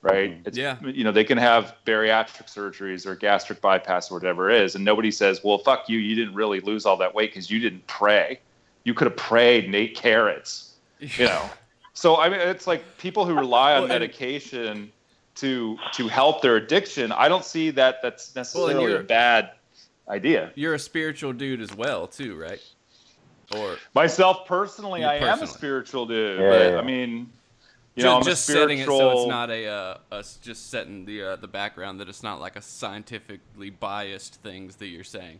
right? 0.00 0.30
Mm-hmm. 0.30 0.48
It's, 0.48 0.58
Yeah. 0.58 0.76
you 0.82 1.04
know 1.04 1.12
they 1.12 1.24
can 1.24 1.36
have 1.38 1.74
bariatric 1.84 2.46
surgeries 2.56 3.04
or 3.06 3.14
gastric 3.14 3.60
bypass 3.60 4.10
or 4.10 4.14
whatever 4.14 4.50
it 4.50 4.62
is 4.62 4.74
and 4.74 4.82
nobody 4.84 5.10
says 5.10 5.44
well 5.44 5.58
fuck 5.58 5.88
you 5.90 5.98
you 5.98 6.14
didn't 6.14 6.34
really 6.34 6.60
lose 6.60 6.86
all 6.86 6.96
that 6.96 7.14
weight 7.14 7.30
because 7.32 7.50
you 7.50 7.60
didn't 7.60 7.86
pray. 7.86 8.40
You 8.84 8.94
could 8.94 9.06
have 9.06 9.16
prayed 9.32 9.66
and 9.66 9.74
ate 9.74 9.94
carrots 9.94 10.76
you 11.00 11.26
know? 11.32 11.44
So 11.92 12.16
i 12.16 12.30
mean 12.30 12.40
it's 12.40 12.66
like 12.66 12.82
people 12.96 13.26
who 13.26 13.34
rely 13.34 13.74
on 13.74 13.82
Well, 13.82 13.92
and- 13.92 14.00
medication 14.00 14.90
to 15.36 15.78
to 15.92 16.08
help 16.08 16.42
their 16.42 16.56
addiction 16.56 17.10
i 17.12 17.28
don't 17.28 17.44
see 17.44 17.70
that 17.70 18.02
that's 18.02 18.34
necessarily 18.36 18.82
you're- 18.82 19.00
a 19.00 19.02
bad 19.02 19.52
idea 20.08 20.52
You're 20.56 20.74
a 20.74 20.78
spiritual 20.78 21.32
dude 21.32 21.60
as 21.60 21.74
well, 21.74 22.06
too, 22.08 22.36
right? 22.36 22.60
Or 23.56 23.76
Myself 23.94 24.46
personally, 24.46 25.00
You 25.00 25.06
I 25.06 25.14
am 25.14 25.40
a 25.42 25.46
spiritual 25.46 26.06
dude, 26.06 26.40
Yeah, 26.40 26.50
but 26.50 26.72
yeah. 26.72 26.78
I 26.78 26.82
mean, 26.82 27.10
you 27.94 28.02
just, 28.02 28.04
know, 28.04 28.16
I'm 28.16 28.24
just 28.24 28.48
a 28.48 28.52
setting 28.52 28.78
it 28.80 28.86
so 28.86 29.10
it's 29.12 29.28
not 29.28 29.48
a 29.50 29.66
uh, 29.68 29.98
us 30.10 30.38
just 30.42 30.70
setting 30.70 31.04
the 31.04 31.22
uh, 31.22 31.36
the 31.36 31.46
background 31.48 32.00
that 32.00 32.08
it's 32.08 32.22
not 32.22 32.40
like 32.40 32.56
a 32.56 32.62
scientifically 32.62 33.70
biased 33.70 34.36
things 34.42 34.76
that 34.76 34.88
you're 34.88 35.04
saying. 35.04 35.38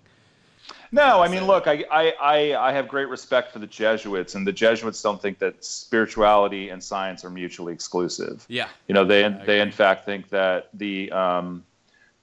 No, 0.91 1.23
I 1.23 1.29
mean, 1.29 1.47
look, 1.47 1.67
I, 1.67 1.85
I, 1.91 2.55
I, 2.55 2.73
have 2.73 2.87
great 2.87 3.09
respect 3.09 3.53
for 3.53 3.59
the 3.59 3.67
Jesuits, 3.67 4.35
and 4.35 4.47
the 4.47 4.53
Jesuits 4.53 5.01
don't 5.03 5.21
think 5.21 5.39
that 5.39 5.65
spirituality 5.65 6.69
and 6.69 6.83
science 6.83 7.25
are 7.25 7.31
mutually 7.31 7.73
exclusive. 7.73 8.45
Yeah, 8.49 8.69
You 8.89 8.95
know, 8.95 9.05
they 9.05 9.29
they 9.47 9.61
in 9.61 9.73
fact 9.73 10.05
think 10.05 10.29
that 10.31 10.69
the 10.75 11.11
um, 11.13 11.65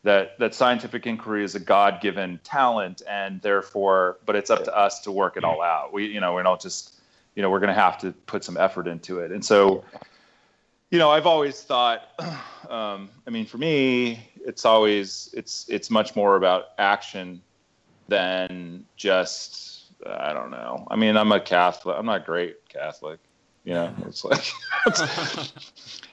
that 0.03 0.37
that 0.39 0.53
scientific 0.53 1.07
inquiry 1.07 1.43
is 1.43 1.55
a 1.55 1.59
God-given 1.59 2.39
talent, 2.43 3.01
and 3.09 3.41
therefore, 3.41 4.17
but 4.25 4.35
it's 4.35 4.49
up 4.49 4.63
to 4.65 4.77
us 4.77 5.01
to 5.01 5.11
work 5.11 5.35
it 5.35 5.43
all 5.43 5.61
out. 5.61 5.91
We, 5.91 6.07
you 6.07 6.19
know, 6.19 6.33
we're 6.33 6.43
not 6.43 6.61
just, 6.61 6.93
you 7.35 7.41
know, 7.41 7.49
we're 7.49 7.59
going 7.59 7.73
to 7.73 7.81
have 7.81 7.97
to 7.99 8.11
put 8.11 8.43
some 8.43 8.57
effort 8.57 8.87
into 8.87 9.19
it, 9.19 9.31
and 9.31 9.43
so, 9.43 9.83
you 10.91 10.99
know, 10.99 11.09
I've 11.09 11.25
always 11.25 11.61
thought, 11.61 12.07
um, 12.69 13.09
I 13.25 13.31
mean, 13.31 13.45
for 13.45 13.57
me, 13.57 14.29
it's 14.45 14.63
always 14.63 15.29
it's 15.33 15.65
it's 15.69 15.89
much 15.89 16.15
more 16.15 16.35
about 16.35 16.67
action 16.77 17.41
than 18.09 18.85
just 18.95 19.79
I 20.05 20.33
don't 20.33 20.51
know. 20.51 20.87
I 20.89 20.95
mean, 20.95 21.17
I'm 21.17 21.31
a 21.31 21.39
Catholic. 21.39 21.95
I'm 21.97 22.05
not 22.05 22.25
great 22.25 22.69
Catholic. 22.69 23.19
You 23.65 23.73
know, 23.75 23.93
it's 24.07 24.23
like, 24.23 24.43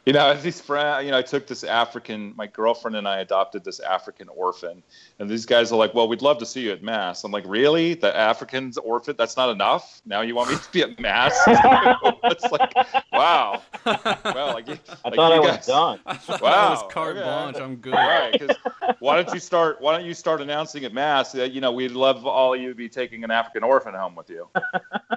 you 0.06 0.12
know, 0.12 0.28
as 0.28 0.42
these 0.42 0.60
friends, 0.60 1.04
you 1.06 1.12
know, 1.12 1.18
I 1.18 1.22
took 1.22 1.46
this 1.46 1.64
African, 1.64 2.34
my 2.36 2.46
girlfriend 2.48 2.96
and 2.96 3.06
I 3.08 3.20
adopted 3.20 3.64
this 3.64 3.80
African 3.80 4.28
orphan, 4.28 4.82
and 5.20 5.30
these 5.30 5.46
guys 5.46 5.70
are 5.72 5.76
like, 5.76 5.94
well, 5.94 6.08
we'd 6.08 6.22
love 6.22 6.38
to 6.38 6.46
see 6.46 6.62
you 6.62 6.72
at 6.72 6.82
mass. 6.82 7.24
I'm 7.24 7.30
like, 7.32 7.44
really? 7.46 7.94
The 7.94 8.14
African's 8.14 8.76
orphan? 8.78 9.14
That's 9.16 9.36
not 9.36 9.50
enough. 9.50 10.02
Now 10.04 10.20
you 10.22 10.34
want 10.34 10.50
me 10.50 10.56
to 10.56 10.72
be 10.72 10.82
at 10.82 10.98
mass? 11.00 11.32
it's 11.46 12.50
like, 12.50 12.74
wow. 13.12 13.62
Well, 13.84 14.52
like, 14.52 14.68
I 15.04 15.08
like 15.08 15.14
thought 15.14 15.32
I 15.32 15.34
you 15.36 15.42
was 15.42 15.56
guys- 15.56 15.66
done. 15.66 16.00
I 16.04 16.14
thought 16.14 16.42
Wow, 16.42 16.70
was 16.72 16.92
carte 16.92 17.16
okay. 17.16 17.24
blanche. 17.24 17.56
I'm 17.60 17.76
good. 17.76 17.94
Right, 17.94 18.32
because 18.38 18.56
why 18.98 19.14
don't 19.16 19.32
you 19.32 19.40
start? 19.40 19.80
Why 19.80 19.96
don't 19.96 20.04
you 20.06 20.14
start 20.14 20.40
announcing 20.42 20.84
at 20.84 20.92
mass 20.92 21.32
that 21.32 21.52
you 21.52 21.60
know 21.60 21.72
we'd 21.72 21.92
love 21.92 22.26
all 22.26 22.54
of 22.54 22.60
you 22.60 22.68
to 22.70 22.74
be 22.74 22.88
taking 22.88 23.24
an 23.24 23.30
African 23.30 23.62
orphan 23.62 23.94
home 23.94 24.14
with 24.14 24.28
you, 24.30 24.48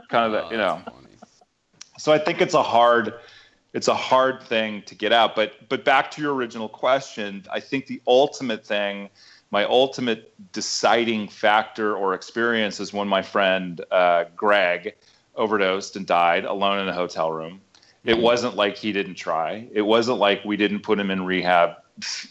kind 0.10 0.26
of 0.26 0.34
Oh, 0.34 0.42
that, 0.44 0.52
you 0.52 0.58
know. 0.58 0.82
funny. 0.86 1.09
So 2.00 2.14
I 2.14 2.18
think 2.18 2.42
it's 2.42 2.54
a 2.54 2.64
hard, 2.64 3.14
it's 3.74 3.90
a 3.90 3.94
hard 3.94 4.42
thing 4.42 4.84
to 4.84 4.96
get 4.96 5.12
out. 5.12 5.36
But 5.36 5.68
but 5.68 5.84
back 5.84 6.10
to 6.12 6.22
your 6.22 6.34
original 6.34 6.70
question, 6.70 7.46
I 7.52 7.60
think 7.60 7.88
the 7.88 8.02
ultimate 8.08 8.66
thing, 8.66 9.10
my 9.52 9.66
ultimate 9.66 10.34
deciding 10.54 11.28
factor 11.28 11.96
or 11.96 12.14
experience 12.14 12.80
is 12.80 12.94
when 12.94 13.08
my 13.08 13.22
friend 13.22 13.82
uh, 13.92 14.26
Greg 14.36 14.96
overdosed 15.36 15.98
and 15.98 16.08
died 16.08 16.46
alone 16.46 16.80
in 16.80 16.88
a 16.88 16.94
hotel 16.94 17.32
room. 17.32 17.62
It 18.06 18.18
wasn't 18.18 18.56
like 18.56 18.78
he 18.78 18.94
didn't 18.94 19.16
try. 19.16 19.68
It 19.74 19.82
wasn't 19.82 20.20
like 20.20 20.44
we 20.46 20.56
didn't 20.56 20.80
put 20.80 21.00
him 21.00 21.12
in 21.12 21.26
rehab. 21.26 21.76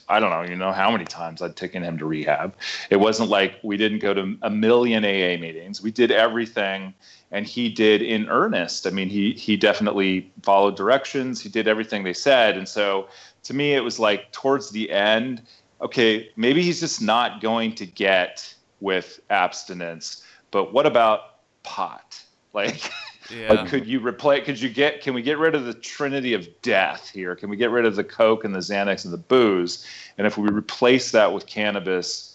I 0.09 0.19
don't 0.19 0.31
know, 0.31 0.43
you 0.43 0.57
know 0.57 0.73
how 0.73 0.91
many 0.91 1.05
times 1.05 1.43
I'd 1.43 1.57
taken 1.57 1.83
him 1.83 1.99
to 1.99 2.07
rehab. 2.07 2.55
It 2.89 2.97
wasn't 2.97 3.29
like 3.29 3.57
we 3.63 3.77
didn't 3.77 3.99
go 3.99 4.15
to 4.15 4.39
a 4.41 4.49
million 4.49 5.05
AA 5.05 5.39
meetings. 5.39 5.83
We 5.83 5.91
did 5.91 6.11
everything 6.11 6.95
and 7.31 7.47
he 7.47 7.69
did 7.69 8.03
in 8.03 8.29
earnest. 8.29 8.87
I 8.87 8.91
mean, 8.91 9.09
he 9.09 9.33
he 9.33 9.57
definitely 9.57 10.31
followed 10.43 10.77
directions. 10.77 11.41
He 11.41 11.49
did 11.49 11.69
everything 11.69 12.05
they 12.05 12.15
said, 12.15 12.57
and 12.57 12.69
so 12.69 13.09
to 13.45 13.55
me, 13.55 13.75
it 13.75 13.81
was 13.81 13.99
like 13.99 14.31
towards 14.33 14.71
the 14.71 14.91
end. 14.91 15.43
Okay, 15.81 16.31
maybe 16.37 16.63
he's 16.63 16.81
just 16.81 17.01
not 17.01 17.41
going 17.41 17.75
to 17.77 17.87
get 17.87 18.53
with 18.81 19.21
abstinence, 19.31 20.25
but 20.51 20.73
what 20.73 20.87
about 20.87 21.21
pot? 21.63 22.21
Like, 22.55 22.91
Yeah. 23.31 23.53
like 23.53 23.69
could 23.69 23.87
you 23.87 24.01
replace? 24.01 24.45
Could 24.47 24.59
you 24.59 24.71
get? 24.71 25.03
Can 25.03 25.13
we 25.13 25.21
get 25.21 25.39
rid 25.39 25.55
of 25.55 25.67
the 25.67 25.75
trinity 25.75 26.33
of 26.33 26.49
death 26.63 27.11
here? 27.11 27.37
Can 27.37 27.51
we 27.51 27.57
get 27.57 27.71
rid 27.71 27.85
of 27.85 27.95
the 27.95 28.03
coke 28.03 28.43
and 28.43 28.55
the 28.55 28.59
Xanax 28.61 29.05
and 29.05 29.13
the 29.13 29.19
booze? 29.19 29.87
And 30.17 30.27
if 30.27 30.39
we 30.39 30.49
replace 30.49 31.11
that 31.13 31.33
with 31.33 31.47
cannabis, 31.47 32.28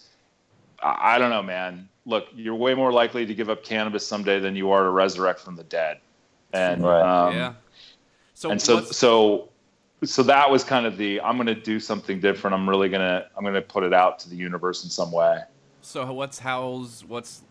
I 0.84 1.16
I 1.16 1.18
don't 1.18 1.30
know, 1.30 1.42
man. 1.42 1.88
Look, 2.06 2.26
you're 2.34 2.54
way 2.54 2.74
more 2.74 2.92
likely 2.92 3.24
to 3.26 3.34
give 3.34 3.48
up 3.48 3.64
cannabis 3.64 4.06
someday 4.06 4.38
than 4.38 4.54
you 4.54 4.70
are 4.70 4.84
to 4.84 4.90
resurrect 4.90 5.40
from 5.40 5.56
the 5.56 5.64
dead. 5.64 6.00
And 6.52 6.84
Right. 6.84 7.02
um, 7.02 7.34
yeah. 7.34 7.54
So 8.34 8.50
and 8.50 8.60
so 8.60 8.82
so 8.82 9.48
so 10.04 10.22
that 10.24 10.50
was 10.50 10.64
kind 10.64 10.86
of 10.86 10.96
the 10.96 11.20
I'm 11.20 11.36
going 11.36 11.46
to 11.46 11.54
do 11.54 11.80
something 11.80 12.20
different. 12.20 12.54
I'm 12.54 12.68
really 12.68 12.88
going 12.88 13.00
to 13.00 13.26
I'm 13.36 13.42
going 13.42 13.54
to 13.54 13.62
put 13.62 13.84
it 13.84 13.94
out 13.94 14.18
to 14.20 14.28
the 14.28 14.36
universe 14.36 14.84
in 14.84 14.90
some 14.90 15.10
way. 15.10 15.40
So 15.80 16.12
what's 16.12 16.38
how's 16.38 17.04
what's 17.04 17.42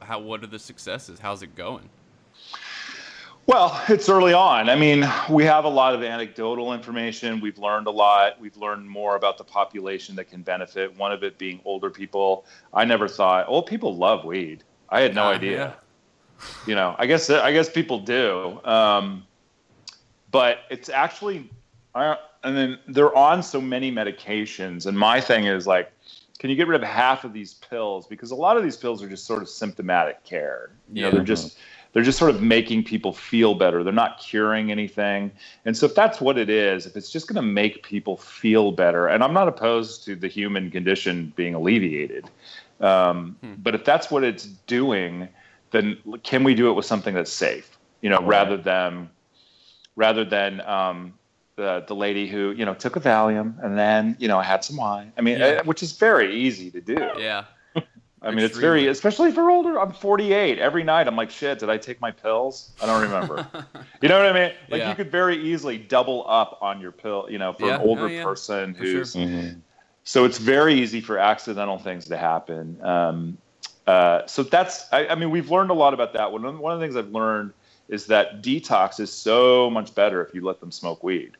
how 0.00 0.20
what 0.20 0.42
are 0.42 0.48
the 0.48 0.58
successes? 0.58 1.18
How's 1.20 1.42
it 1.42 1.54
going? 1.54 1.88
Well, 3.46 3.82
it's 3.88 4.08
early 4.08 4.32
on. 4.32 4.68
I 4.70 4.76
mean, 4.76 5.04
we 5.28 5.44
have 5.44 5.64
a 5.64 5.68
lot 5.68 5.94
of 5.94 6.02
anecdotal 6.02 6.72
information. 6.72 7.40
We've 7.40 7.58
learned 7.58 7.88
a 7.88 7.90
lot. 7.90 8.40
We've 8.40 8.56
learned 8.56 8.88
more 8.88 9.16
about 9.16 9.36
the 9.36 9.44
population 9.44 10.14
that 10.16 10.26
can 10.30 10.42
benefit. 10.42 10.96
One 10.96 11.10
of 11.12 11.24
it 11.24 11.38
being 11.38 11.60
older 11.64 11.90
people. 11.90 12.46
I 12.72 12.84
never 12.84 13.08
thought 13.08 13.46
old 13.48 13.66
people 13.66 13.96
love 13.96 14.24
weed. 14.24 14.62
I 14.90 15.00
had 15.00 15.14
no 15.14 15.24
Ah, 15.24 15.32
idea. 15.32 15.74
yeah. 16.40 16.48
You 16.66 16.74
know, 16.76 16.94
I 16.98 17.06
guess 17.06 17.30
I 17.30 17.52
guess 17.52 17.68
people 17.68 17.98
do. 17.98 18.60
Um, 18.64 19.24
but 20.30 20.60
it's 20.70 20.88
actually, 20.88 21.50
I, 21.94 22.16
and 22.44 22.56
then 22.56 22.78
they're 22.88 23.14
on 23.14 23.42
so 23.42 23.60
many 23.60 23.90
medications. 23.92 24.86
And 24.86 24.96
my 24.98 25.20
thing 25.20 25.46
is 25.46 25.66
like, 25.66 25.90
can 26.38 26.48
you 26.50 26.56
get 26.56 26.66
rid 26.68 26.80
of 26.82 26.88
half 26.88 27.24
of 27.24 27.32
these 27.32 27.54
pills? 27.54 28.06
Because 28.06 28.30
a 28.30 28.34
lot 28.36 28.56
of 28.56 28.62
these 28.62 28.76
pills 28.76 29.02
are 29.02 29.08
just 29.08 29.24
sort 29.26 29.42
of 29.42 29.48
symptomatic 29.48 30.22
care. 30.24 30.70
You 30.92 31.02
know, 31.02 31.08
Yeah. 31.08 31.14
they're 31.14 31.24
just 31.24 31.58
they're 31.92 32.02
just 32.02 32.18
sort 32.18 32.30
of 32.30 32.42
making 32.42 32.84
people 32.84 33.12
feel 33.12 33.54
better. 33.54 33.82
They're 33.84 33.92
not 33.92 34.18
curing 34.18 34.70
anything. 34.70 35.30
And 35.64 35.76
so 35.76 35.86
if 35.86 35.94
that's 35.94 36.20
what 36.20 36.38
it 36.38 36.48
is, 36.48 36.86
if 36.86 36.96
it's 36.96 37.10
just 37.10 37.26
going 37.28 37.36
to 37.36 37.42
make 37.42 37.82
people 37.82 38.16
feel 38.16 38.72
better, 38.72 39.08
and 39.08 39.22
I'm 39.22 39.34
not 39.34 39.46
opposed 39.48 40.04
to 40.04 40.16
the 40.16 40.28
human 40.28 40.70
condition 40.70 41.32
being 41.36 41.54
alleviated, 41.54 42.30
um, 42.80 43.36
Hmm. 43.42 43.54
but 43.58 43.74
if 43.74 43.84
that's 43.84 44.10
what 44.10 44.24
it's 44.24 44.44
doing, 44.66 45.28
then 45.70 45.98
can 46.22 46.44
we 46.44 46.54
do 46.54 46.70
it 46.70 46.72
with 46.74 46.86
something 46.86 47.14
that's 47.14 47.30
safe? 47.32 47.78
You 48.00 48.10
know, 48.10 48.22
rather 48.22 48.56
than 48.56 49.10
rather 49.96 50.24
than 50.24 50.60
um, 50.62 51.14
the 51.56 51.84
the 51.86 51.94
lady 51.94 52.26
who 52.26 52.52
you 52.52 52.64
know 52.64 52.74
took 52.74 52.96
a 52.96 53.00
Valium 53.00 53.62
and 53.62 53.78
then 53.78 54.16
you 54.18 54.26
know 54.28 54.40
had 54.40 54.64
some 54.64 54.76
wine. 54.76 55.12
I 55.18 55.20
mean, 55.20 55.38
Yeah. 55.38 55.46
uh, 55.60 55.64
which 55.64 55.82
is 55.82 55.92
very 55.92 56.34
easy 56.34 56.70
to 56.70 56.80
do. 56.80 56.98
Yeah. 57.18 57.44
I 58.24 58.30
mean, 58.30 58.38
it's 58.44 58.56
very, 58.56 58.88
Extremely. 58.88 58.88
especially 58.88 59.32
for 59.32 59.50
older. 59.50 59.80
I'm 59.80 59.92
48. 59.92 60.58
Every 60.58 60.84
night, 60.84 61.08
I'm 61.08 61.16
like, 61.16 61.30
shit, 61.30 61.58
did 61.58 61.68
I 61.70 61.76
take 61.76 62.00
my 62.00 62.10
pills? 62.12 62.70
I 62.82 62.86
don't 62.86 63.02
remember. 63.02 63.46
you 64.00 64.08
know 64.08 64.16
what 64.18 64.26
I 64.28 64.32
mean? 64.32 64.52
Like, 64.70 64.80
Yeah. 64.80 64.90
you 64.90 64.94
could 64.94 65.10
very 65.10 65.36
easily 65.36 65.76
double 65.76 66.24
up 66.28 66.58
on 66.62 66.80
your 66.80 66.92
pill, 66.92 67.26
you 67.28 67.38
know, 67.38 67.52
for 67.52 67.66
Yeah. 67.66 67.76
an 67.76 67.80
older 67.82 68.04
Oh, 68.04 68.06
yeah. 68.06 68.22
person 68.24 68.74
For 68.74 68.84
sure. 68.84 68.94
who's. 68.98 69.14
Mhm. 69.16 69.60
So 70.04 70.24
it's 70.24 70.38
very 70.38 70.74
easy 70.74 71.00
for 71.00 71.18
accidental 71.18 71.78
things 71.78 72.06
to 72.06 72.16
happen. 72.16 72.78
Um, 72.82 73.38
uh, 73.86 74.26
so 74.26 74.42
that's, 74.44 74.86
I, 74.92 75.08
I 75.08 75.14
mean, 75.16 75.30
we've 75.30 75.50
learned 75.50 75.70
a 75.70 75.74
lot 75.74 75.92
about 75.92 76.12
that. 76.12 76.30
One, 76.30 76.44
of- 76.44 76.58
one 76.60 76.72
of 76.72 76.78
the 76.80 76.84
things 76.86 76.96
I've 76.96 77.10
learned 77.12 77.52
is 77.88 78.06
that 78.06 78.40
detox 78.42 79.00
is 79.00 79.12
so 79.12 79.68
much 79.68 79.94
better 79.94 80.24
if 80.24 80.32
you 80.34 80.44
let 80.44 80.60
them 80.60 80.70
smoke 80.70 81.02
weed. 81.02 81.32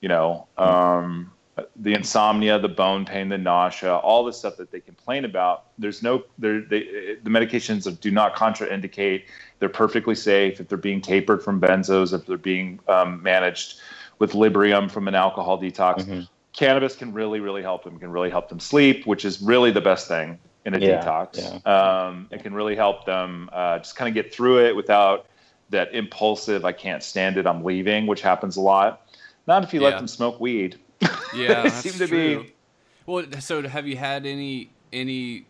You 0.00 0.08
know, 0.08 0.46
um, 0.58 1.30
the 1.76 1.92
insomnia, 1.92 2.58
the 2.58 2.68
bone 2.68 3.04
pain, 3.04 3.28
the 3.28 3.36
nausea, 3.36 3.94
all 3.96 4.24
the 4.24 4.32
stuff 4.32 4.56
that 4.56 4.70
they 4.70 4.80
complain 4.80 5.24
about. 5.24 5.66
There's 5.78 6.02
no, 6.02 6.24
they're, 6.38 6.62
the 6.62 7.18
medications 7.24 8.00
do 8.00 8.10
not 8.10 8.34
contraindicate. 8.34 9.24
They're 9.58 9.68
perfectly 9.68 10.14
safe 10.14 10.60
if 10.60 10.68
they're 10.68 10.78
being 10.78 11.00
tapered 11.00 11.42
from 11.42 11.60
benzos, 11.60 12.14
if 12.14 12.26
they're 12.26 12.38
being 12.38 12.80
um, 12.88 13.22
managed 13.22 13.80
with 14.18 14.32
Librium 14.32 14.90
from 14.90 15.08
an 15.08 15.14
alcohol 15.14 15.60
detox. 15.60 16.04
Mhm. 16.04 16.28
Cannabis 16.54 16.96
can 16.96 17.12
really, 17.12 17.40
really 17.40 17.62
help 17.62 17.84
them. 17.84 17.98
Can 17.98 18.10
really 18.10 18.30
help 18.30 18.48
them 18.48 18.60
sleep, 18.60 19.06
which 19.06 19.24
is 19.24 19.40
really 19.40 19.70
the 19.70 19.80
best 19.80 20.08
thing 20.08 20.38
in 20.64 20.74
a 20.74 20.78
Yeah, 20.78 21.02
detox. 21.02 21.66
Um, 21.66 22.28
it 22.30 22.42
can 22.42 22.54
really 22.54 22.76
help 22.76 23.04
them 23.04 23.50
uh, 23.52 23.78
just 23.78 23.96
kind 23.96 24.08
of 24.08 24.14
get 24.14 24.32
through 24.34 24.64
it 24.66 24.76
without 24.76 25.26
that 25.70 25.94
impulsive, 25.94 26.64
I 26.64 26.72
can't 26.72 27.02
stand 27.02 27.36
it, 27.38 27.46
I'm 27.46 27.64
leaving, 27.64 28.06
which 28.06 28.20
happens 28.20 28.56
a 28.56 28.60
lot. 28.60 29.06
Not 29.46 29.64
if 29.64 29.72
you 29.74 29.80
Yeah. 29.80 29.88
let 29.88 29.98
them 29.98 30.06
smoke 30.06 30.38
weed. 30.40 30.78
Yeah, 31.02 31.08
They 31.34 31.68
that's 31.68 31.74
seem 31.76 31.92
to 31.94 32.06
true. 32.06 32.42
be- 32.44 32.54
Well, 33.06 33.24
so 33.40 33.66
have 33.68 33.86
you 33.86 33.96
had 33.96 34.26
any 34.26 34.70
any 34.92 35.46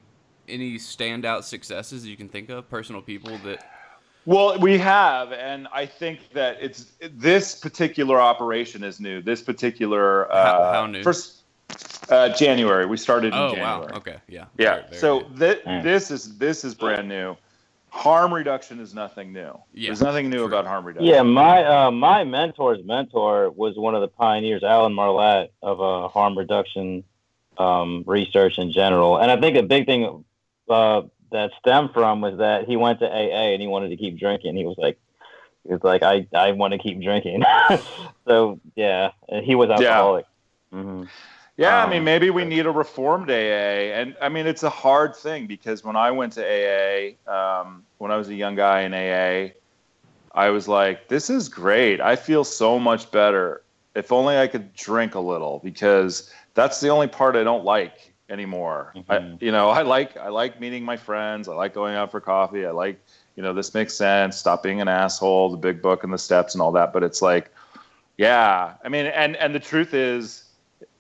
any 0.49 0.75
standout 0.79 1.45
successes 1.45 2.07
you 2.07 2.17
can 2.17 2.29
think 2.29 2.49
of? 2.51 2.69
Personal 2.69 3.03
people 3.03 3.39
that 3.45 3.65
Well, 4.25 4.59
we 4.59 4.79
have, 4.79 5.33
and 5.33 5.67
I 5.73 5.85
think 5.87 6.31
that 6.33 6.59
it's 6.61 6.93
this 7.13 7.55
particular 7.59 8.21
operation 8.21 8.83
is 8.85 9.01
new. 9.01 9.21
This 9.23 9.43
particular 9.43 10.33
uh, 10.33 10.45
How- 10.45 10.73
how 10.73 10.87
new? 10.87 11.03
First, 11.03 11.39
uh, 12.11 12.29
January. 12.31 12.87
We 12.87 12.97
started 12.97 13.29
in 13.35 13.39
Oh 13.39 13.51
January. 13.55 13.87
wow. 13.93 13.97
Okay. 13.99 14.17
Yeah. 14.29 14.45
Yeah. 14.59 14.75
Very, 14.75 14.83
very 14.89 14.99
so 15.01 15.21
good. 15.21 15.39
thi- 15.65 15.71
Mm. 15.71 15.83
this 15.83 16.11
is 16.11 16.39
this 16.39 16.65
is 16.65 16.75
brand 16.75 17.09
new. 17.09 17.37
Harm 17.93 18.33
reduction 18.33 18.81
is 18.81 18.95
nothing 18.95 19.35
new. 19.35 19.53
Yeah, 19.75 19.91
There's 19.91 20.01
nothing 20.01 20.31
new 20.31 20.39
true. 20.39 20.47
about 20.47 20.67
harm 20.67 20.87
reduction. 20.87 21.13
Yeah, 21.13 21.21
my 21.23 21.63
uh, 21.63 21.91
my 21.91 22.25
mentor's 22.25 22.83
mentor 22.87 23.51
was 23.51 23.77
one 23.77 23.95
of 23.95 24.01
the 24.01 24.09
pioneers, 24.09 24.63
Alan 24.63 24.95
Marlatt, 24.95 25.51
of 25.63 25.79
uh, 25.79 26.09
harm 26.09 26.37
reduction 26.37 27.05
um, 27.59 28.03
research 28.07 28.59
in 28.59 28.73
general. 28.73 29.19
And 29.19 29.31
I 29.31 29.39
think 29.39 29.59
a 29.59 29.63
big 29.63 29.85
thing 29.85 30.25
uh, 30.71 31.03
that 31.33 31.51
stemmed 31.59 31.91
from 31.93 32.23
was 32.23 32.39
that 32.39 32.67
he 32.67 32.77
went 32.77 33.01
to 33.01 33.07
AA 33.07 33.53
and 33.53 33.61
he 33.61 33.69
wanted 33.69 33.91
to 33.91 33.99
keep 33.99 34.19
drinking. 34.19 34.57
He 34.57 34.65
was 34.65 34.79
like, 34.79 34.99
he 35.67 35.75
was 35.75 35.85
like, 35.85 36.03
I, 36.03 36.27
I 36.35 36.53
want 36.53 36.73
to 36.73 36.79
keep 36.79 36.99
drinking. 37.03 37.45
so 38.27 38.59
yeah, 38.75 39.11
he 39.43 39.55
was 39.55 39.69
alcoholic. 39.69 40.25
hmm 40.73 41.05
Yeah, 41.57 41.83
I 41.83 41.85
Um, 41.85 41.91
mean, 41.91 42.05
maybe 42.05 42.31
we 42.31 42.45
need 42.45 42.67
a 42.67 42.71
reformed 42.71 43.31
AA, 43.31 43.93
and 43.93 44.17
I 44.21 44.29
mean, 44.29 44.47
it's 44.47 44.63
a 44.63 44.71
hard 44.71 45.15
thing 45.15 45.47
because 45.47 45.85
when 45.85 45.97
I 45.97 46.11
went 46.11 46.33
to 46.35 46.45
AA, 46.45 47.19
um, 47.27 47.85
when 47.99 48.11
I 48.11 48.17
was 48.17 48.29
a 48.29 48.35
young 48.35 48.55
guy 48.57 48.83
in 48.83 48.95
AA, 48.95 49.55
I 50.35 50.51
was 50.51 50.67
like, 50.69 51.09
"This 51.09 51.29
is 51.31 51.49
great. 51.49 52.01
I 52.01 52.17
feel 52.17 52.45
so 52.45 52.79
much 52.79 53.11
better. 53.11 53.63
If 53.95 54.13
only 54.13 54.39
I 54.39 54.47
could 54.47 54.75
drink 54.75 55.15
a 55.15 55.21
little, 55.21 55.61
because 55.63 56.31
that's 56.55 56.81
the 56.81 56.89
only 56.89 57.09
part 57.09 57.37
I 57.37 57.45
don't 57.45 57.65
like 57.65 58.15
anymore. 58.31 58.97
I, 59.11 59.21
Mhm. 59.21 59.37
you 59.41 59.53
know, 59.53 59.69
I 59.71 59.83
like 59.83 60.17
I 60.17 60.29
like 60.29 60.59
meeting 60.61 60.85
my 60.85 60.97
friends. 60.97 61.49
I 61.49 61.55
like 61.55 61.75
going 61.75 61.95
out 61.95 62.11
for 62.11 62.21
coffee. 62.21 62.65
I 62.67 62.71
like, 62.71 62.99
you 63.37 63.43
know, 63.43 63.53
this 63.53 63.75
makes 63.75 63.95
sense. 63.95 64.37
Stop 64.39 64.63
being 64.63 64.81
an 64.81 64.89
asshole. 64.89 65.51
The 65.51 65.59
big 65.59 65.83
book 65.83 66.03
and 66.05 66.13
the 66.13 66.19
steps 66.19 66.55
and 66.55 66.63
all 66.63 66.73
that. 66.73 66.93
But 66.95 67.03
it's 67.03 67.21
like, 67.23 67.51
yeah, 68.17 68.75
I 68.85 68.89
mean, 68.89 69.07
and 69.07 69.37
and 69.37 69.55
the 69.55 69.61
truth 69.61 69.95
is 69.95 70.42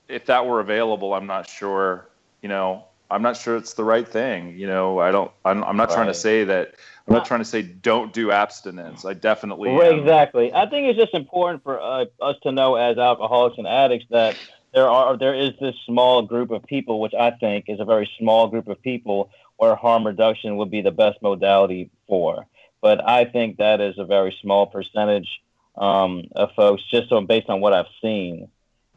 if 0.09 0.27
that 0.27 0.47
were 0.47 0.61
available, 0.61 1.15
I'm 1.15 1.27
not 1.27 1.49
sure. 1.49 2.09
You 2.43 2.49
know, 2.49 2.85
I'm 3.11 3.23
not 3.23 3.37
sure 3.37 3.57
it's 3.57 3.75
the 3.75 3.85
right 3.85 4.09
thing. 4.09 4.59
You 4.59 4.67
know, 4.67 4.99
I 4.99 5.11
don't. 5.11 5.31
I'm, 5.45 5.63
I'm 5.65 5.77
not 5.77 5.91
trying 5.91 6.07
to 6.07 6.15
say 6.15 6.45
that. 6.45 6.75
I'm 7.07 7.15
not 7.15 7.27
trying 7.27 7.41
to 7.41 7.45
say 7.45 7.63
don't 7.63 8.13
do 8.13 8.31
abstinence. 8.31 9.05
I 9.05 9.15
definitely 9.15 9.71
Well, 9.71 9.99
exactly. 9.99 10.53
I 10.55 10.67
think 10.69 10.89
it's 10.89 10.99
just 10.99 11.15
important 11.15 11.63
for 11.65 11.81
uh, 11.81 12.05
us 12.21 12.37
to 12.45 12.53
know 12.53 12.77
as 12.77 12.97
alcoholics 12.97 13.59
and 13.59 13.67
addicts 13.67 14.07
that 14.11 14.37
there 14.73 14.89
are 14.89 15.17
there 15.17 15.35
is 15.35 15.51
this 15.61 15.75
small 15.85 16.23
group 16.23 16.51
of 16.51 16.65
people, 16.65 17.01
which 17.01 17.13
I 17.13 17.33
think 17.33 17.67
is 17.69 17.81
a 17.81 17.85
very 17.85 18.09
small 18.19 18.49
group 18.49 18.69
of 18.69 18.81
people, 18.81 19.31
where 19.57 19.75
harm 19.75 20.07
reduction 20.07 20.57
would 20.57 20.71
be 20.71 20.81
the 20.81 20.91
best 20.91 21.21
modality 21.23 21.91
for. 22.09 22.47
But 22.81 23.07
I 23.07 23.27
think 23.27 23.59
that 23.59 23.81
is 23.81 23.99
a 23.99 24.05
very 24.05 24.37
small 24.41 24.67
percentage 24.67 25.29
um, 25.77 26.25
of 26.35 26.51
folks, 26.57 26.83
just 26.91 27.13
on 27.13 27.27
based 27.27 27.49
on 27.49 27.61
what 27.61 27.73
I've 27.73 27.87
seen. 28.01 28.49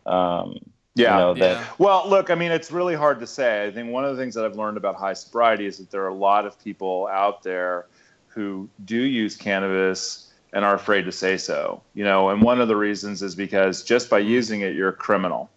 Um, 0.05 0.59
Yeah. 0.95 1.13
You 1.13 1.19
know, 1.21 1.33
that, 1.35 1.57
Yeah. 1.59 1.65
Well, 1.77 2.09
look, 2.09 2.29
I 2.29 2.35
mean, 2.35 2.51
it's 2.51 2.71
really 2.71 2.95
hard 2.95 3.19
to 3.19 3.27
say. 3.27 3.65
I 3.65 3.71
think 3.71 3.91
one 3.91 4.05
of 4.05 4.15
the 4.15 4.21
things 4.21 4.33
that 4.35 4.45
I've 4.45 4.55
learned 4.55 4.77
about 4.77 4.95
high 4.95 5.13
sobriety 5.13 5.65
is 5.65 5.77
that 5.77 5.91
there 5.91 6.03
are 6.03 6.09
a 6.09 6.13
lot 6.13 6.45
of 6.45 6.57
people 6.63 7.07
out 7.11 7.43
there 7.43 7.85
who 8.27 8.69
do 8.85 8.97
use 8.97 9.35
cannabis 9.35 10.33
and 10.53 10.63
are 10.63 10.73
afraid 10.73 11.03
to 11.03 11.11
say 11.11 11.37
so. 11.37 11.81
You 11.93 12.05
know, 12.05 12.29
and 12.29 12.41
one 12.41 12.61
of 12.61 12.67
the 12.67 12.75
reasons 12.75 13.21
is 13.21 13.35
because 13.35 13.83
just 13.83 14.09
by 14.09 14.19
using 14.19 14.61
it, 14.61 14.73
you're 14.73 14.89
a 14.89 14.93
criminal. 14.93 15.49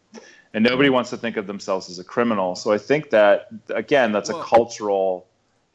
And 0.55 0.64
nobody 0.64 0.89
wants 0.89 1.11
to 1.11 1.16
think 1.16 1.36
of 1.36 1.47
themselves 1.47 1.91
as 1.91 1.99
a 1.99 2.05
criminal. 2.05 2.57
So 2.57 2.72
I 2.72 2.78
think 2.78 3.11
that 3.11 3.49
again, 3.68 4.12
that's 4.12 4.30
Well- 4.30 4.41
a 4.41 4.45
cultural 4.45 5.26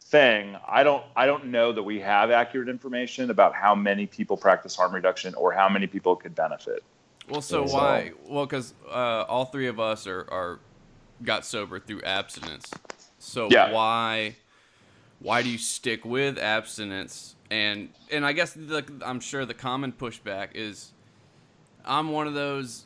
thing. 0.02 0.58
I 0.68 0.84
don't 0.84 1.04
I 1.16 1.26
don't 1.26 1.46
know 1.46 1.72
that 1.72 1.84
we 1.84 2.00
have 2.02 2.32
accurate 2.32 2.70
information 2.70 3.30
about 3.30 3.56
how 3.56 3.76
many 3.76 4.06
people 4.08 4.36
practice 4.36 4.76
harm 4.76 4.94
reduction 4.94 5.34
or 5.36 5.54
how 5.54 5.70
many 5.70 5.88
people 5.88 6.16
could 6.16 6.36
benefit. 6.36 6.84
Well, 7.30 7.42
so 7.42 7.66
So- 7.66 7.74
why? 7.74 8.12
Well, 8.28 8.46
because 8.46 8.74
uh, 8.90 9.26
all 9.28 9.46
three 9.46 9.68
of 9.68 9.80
us 9.80 10.08
are, 10.08 10.22
are 10.30 10.60
got 11.24 11.46
sober 11.46 11.80
through 11.80 12.02
abstinence. 12.02 12.70
So 13.20 13.48
Yeah. 13.52 13.72
why 13.72 14.36
why 15.20 15.42
do 15.42 15.50
you 15.50 15.58
stick 15.58 16.04
with 16.04 16.38
abstinence? 16.38 17.36
And 17.50 17.90
and 18.12 18.26
I 18.26 18.34
guess 18.34 18.54
the, 18.54 18.84
I'm 19.06 19.20
sure 19.22 19.46
the 19.46 19.54
common 19.54 19.94
pushback 19.94 20.50
is 20.56 20.92
I'm 21.86 22.10
one 22.12 22.28
of 22.28 22.34
those 22.34 22.86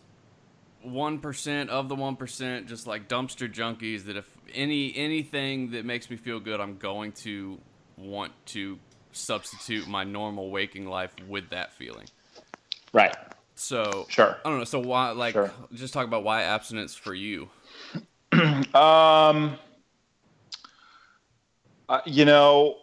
one 0.83 1.17
percent 1.19 1.69
of 1.71 1.89
the 1.89 1.95
one 1.95 2.15
percent, 2.15 2.67
just 2.67 2.85
like 2.85 3.07
dumpster 3.07 3.51
junkies. 3.51 4.05
That 4.05 4.17
if 4.17 4.25
any 4.53 4.95
anything 4.95 5.71
that 5.71 5.83
makes 5.85 6.09
me 6.11 6.17
feel 6.17 6.39
good, 6.39 6.59
I'm 6.59 6.77
going 6.77 7.11
to 7.23 7.59
want 7.97 8.33
to 8.47 8.77
substitute 9.13 9.87
my 9.87 10.03
normal 10.03 10.51
waking 10.51 10.85
life 10.85 11.11
with 11.27 11.49
that 11.49 11.73
feeling. 11.73 12.05
Right. 12.93 13.15
So 13.59 14.05
Sure. 14.09 14.37
I 14.45 14.49
don't 14.49 14.59
know. 14.59 14.63
So 14.65 14.79
why, 14.79 15.11
like, 15.11 15.33
Sure. 15.33 15.51
just 15.73 15.93
talk 15.93 16.05
about 16.05 16.23
why 16.23 16.43
abstinence 16.43 16.95
for 16.95 17.13
you. 17.13 17.49
Um, 18.75 19.57
uh, 21.89 22.01
you 22.05 22.25
know, 22.25 22.77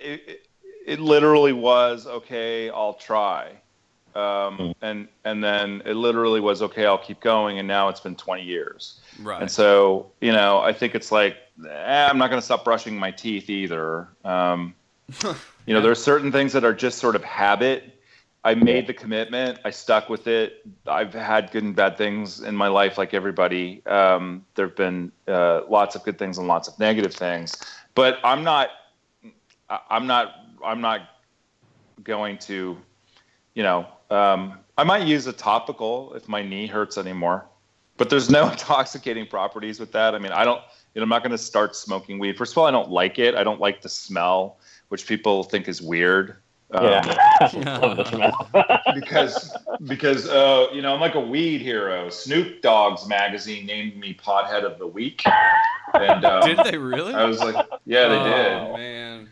it, 0.00 0.22
it, 0.26 0.48
it 0.86 1.00
literally 1.00 1.52
was 1.52 2.06
okay. 2.06 2.70
I'll 2.70 2.94
try, 2.94 3.52
um, 4.14 4.74
and 4.82 5.08
and 5.24 5.42
then 5.42 5.82
it 5.84 5.94
literally 5.94 6.40
was 6.40 6.62
okay. 6.62 6.84
I'll 6.86 6.98
keep 6.98 7.20
going, 7.20 7.58
and 7.58 7.66
now 7.66 7.88
it's 7.88 8.00
been 8.00 8.14
20 8.14 8.42
years, 8.42 9.00
Right. 9.20 9.40
and 9.40 9.50
so 9.50 10.12
you 10.20 10.32
know, 10.32 10.58
I 10.60 10.72
think 10.72 10.94
it's 10.94 11.10
like 11.10 11.36
eh, 11.68 12.08
I'm 12.08 12.18
not 12.18 12.28
going 12.28 12.40
to 12.40 12.44
stop 12.44 12.64
brushing 12.64 12.96
my 12.96 13.10
teeth 13.10 13.48
either. 13.50 14.08
Um, 14.24 14.74
you 15.66 15.74
know, 15.74 15.80
there 15.80 15.90
are 15.90 15.94
certain 15.96 16.30
things 16.30 16.52
that 16.52 16.64
are 16.64 16.74
just 16.74 16.98
sort 16.98 17.16
of 17.16 17.24
habit. 17.24 17.95
I 18.46 18.54
made 18.54 18.86
the 18.86 18.94
commitment. 18.94 19.58
I 19.64 19.70
stuck 19.70 20.08
with 20.08 20.28
it. 20.28 20.64
I've 20.86 21.12
had 21.12 21.50
good 21.50 21.64
and 21.64 21.74
bad 21.74 21.98
things 21.98 22.42
in 22.42 22.54
my 22.54 22.68
life, 22.68 22.96
like 22.96 23.12
everybody. 23.12 23.84
Um, 23.86 24.46
there 24.54 24.68
have 24.68 24.76
been 24.76 25.10
uh, 25.26 25.62
lots 25.68 25.96
of 25.96 26.04
good 26.04 26.16
things 26.16 26.38
and 26.38 26.46
lots 26.46 26.68
of 26.68 26.78
negative 26.78 27.12
things, 27.12 27.56
but 27.96 28.20
I'm 28.22 28.44
not. 28.44 28.68
I'm 29.90 30.06
not. 30.06 30.36
I'm 30.64 30.80
not 30.80 31.08
going 32.04 32.38
to. 32.46 32.78
You 33.54 33.62
know, 33.64 33.88
um, 34.10 34.60
I 34.78 34.84
might 34.84 35.08
use 35.08 35.26
a 35.26 35.32
topical 35.32 36.14
if 36.14 36.28
my 36.28 36.40
knee 36.40 36.68
hurts 36.68 36.98
anymore, 36.98 37.46
but 37.96 38.10
there's 38.10 38.30
no 38.30 38.48
intoxicating 38.52 39.26
properties 39.26 39.80
with 39.80 39.90
that. 39.90 40.14
I 40.14 40.20
mean, 40.20 40.30
I 40.30 40.44
don't. 40.44 40.62
You 40.94 41.00
know, 41.00 41.02
I'm 41.02 41.08
not 41.08 41.24
going 41.24 41.32
to 41.32 41.38
start 41.38 41.74
smoking 41.74 42.20
weed. 42.20 42.38
First 42.38 42.52
of 42.52 42.58
all, 42.58 42.66
I 42.66 42.70
don't 42.70 42.92
like 42.92 43.18
it. 43.18 43.34
I 43.34 43.42
don't 43.42 43.60
like 43.60 43.82
the 43.82 43.88
smell, 43.88 44.58
which 44.86 45.08
people 45.08 45.42
think 45.42 45.66
is 45.66 45.82
weird. 45.82 46.36
Um, 46.72 46.84
yeah. 46.84 47.78
Love 47.78 47.96
the 47.96 48.04
smell. 48.04 48.80
because 48.94 49.56
because 49.84 50.28
uh, 50.28 50.68
you 50.72 50.82
know 50.82 50.94
I'm 50.94 51.00
like 51.00 51.14
a 51.14 51.20
weed 51.20 51.60
hero. 51.60 52.10
Snoop 52.10 52.62
Dogg's 52.62 53.06
magazine 53.06 53.66
named 53.66 53.96
me 53.96 54.14
Pothead 54.14 54.64
of 54.64 54.78
the 54.78 54.86
Week, 54.86 55.22
and 55.94 56.24
um, 56.24 56.42
Did 56.42 56.58
they 56.64 56.78
really? 56.78 57.14
I 57.14 57.24
was 57.24 57.40
like, 57.40 57.54
yeah, 57.84 58.08
they 58.08 58.16
oh, 58.16 58.24
did. 58.24 58.72
man. 58.78 59.28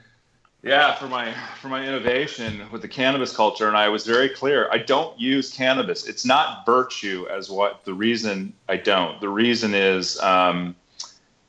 Yeah, 0.62 0.94
for 0.94 1.08
my 1.08 1.34
for 1.60 1.68
my 1.68 1.86
innovation 1.86 2.62
with 2.72 2.80
the 2.80 2.88
cannabis 2.88 3.36
culture, 3.36 3.68
and 3.68 3.76
I 3.76 3.90
was 3.90 4.06
very 4.06 4.30
clear. 4.30 4.68
I 4.72 4.78
don't 4.78 5.18
use 5.20 5.52
cannabis. 5.52 6.06
It's 6.06 6.24
not 6.24 6.64
virtue 6.64 7.26
as 7.30 7.50
what 7.50 7.84
the 7.84 7.92
reason 7.92 8.54
I 8.66 8.78
don't. 8.78 9.20
The 9.20 9.28
reason 9.28 9.74
is 9.74 10.18
um, 10.20 10.74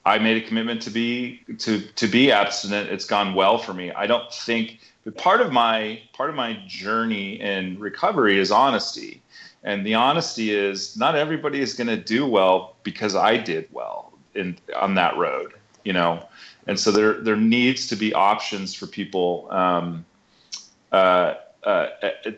I 0.06 0.20
made 0.20 0.42
a 0.42 0.46
commitment 0.46 0.82
to 0.84 0.92
be 0.92 1.42
to 1.60 1.82
to 1.82 2.08
be 2.08 2.32
abstinent. 2.32 2.90
It's 2.90 3.06
gone 3.06 3.34
well 3.34 3.58
for 3.58 3.74
me. 3.74 3.92
I 3.92 4.06
don't 4.06 4.32
think. 4.32 4.80
But 5.04 5.18
part 5.18 5.42
of 5.42 5.52
my 5.52 6.02
part 6.14 6.30
of 6.30 6.36
my 6.36 6.60
journey 6.68 7.40
in 7.40 7.80
recovery 7.80 8.40
is 8.40 8.52
honesty, 8.52 9.22
and 9.64 9.86
the 9.86 9.96
honesty 9.96 10.52
is 10.52 10.96
not 10.96 11.16
everybody 11.16 11.60
is 11.60 11.74
going 11.74 11.88
to 11.88 11.98
do 11.98 12.26
well 12.28 12.76
because 12.84 13.16
I 13.16 13.38
did 13.38 13.68
well 13.72 14.14
in 14.36 14.58
on 14.76 14.96
that 14.96 15.18
road. 15.18 15.54
You 15.84 15.94
know, 15.94 16.26
and 16.68 16.80
so 16.80 16.92
there 16.92 17.14
there 17.14 17.36
needs 17.36 17.88
to 17.88 17.96
be 17.96 18.14
options 18.14 18.74
for 18.76 18.88
people 18.88 19.48
um, 19.52 20.06
uh, 20.92 21.36
uh, 21.64 21.88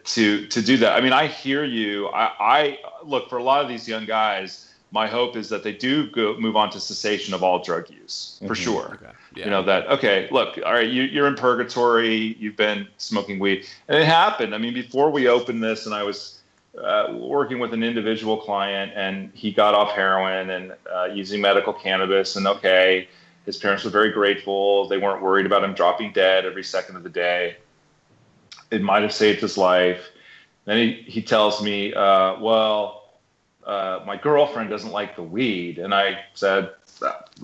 to 0.06 0.48
to 0.48 0.62
do 0.62 0.78
that. 0.78 0.94
I 0.94 1.02
mean, 1.02 1.14
I 1.14 1.28
hear 1.28 1.66
you. 1.66 2.08
I, 2.08 2.32
I 2.40 2.80
look 3.04 3.30
for 3.30 3.38
a 3.38 3.44
lot 3.44 3.62
of 3.62 3.68
these 3.68 3.88
young 3.88 4.06
guys. 4.06 4.74
My 4.92 5.08
hope 5.08 5.36
is 5.36 5.50
that 5.50 5.64
they 5.64 5.74
do 5.74 6.10
go, 6.10 6.38
move 6.40 6.56
on 6.56 6.70
to 6.72 6.80
cessation 6.80 7.34
of 7.34 7.44
all 7.44 7.62
drug 7.62 7.90
use 7.90 8.40
for 8.48 8.54
Mhm. 8.54 8.64
sure. 8.64 8.92
Okay. 9.02 9.12
Yeah. 9.36 9.46
You 9.46 9.52
know 9.52 9.64
that 9.64 9.88
okay. 9.88 10.28
Look, 10.32 10.58
all 10.66 10.74
right, 10.74 10.88
you, 10.90 11.04
you're 11.04 11.28
in 11.28 11.36
purgatory. 11.36 12.36
You've 12.40 12.56
been 12.56 12.88
smoking 12.98 13.38
weed, 13.38 13.66
and 13.90 13.98
it 13.98 14.06
happened. 14.06 14.56
I 14.56 14.58
mean, 14.58 14.74
before 14.74 15.10
we 15.12 15.28
opened 15.28 15.62
this, 15.62 15.86
and 15.86 15.94
I 15.94 16.04
was 16.04 16.40
uh, 16.82 17.08
working 17.14 17.60
with 17.60 17.74
an 17.74 17.84
individual 17.84 18.38
client, 18.38 18.94
and 18.96 19.32
he 19.34 19.52
got 19.52 19.74
off 19.74 19.92
heroin 19.92 20.50
and 20.52 20.74
uh, 20.94 21.06
using 21.06 21.42
medical 21.42 21.74
cannabis, 21.74 22.36
and 22.36 22.48
okay, 22.48 23.08
his 23.46 23.58
parents 23.58 23.84
were 23.84 23.90
very 23.90 24.12
grateful. 24.12 24.88
They 24.88 24.98
weren't 24.98 25.22
worried 25.22 25.46
about 25.46 25.64
him 25.64 25.74
dropping 25.74 26.14
dead 26.14 26.46
every 26.46 26.64
second 26.64 26.96
of 26.96 27.04
the 27.04 27.10
day. 27.10 27.58
It 28.72 28.82
might 28.82 29.02
have 29.04 29.14
saved 29.14 29.42
his 29.42 29.58
life. 29.58 30.10
Then 30.66 30.78
he, 30.78 30.94
he 31.08 31.22
tells 31.22 31.62
me, 31.64 31.94
uh, 31.94 32.40
well, 32.40 32.97
uh, 33.68 34.02
my 34.06 34.16
girlfriend 34.16 34.70
doesn't 34.70 34.92
like 34.92 35.18
the 35.18 35.24
weed. 35.24 35.78
And 35.78 35.94
I 35.94 36.24
said, 36.34 36.72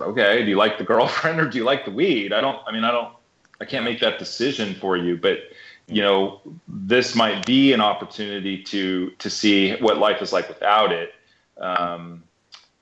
okay, 0.00 0.42
do 0.42 0.48
you 0.48 0.56
like 0.56 0.78
the 0.78 0.84
girlfriend 0.84 1.38
or 1.38 1.48
do 1.48 1.58
you 1.58 1.64
like 1.64 1.84
the 1.84 1.90
weed? 1.90 2.32
I 2.32 2.40
don't, 2.40 2.58
I 2.66 2.72
mean, 2.72 2.82
I 2.82 2.90
don't, 2.90 3.14
I 3.60 3.66
can't 3.66 3.84
make 3.84 4.00
that 4.00 4.18
decision 4.18 4.74
for 4.74 4.96
you, 4.96 5.18
but 5.18 5.38
you 5.86 6.00
know, 6.00 6.40
this 6.66 7.14
might 7.14 7.44
be 7.44 7.74
an 7.74 7.82
opportunity 7.82 8.62
to, 8.62 9.10
to 9.18 9.28
see 9.28 9.76
what 9.76 9.98
life 9.98 10.22
is 10.22 10.32
like 10.32 10.48
without 10.48 10.92
it. 10.92 11.12
Um, 11.58 12.24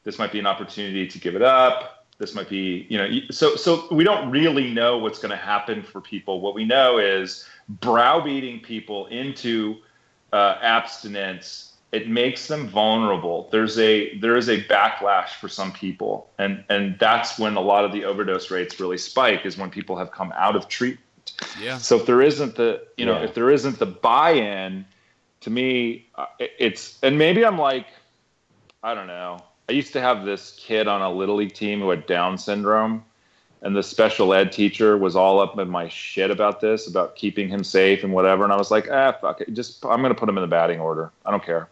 this 0.05 0.21
might 0.21 0.31
be 0.31 0.39
an 0.39 0.47
opportunity 0.47 1.09
to 1.09 1.19
give 1.19 1.35
it 1.35 1.43
up. 1.43 2.07
This 2.19 2.37
might 2.37 2.49
be, 2.49 2.87
you 2.89 2.97
know, 2.97 3.09
so, 3.33 3.57
so 3.57 3.89
we 3.91 4.05
don't 4.05 4.31
really 4.31 4.73
know 4.73 4.99
what's 4.99 5.19
going 5.19 5.33
to 5.33 5.37
happen 5.37 5.83
for 5.83 6.01
people. 6.01 6.41
What 6.41 6.55
we 6.55 6.65
know 6.65 6.99
is 6.99 7.45
browbeating 7.69 8.61
people 8.61 9.07
into 9.07 9.79
uh, 10.33 10.59
abstinence 10.63 11.72
it 11.93 12.09
makes 12.09 12.47
them 12.49 12.67
vulnerable. 12.69 13.49
There's 13.53 13.79
a 13.79 14.17
there 14.19 14.37
is 14.37 14.49
a 14.49 14.65
backlash 14.65 15.35
for 15.41 15.49
some 15.49 15.73
people. 15.73 16.31
And 16.39 16.65
and 16.71 16.99
that's 16.99 17.39
when 17.39 17.57
a 17.57 17.61
lot 17.61 17.85
of 17.85 17.93
the 17.93 18.05
overdose 18.05 18.51
rates 18.51 18.81
really 18.81 18.99
spike 18.99 19.45
is 19.45 19.59
when 19.59 19.71
people 19.71 19.97
have 19.97 20.11
come 20.11 20.33
out 20.35 20.57
of 20.57 20.69
treatment. 20.69 21.01
Yeah. 21.61 21.79
so 21.79 21.97
if 21.97 22.07
there 22.07 22.23
isn't 22.23 22.57
the 22.57 22.83
you 22.97 23.05
know 23.07 23.19
Yeah. 23.19 23.25
if 23.25 23.35
there 23.35 23.51
isn't 23.51 23.79
the 23.79 23.87
buy-in 23.87 24.85
to 25.41 25.51
me 25.51 26.07
uh, 26.15 26.27
it's 26.39 26.99
and 27.03 27.19
maybe 27.19 27.45
i'm 27.45 27.59
like 27.59 27.87
i 28.83 28.95
don't 28.95 29.07
know. 29.07 29.39
I 29.69 29.73
used 29.73 29.93
to 29.95 30.01
have 30.01 30.25
this 30.25 30.57
kid 30.59 30.89
on 30.89 31.01
a 31.03 31.11
little 31.11 31.37
league 31.37 31.55
team 31.55 31.81
who 31.81 31.91
had 31.91 32.07
down 32.07 32.37
syndrome 32.39 33.05
and 33.63 33.77
the 33.77 33.83
special 33.83 34.35
ed 34.35 34.51
teacher 34.53 34.97
was 34.97 35.15
all 35.15 35.41
up 35.41 35.59
in 35.59 35.69
my 35.69 35.89
shit 35.89 36.31
about 36.31 36.61
this 36.61 36.87
about 36.89 37.17
keeping 37.17 37.49
him 37.49 37.63
safe 37.65 38.03
and 38.05 38.13
whatever. 38.13 38.45
And 38.45 38.53
i 38.53 38.57
was 38.57 38.71
like 38.71 38.89
ah 38.91 39.13
fuck 39.13 39.41
it. 39.43 39.53
Just 39.55 39.85
i'm 39.85 40.01
going 40.01 40.15
to 40.15 40.19
put 40.19 40.29
him 40.29 40.37
in 40.39 40.43
the 40.43 40.49
batting 40.49 40.81
order. 40.81 41.11
I 41.27 41.31
don't 41.31 41.45
care 41.45 41.69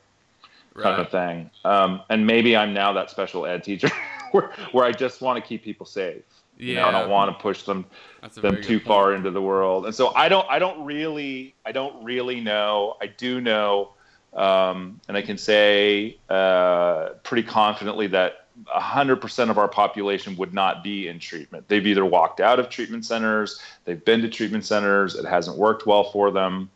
kind 0.82 1.00
of 1.00 1.10
thing 1.10 1.50
um, 1.64 2.00
and 2.10 2.26
maybe 2.26 2.56
i'm 2.56 2.72
now 2.72 2.92
that 2.92 3.10
special 3.10 3.46
ed 3.46 3.62
teacher 3.62 3.90
where, 4.32 4.52
where 4.72 4.84
i 4.84 4.92
just 4.92 5.20
want 5.20 5.42
to 5.42 5.46
keep 5.46 5.62
people 5.62 5.86
safe 5.86 6.22
you 6.56 6.74
know, 6.74 6.88
I 6.88 6.90
don't 6.90 7.08
want 7.08 7.34
to 7.34 7.42
push 7.42 7.62
them 7.62 7.86
them 8.34 8.62
too 8.62 8.80
far 8.80 9.06
point. 9.06 9.16
into 9.16 9.30
the 9.30 9.40
world. 9.40 9.86
And 9.86 9.94
so 9.94 10.14
I 10.14 10.28
don't 10.28 10.46
I 10.50 10.58
don't 10.58 10.84
really 10.84 11.54
I 11.64 11.72
don't 11.72 12.04
really 12.04 12.38
know. 12.38 12.98
I 13.00 13.06
do 13.06 13.40
know 13.40 13.94
um, 14.32 15.00
and 15.08 15.16
I 15.16 15.22
can 15.22 15.38
say 15.38 16.18
uh, 16.28 17.10
pretty 17.24 17.46
confidently 17.46 18.06
that 18.08 18.46
100% 18.66 19.50
of 19.50 19.58
our 19.58 19.68
population 19.68 20.36
would 20.36 20.52
not 20.52 20.84
be 20.84 21.08
in 21.08 21.18
treatment. 21.18 21.66
They've 21.66 21.86
either 21.86 22.04
walked 22.04 22.40
out 22.40 22.60
of 22.60 22.68
treatment 22.68 23.04
centers, 23.04 23.60
they've 23.84 24.04
been 24.04 24.20
to 24.20 24.28
treatment 24.28 24.64
centers, 24.64 25.16
it 25.16 25.24
hasn't 25.24 25.56
worked 25.56 25.86
well 25.86 26.04
for 26.04 26.30
them. 26.30 26.70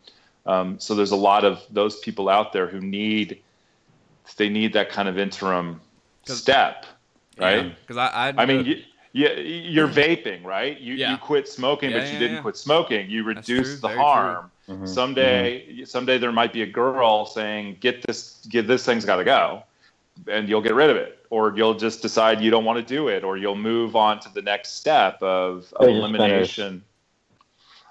Um, 0.46 0.78
so 0.80 0.94
there's 0.94 1.12
a 1.12 1.16
lot 1.16 1.44
of 1.44 1.62
those 1.70 2.00
people 2.00 2.28
out 2.28 2.52
there 2.52 2.66
who 2.66 2.80
need 2.80 3.40
they 4.36 4.48
need 4.48 4.72
that 4.72 4.88
kind 4.90 5.08
of 5.08 5.18
interim 5.18 5.80
step, 6.24 6.86
right? 7.38 7.74
Because 7.80 7.96
I, 7.96 8.06
I, 8.30 8.34
I 8.38 8.46
mean, 8.46 8.64
you, 8.64 8.82
you, 9.12 9.28
you're 9.28 9.88
vaping, 9.88 10.44
right? 10.44 10.80
You, 10.80 10.94
Yeah. 10.94 11.12
you 11.12 11.18
quit 11.18 11.48
smoking, 11.48 11.90
Yeah, 11.90 11.98
but 11.98 12.06
you 12.06 12.12
yeah, 12.14 12.18
didn't 12.18 12.36
yeah. 12.36 12.42
quit 12.42 12.56
smoking. 12.56 13.10
You 13.10 13.22
That's 13.24 13.48
reduce 13.48 13.66
true, 13.68 13.76
the 13.76 13.88
very 13.88 13.94
true. 13.94 14.02
harm. 14.04 14.50
Mhm. 14.68 14.88
Someday, 14.88 15.84
someday 15.84 16.16
there 16.18 16.32
might 16.32 16.52
be 16.52 16.62
a 16.62 16.66
girl 16.66 17.26
saying, 17.26 17.76
"Get 17.80 18.02
this, 18.06 18.46
get 18.48 18.66
this 18.66 18.84
thing's 18.84 19.04
got 19.04 19.16
to 19.16 19.24
go," 19.24 19.62
and 20.26 20.48
you'll 20.48 20.62
get 20.62 20.74
rid 20.74 20.88
of 20.88 20.96
it, 20.96 21.18
or 21.28 21.54
you'll 21.54 21.74
just 21.74 22.00
decide 22.00 22.40
you 22.40 22.50
don't 22.50 22.64
want 22.64 22.78
to 22.78 22.84
do 22.94 23.08
it, 23.08 23.24
or 23.24 23.36
you'll 23.36 23.56
move 23.56 23.94
on 23.94 24.20
to 24.20 24.32
the 24.32 24.40
next 24.40 24.76
step 24.76 25.22
of, 25.22 25.70
of 25.76 25.80
Or 25.80 25.86
just 25.88 25.96
elimination. 25.98 26.82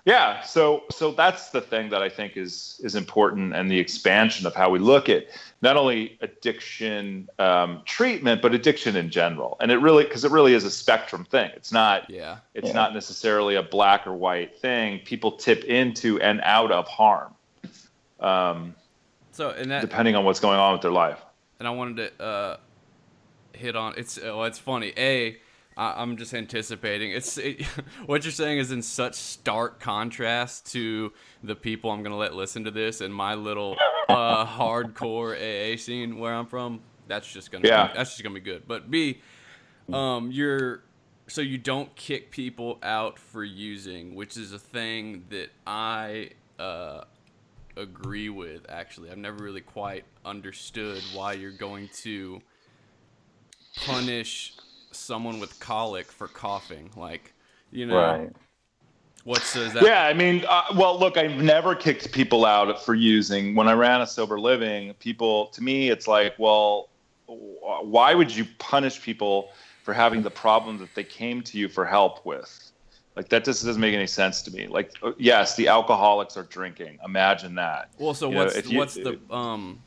Yeah, 0.05 0.41
so 0.41 0.83
so 0.91 1.13
that's 1.13 1.51
the 1.51 1.61
thing 1.61 1.89
that 1.91 2.01
I 2.03 2.09
think 2.09 2.35
is 2.35 2.81
is 2.83 2.93
important, 2.95 3.55
and 3.55 3.71
the 3.71 3.79
expansion 3.79 4.45
of 4.45 4.53
how 4.53 4.69
we 4.69 4.77
look 4.77 5.07
at 5.07 5.27
not 5.61 5.77
only 5.77 6.17
addiction 6.19 7.29
um, 7.39 7.81
treatment, 7.85 8.41
but 8.41 8.53
addiction 8.53 8.97
in 8.97 9.09
general. 9.09 9.55
And 9.61 9.71
it 9.71 9.77
really, 9.77 10.03
because 10.03 10.25
it 10.25 10.31
really 10.31 10.55
is 10.55 10.65
a 10.65 10.71
spectrum 10.71 11.23
thing. 11.23 11.51
It's 11.55 11.71
not 11.71 12.09
yeah, 12.09 12.39
it's 12.53 12.67
Yeah. 12.67 12.73
not 12.73 12.93
necessarily 12.93 13.55
a 13.55 13.63
black 13.63 14.05
or 14.05 14.11
white 14.13 14.53
thing. 14.59 14.99
People 15.05 15.31
tip 15.31 15.63
into 15.63 16.19
and 16.19 16.41
out 16.43 16.69
of 16.73 16.85
harm, 16.89 17.33
um, 18.19 18.75
so 19.31 19.51
and 19.51 19.71
that 19.71 19.79
depending 19.81 20.15
on 20.15 20.25
what's 20.25 20.41
going 20.41 20.59
on 20.59 20.73
with 20.73 20.81
their 20.81 20.91
life. 20.91 21.19
and 21.59 21.67
I 21.67 21.71
wanted 21.71 22.17
to 22.17 22.23
uh, 22.23 22.57
hit 23.53 23.77
on 23.77 23.93
it's 23.95 24.19
oh 24.21 24.43
it's 24.43 24.59
funny 24.59 24.91
a 24.97 25.37
I, 25.77 26.01
I'm 26.01 26.17
just 26.17 26.33
anticipating 26.33 27.11
it's 27.11 27.37
it, 27.37 27.61
what 28.05 28.23
you're 28.23 28.31
saying 28.31 28.59
is 28.59 28.71
in 28.71 28.81
such 28.81 29.15
stark 29.15 29.79
contrast 29.79 30.71
to 30.73 31.11
the 31.43 31.55
people 31.55 31.91
I'm 31.91 32.03
gonna 32.03 32.17
let 32.17 32.35
listen 32.35 32.63
to 32.65 32.71
this 32.71 33.01
and 33.01 33.13
my 33.13 33.35
little 33.35 33.77
uh, 34.09 34.45
hardcore 34.45 35.35
AA 35.35 35.77
scene 35.77 36.19
where 36.19 36.33
I'm 36.33 36.45
from. 36.47 36.81
That's 37.07 37.31
just 37.31 37.51
gonna 37.51 37.67
Yeah. 37.67 37.87
be, 37.87 37.93
that's 37.93 38.11
just 38.11 38.23
gonna 38.23 38.35
be 38.35 38.41
good. 38.41 38.67
But 38.67 38.89
B, 38.91 39.21
um, 39.91 40.31
you're 40.31 40.83
so 41.27 41.41
you 41.41 41.57
don't 41.57 41.95
kick 41.95 42.31
people 42.31 42.79
out 42.83 43.17
for 43.17 43.43
using, 43.43 44.15
which 44.15 44.35
is 44.37 44.51
a 44.53 44.59
thing 44.59 45.25
that 45.29 45.49
I 45.65 46.31
uh, 46.59 47.03
agree 47.77 48.29
with. 48.29 48.65
Actually, 48.69 49.09
I've 49.09 49.17
never 49.17 49.43
really 49.43 49.61
quite 49.61 50.03
understood 50.25 51.01
why 51.13 51.33
you're 51.33 51.51
going 51.51 51.89
to 52.03 52.41
punish 53.85 54.53
someone 54.95 55.39
with 55.39 55.59
colic 55.59 56.11
for 56.11 56.27
coughing. 56.27 56.91
Like, 56.95 57.33
you 57.71 57.85
know, 57.85 57.95
Right. 57.95 58.31
what's 59.23 59.55
is 59.55 59.73
that? 59.73 59.83
Yeah, 59.83 60.03
I 60.03 60.13
mean, 60.13 60.45
uh, 60.47 60.63
well, 60.75 60.99
look, 60.99 61.17
I've 61.17 61.41
never 61.41 61.75
kicked 61.75 62.11
people 62.11 62.45
out 62.45 62.83
for 62.83 62.93
using. 62.93 63.55
When 63.55 63.67
I 63.67 63.73
ran 63.73 64.01
a 64.01 64.07
sober 64.07 64.39
living, 64.39 64.93
people, 64.95 65.47
to 65.47 65.63
me, 65.63 65.89
it's 65.89 66.07
like, 66.07 66.35
well, 66.37 66.89
why 67.27 68.13
would 68.13 68.35
you 68.35 68.45
punish 68.59 69.01
people 69.01 69.49
for 69.83 69.93
having 69.93 70.21
the 70.21 70.31
problem 70.31 70.77
that 70.79 70.93
they 70.95 71.03
came 71.03 71.41
to 71.43 71.57
you 71.57 71.67
for 71.69 71.85
help 71.85 72.25
with? 72.25 72.71
Like 73.15 73.29
that 73.29 73.45
just 73.45 73.63
doesn't 73.63 73.79
make 73.81 73.93
any 73.93 74.07
sense 74.07 74.41
to 74.43 74.51
me. 74.51 74.67
Like, 74.67 74.91
uh, 75.03 75.11
yes, 75.17 75.55
the 75.55 75.67
alcoholics 75.67 76.35
are 76.35 76.43
drinking. 76.43 76.97
Imagine 77.05 77.55
that. 77.55 77.91
Well, 77.99 78.13
so 78.15 78.27
You 78.27 78.35
know, 78.35 78.43
what's 78.45 78.69
you- 78.69 78.77
what's 78.79 78.93
the 78.95 79.19
um, 79.29 79.79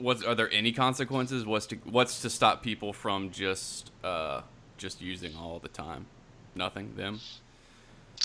what's 0.00 0.24
are 0.24 0.34
there 0.34 0.50
any 0.52 0.72
consequences? 0.72 1.44
What's 1.44 1.66
to 1.66 1.76
what's 1.84 2.22
to 2.22 2.30
stop 2.30 2.62
people 2.62 2.92
from 2.92 3.30
just 3.30 3.90
uh 4.04 4.42
just 4.76 5.00
using 5.00 5.34
all 5.36 5.58
the 5.58 5.68
time? 5.68 6.06
Nothing. 6.54 6.94
Them. 6.96 7.20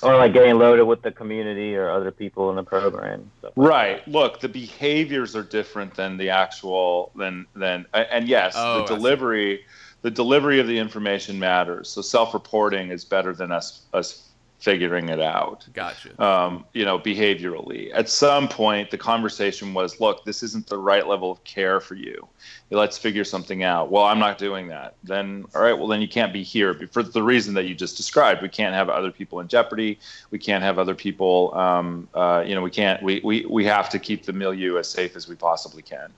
Or 0.01 0.15
like 0.17 0.33
getting 0.33 0.57
loaded 0.57 0.83
with 0.83 1.01
the 1.01 1.11
community 1.11 1.75
or 1.75 1.89
other 1.89 2.11
people 2.11 2.49
in 2.49 2.55
the 2.55 2.63
program. 2.63 3.29
So. 3.41 3.53
Right. 3.55 4.05
Look, 4.07 4.39
the 4.39 4.49
behaviors 4.49 5.35
are 5.35 5.43
different 5.43 5.93
than 5.93 6.17
the 6.17 6.29
actual 6.29 7.11
than 7.15 7.45
than 7.55 7.85
and 7.93 8.27
yes, 8.27 8.53
Oh, 8.57 8.79
the 8.79 8.95
delivery 8.95 9.65
the 10.01 10.11
delivery 10.11 10.59
of 10.59 10.67
the 10.67 10.77
information 10.77 11.39
matters. 11.39 11.89
So 11.89 12.01
self-reporting 12.01 12.89
is 12.91 13.05
better 13.05 13.33
than 13.33 13.51
us 13.51 13.83
us 13.93 14.29
figuring 14.63 15.09
it 15.09 15.19
out. 15.19 15.67
Gotcha. 15.73 16.23
Um, 16.23 16.63
you 16.73 16.85
know, 16.85 16.97
behaviorally. 16.97 17.91
At 17.93 18.07
some 18.07 18.47
point, 18.47 18.91
the 18.91 18.97
conversation 18.97 19.73
was, 19.73 19.99
"Look, 19.99 20.23
this 20.23 20.41
isn't 20.41 20.67
the 20.67 20.77
right 20.77 21.05
level 21.05 21.29
of 21.29 21.43
care 21.43 21.81
for 21.81 21.95
you. 21.95 22.25
Let's 22.69 22.97
figure 22.97 23.25
something 23.25 23.61
out." 23.61 23.91
Well, 23.91 24.05
I'm 24.05 24.19
not 24.19 24.37
doing 24.37 24.69
that. 24.69 24.95
Then, 25.03 25.43
all 25.53 25.61
right. 25.61 25.73
Well, 25.77 25.87
then 25.87 25.99
you 25.99 26.07
can't 26.07 26.31
be 26.31 26.43
here 26.43 26.73
for 26.93 27.03
the 27.03 27.21
reason 27.21 27.53
that 27.55 27.65
you 27.65 27.75
just 27.75 27.97
described. 27.97 28.41
We 28.41 28.47
can't 28.47 28.73
have 28.73 28.87
other 28.89 29.11
people 29.11 29.41
in 29.41 29.49
jeopardy. 29.49 29.99
We 30.31 30.39
can't 30.39 30.63
have 30.63 30.79
other 30.79 30.95
people. 30.95 31.53
Um, 31.55 32.07
uh, 32.13 32.45
you 32.47 32.55
know, 32.55 32.61
we 32.61 32.71
can't. 32.71 33.03
We, 33.03 33.19
we 33.21 33.45
we 33.49 33.65
have 33.65 33.89
to 33.89 33.99
keep 33.99 34.25
the 34.25 34.33
milieu 34.33 34.77
as 34.77 34.87
safe 34.89 35.17
as 35.17 35.27
we 35.27 35.35
possibly 35.35 35.81
can, 35.81 36.09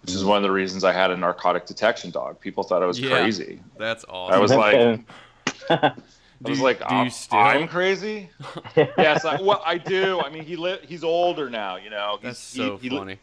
which 0.00 0.14
is 0.14 0.24
one 0.24 0.38
of 0.38 0.42
the 0.42 0.50
reasons 0.50 0.84
I 0.84 0.92
had 0.94 1.10
a 1.10 1.16
narcotic 1.18 1.66
detection 1.66 2.10
dog. 2.10 2.40
People 2.40 2.62
thought 2.64 2.82
I 2.82 2.86
was 2.86 2.98
Yeah. 2.98 3.10
crazy. 3.10 3.60
That's 3.76 4.04
all 4.04 4.32
I 4.32 4.38
was 4.38 4.52
like, 4.54 5.00
I 6.42 6.46
Do 6.46 6.50
was 6.50 6.58
you- 6.58 6.64
like, 6.64 6.78
do 6.78 6.84
"I'm- 6.86 7.10
still?" 7.10 7.38
I'm 7.38 7.68
crazy. 7.68 8.30
yes, 8.76 9.24
I, 9.24 9.40
well, 9.42 9.62
I 9.64 9.76
do. 9.78 10.20
I 10.20 10.30
mean, 10.30 10.44
he 10.44 10.56
li- 10.56 10.78
he's 10.86 11.04
older 11.04 11.50
now. 11.50 11.76
You 11.76 11.90
know, 11.90 12.12
he's, 12.20 12.22
That's 12.22 12.38
so 12.38 12.76
he, 12.78 12.88
he, 12.88 12.96
funny. 12.96 13.18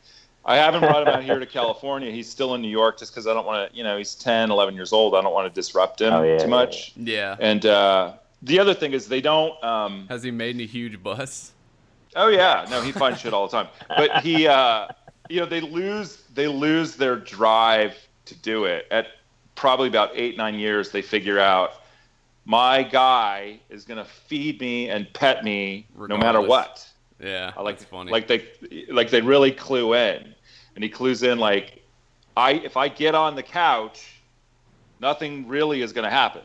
I 0.46 0.56
haven't 0.58 0.82
brought 0.82 1.02
him 1.02 1.10
out 1.10 1.24
here 1.24 1.40
to 1.40 1.46
California. 1.46 2.10
He's 2.12 2.30
still 2.30 2.54
in 2.56 2.62
New 2.62 2.70
York 2.70 3.00
just 3.00 3.12
because 3.12 3.28
I 3.28 3.34
don't 3.34 3.46
want 3.46 3.70
to. 3.72 3.78
You 3.78 3.84
know, 3.84 3.98
he's 3.98 4.16
10, 4.16 4.50
11 4.52 4.76
years 4.76 4.94
old. 4.94 5.14
I 5.16 5.22
don't 5.22 5.34
want 5.34 5.54
to 5.54 5.54
disrupt 5.54 6.00
him 6.00 6.14
Oh, 6.14 6.24
yeah, 6.24 6.38
too 6.38 6.48
much. 6.48 6.94
Yeah. 6.96 7.36
And 7.40 7.66
uh, 7.66 8.14
the 8.44 8.60
other 8.60 8.74
thing 8.74 8.94
is 8.94 9.08
they 9.08 9.20
don't. 9.20 9.62
Um, 9.64 10.06
Has 10.10 10.24
he 10.24 10.32
made 10.32 10.56
any 10.56 10.66
huge 10.66 11.02
busts? 11.02 11.54
oh 12.16 12.30
yeah, 12.30 12.66
no, 12.70 12.82
he 12.82 12.92
finds 12.92 13.20
shit 13.20 13.34
all 13.34 13.48
the 13.48 13.52
time. 13.58 13.68
But 13.90 14.24
he, 14.24 14.48
uh, 14.48 14.88
you 15.30 15.40
know, 15.40 15.46
they 15.46 15.60
lose 15.62 16.24
they 16.34 16.48
lose 16.48 16.96
their 16.96 17.16
drive 17.18 17.96
to 18.26 18.36
do 18.36 18.66
it 18.66 18.88
at 18.90 19.08
probably 19.56 19.88
about 19.88 20.12
eight 20.14 20.38
nine 20.38 20.56
years. 20.56 20.92
They 20.92 21.02
figure 21.02 21.40
out 21.40 21.74
my 22.48 22.82
guy 22.82 23.60
is 23.70 23.84
gonna 23.84 24.06
feed 24.06 24.62
me 24.62 24.90
and 24.90 25.12
pet 25.14 25.44
me 25.44 25.86
no 25.98 26.18
matter 26.18 26.42
what. 26.42 26.88
Yeah. 27.20 27.52
I 27.58 27.62
like 27.62 27.78
that's 27.78 27.90
funny. 27.90 28.10
like 28.10 28.28
they 28.28 28.48
like 28.90 29.10
they 29.10 29.22
really 29.22 29.52
clue 29.52 29.94
in, 29.94 30.34
and 30.76 30.84
he 30.84 30.90
clues 30.90 31.24
in 31.24 31.40
like, 31.40 31.84
I 32.38 32.52
if 32.52 32.78
I 32.78 32.88
get 32.88 33.16
on 33.16 33.36
the 33.36 33.44
couch, 33.44 34.22
nothing 35.02 35.46
really 35.48 35.82
is 35.82 35.92
going 35.92 36.06
to 36.06 36.10
happen, 36.10 36.44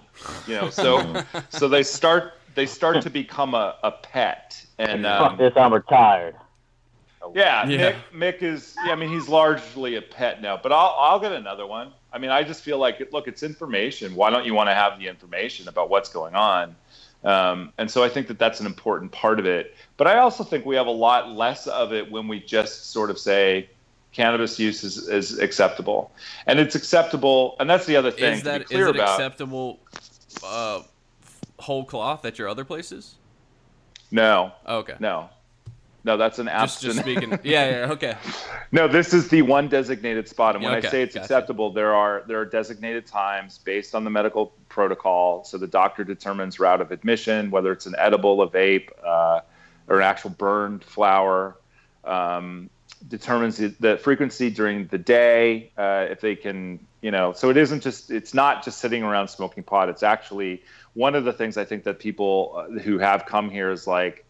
you 0.49 0.57
know. 0.57 0.71
So 0.71 1.23
so 1.51 1.69
they 1.69 1.85
start 1.85 2.35
they 2.57 2.67
start 2.67 3.01
to 3.03 3.11
become 3.11 3.55
a, 3.55 3.77
a 3.85 3.93
pet, 3.93 4.67
and 4.79 5.05
Fuck 5.05 5.33
um, 5.33 5.39
this, 5.39 5.53
I'm 5.57 5.73
retired. 5.73 6.35
yeah, 7.33 7.65
Yeah. 7.69 7.93
Mick 8.13 8.41
Mick 8.41 8.43
is 8.43 8.75
yeah, 8.85 8.93
I 8.93 8.97
mean 8.97 9.09
he's 9.11 9.29
largely 9.29 9.95
a 9.95 10.03
pet 10.03 10.43
now, 10.43 10.59
but 10.61 10.73
I'll 10.73 10.97
I'll 10.99 11.21
get 11.21 11.31
another 11.31 11.65
one. 11.65 11.93
I 12.13 12.19
mean 12.19 12.31
I 12.31 12.43
just 12.43 12.63
feel 12.63 12.79
like 12.79 13.13
look, 13.13 13.29
it's 13.29 13.43
information. 13.43 14.15
Why 14.15 14.31
don't 14.31 14.45
you 14.47 14.55
want 14.55 14.69
to 14.69 14.75
have 14.75 14.99
the 14.99 15.09
information 15.09 15.69
about 15.69 15.91
what's 15.91 16.09
going 16.09 16.35
on? 16.35 16.77
Um, 17.25 17.73
and 17.79 17.91
so 17.91 18.03
I 18.03 18.09
think 18.09 18.27
that 18.29 18.39
that's 18.39 18.59
an 18.61 18.67
important 18.67 19.13
part 19.13 19.39
of 19.39 19.47
it. 19.47 19.77
But 19.97 20.09
I 20.09 20.19
also 20.19 20.43
think 20.43 20.67
we 20.67 20.75
have 20.75 20.89
a 20.89 20.91
lot 20.91 21.31
less 21.31 21.67
of 21.69 21.93
it 21.93 22.11
when 22.11 22.27
we 22.27 22.41
just 22.41 22.91
sort 22.91 23.11
of 23.11 23.19
say 23.19 23.69
cannabis 24.13 24.59
use 24.59 24.83
is, 24.85 25.09
is 25.09 25.39
acceptable, 25.39 26.11
and 26.47 26.59
it's 26.59 26.75
acceptable. 26.75 27.57
And 27.61 27.71
that's 27.71 27.87
the 27.87 27.97
other 27.97 28.11
thing 28.11 28.35
is 28.35 28.43
that 28.43 28.63
is 28.63 28.71
it 28.73 28.97
about. 28.97 29.21
acceptable 29.21 29.81
uh, 30.45 30.83
whole 31.59 31.85
cloth 31.85 32.25
at 32.25 32.39
your 32.39 32.49
other 32.49 32.65
places? 32.65 33.17
no, 34.11 34.53
Okay. 34.69 34.95
no, 34.99 35.31
no. 36.05 36.17
That's 36.17 36.39
an 36.39 36.47
Just, 36.47 36.83
just 36.83 36.99
abstinent. 36.99 37.31
speaking. 37.31 37.51
Yeah, 37.51 37.71
yeah, 37.87 37.93
okay. 37.93 38.17
No, 38.75 38.89
this 38.89 39.13
is 39.13 39.29
the 39.29 39.43
one 39.43 39.69
designated 39.69 40.29
spot, 40.29 40.55
and 40.55 40.65
when 40.65 40.73
Yeah, 40.73 40.79
I 40.79 40.91
say 40.91 41.03
it's 41.03 41.15
gotcha. 41.15 41.25
acceptable, 41.25 41.73
there 41.73 41.95
are 41.95 42.23
there 42.27 42.41
are 42.41 42.47
designated 42.47 43.07
times 43.07 43.59
based 43.59 43.95
on 43.95 44.05
the 44.05 44.11
medical 44.11 44.55
protocol. 44.71 45.45
So 45.45 45.59
the 45.59 45.67
doctor 45.67 46.05
determines 46.05 46.59
route 46.59 46.81
of 46.81 46.91
admission, 46.91 47.51
whether 47.51 47.71
it's 47.71 47.85
an 47.85 47.95
edible, 47.99 48.41
a 48.41 48.49
vape, 48.49 48.89
uh, 49.05 49.41
or 49.89 49.99
an 49.99 50.05
actual 50.05 50.31
burned 50.31 50.85
flower. 50.85 51.57
Um, 52.05 52.71
determines 53.09 53.57
the, 53.57 53.75
the 53.81 53.97
frequency 53.99 54.49
during 54.49 54.87
the 54.87 54.99
day, 54.99 55.71
uh, 55.77 56.07
if 56.09 56.21
they 56.21 56.37
can, 56.37 56.79
you 57.01 57.11
know. 57.11 57.33
So 57.33 57.51
it 57.51 57.57
isn't 57.57 57.83
just 57.83 58.11
it's 58.11 58.33
not 58.33 58.65
just 58.65 58.79
sitting 58.79 59.03
around 59.03 59.29
smoking 59.29 59.65
pot. 59.65 59.89
It's 59.89 60.03
actually 60.03 60.63
one 60.95 61.15
of 61.15 61.25
the 61.25 61.33
things 61.33 61.57
I 61.57 61.65
think 61.65 61.85
that 61.85 61.99
people 61.99 62.55
uh, 62.57 62.79
who 62.81 62.99
have 62.99 63.27
come 63.27 63.51
here 63.51 63.71
is 63.71 63.87
like, 63.87 64.25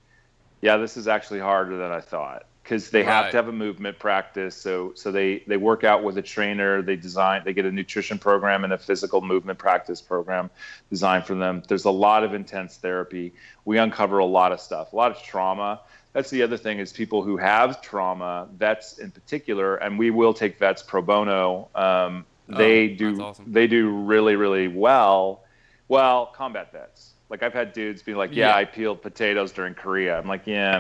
yeah, 0.63 0.77
this 0.79 0.97
is 0.97 1.07
actually 1.09 1.41
harder 1.41 1.77
than 1.77 1.93
I 1.93 2.01
thought 2.01 2.47
because 2.63 2.91
they 2.91 3.03
have 3.03 3.25
Right. 3.25 3.31
to 3.33 3.37
have 3.37 3.49
a 3.49 3.53
movement 3.53 3.99
practice. 3.99 4.55
So 4.57 4.93
so 4.95 5.11
they 5.11 5.43
they 5.49 5.57
work 5.57 5.83
out 5.85 6.03
with 6.05 6.17
a 6.17 6.23
trainer. 6.23 6.81
They 6.81 6.97
design 6.97 7.43
they 7.45 7.53
get 7.53 7.67
a 7.67 7.73
nutrition 7.73 8.19
program 8.19 8.65
and 8.65 8.73
a 8.73 8.79
physical 8.79 9.21
movement 9.21 9.59
practice 9.59 10.01
program 10.01 10.49
designed 10.89 11.27
for 11.27 11.35
them. 11.35 11.63
There's 11.69 11.85
a 11.85 11.91
lot 11.91 12.23
of 12.25 12.33
intense 12.35 12.77
therapy. 12.77 13.35
We 13.65 13.79
uncover 13.79 14.19
a 14.19 14.25
lot 14.25 14.53
of 14.53 14.61
stuff, 14.61 14.93
a 14.93 14.97
lot 14.97 15.11
of 15.11 15.23
trauma. 15.23 15.81
That's 16.13 16.31
the 16.31 16.43
other 16.43 16.57
thing 16.59 16.79
is 16.79 16.93
people 16.93 17.23
who 17.23 17.37
have 17.39 17.81
trauma, 17.83 18.47
vets 18.57 18.99
in 18.99 19.11
particular, 19.11 19.77
and 19.77 19.99
we 19.99 20.11
will 20.11 20.35
take 20.35 20.59
vets 20.59 20.83
pro 20.83 21.03
bono. 21.03 21.69
Um, 21.75 22.25
they 22.49 22.93
Oh, 22.93 22.97
do 22.97 23.23
awesome. 23.23 23.51
they 23.53 23.67
do 23.67 23.91
really 23.91 24.37
really 24.37 24.69
well. 24.69 25.43
Well, 25.89 26.27
combat 26.27 26.71
vets. 26.73 27.15
Like 27.33 27.43
I've 27.43 27.55
had 27.55 27.73
dudes 27.73 28.03
be 28.03 28.13
like, 28.13 28.29
"Yeah, 28.35 28.49
Yeah. 28.49 28.57
I 28.57 28.67
peeled 28.67 29.01
potatoes 29.01 29.53
during 29.53 29.73
Korea." 29.73 30.19
I'm 30.19 30.29
like, 30.29 30.47
"Yeah, 30.47 30.77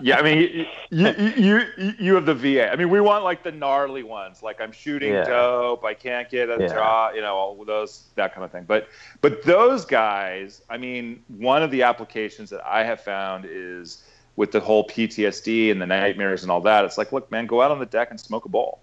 yeah." 0.00 0.18
I 0.18 0.22
mean, 0.22 0.38
you, 0.38 0.66
you 0.90 1.62
you 1.76 1.92
you 1.98 2.14
have 2.14 2.24
the 2.24 2.34
VA. 2.34 2.70
I 2.72 2.76
mean, 2.76 2.90
we 2.90 3.00
want 3.00 3.24
like 3.24 3.42
the 3.42 3.50
gnarly 3.50 4.04
ones. 4.04 4.40
Like 4.40 4.60
I'm 4.60 4.70
shooting 4.70 5.12
Yeah. 5.12 5.24
dope. 5.24 5.84
I 5.84 5.94
can't 5.94 6.30
get 6.30 6.48
a 6.48 6.58
Yeah. 6.60 6.68
job. 6.68 7.16
You 7.16 7.22
know, 7.22 7.34
all 7.34 7.64
those 7.64 8.04
that 8.14 8.32
kind 8.32 8.44
of 8.44 8.52
thing. 8.52 8.62
But 8.68 8.86
but 9.20 9.42
those 9.42 9.84
guys. 9.84 10.62
I 10.70 10.76
mean, 10.78 11.24
one 11.26 11.64
of 11.64 11.72
the 11.72 11.82
applications 11.82 12.50
that 12.50 12.64
I 12.64 12.84
have 12.84 13.00
found 13.00 13.46
is 13.50 14.04
with 14.36 14.52
the 14.52 14.60
whole 14.60 14.86
PTSD 14.86 15.72
and 15.72 15.82
the 15.82 15.86
nightmares 15.86 16.42
and 16.44 16.52
all 16.52 16.60
that. 16.60 16.84
It's 16.84 16.98
like, 16.98 17.10
look, 17.10 17.32
man, 17.32 17.46
go 17.46 17.60
out 17.62 17.72
on 17.72 17.80
the 17.80 17.86
deck 17.86 18.12
and 18.12 18.20
smoke 18.20 18.44
a 18.44 18.48
bowl. 18.48 18.78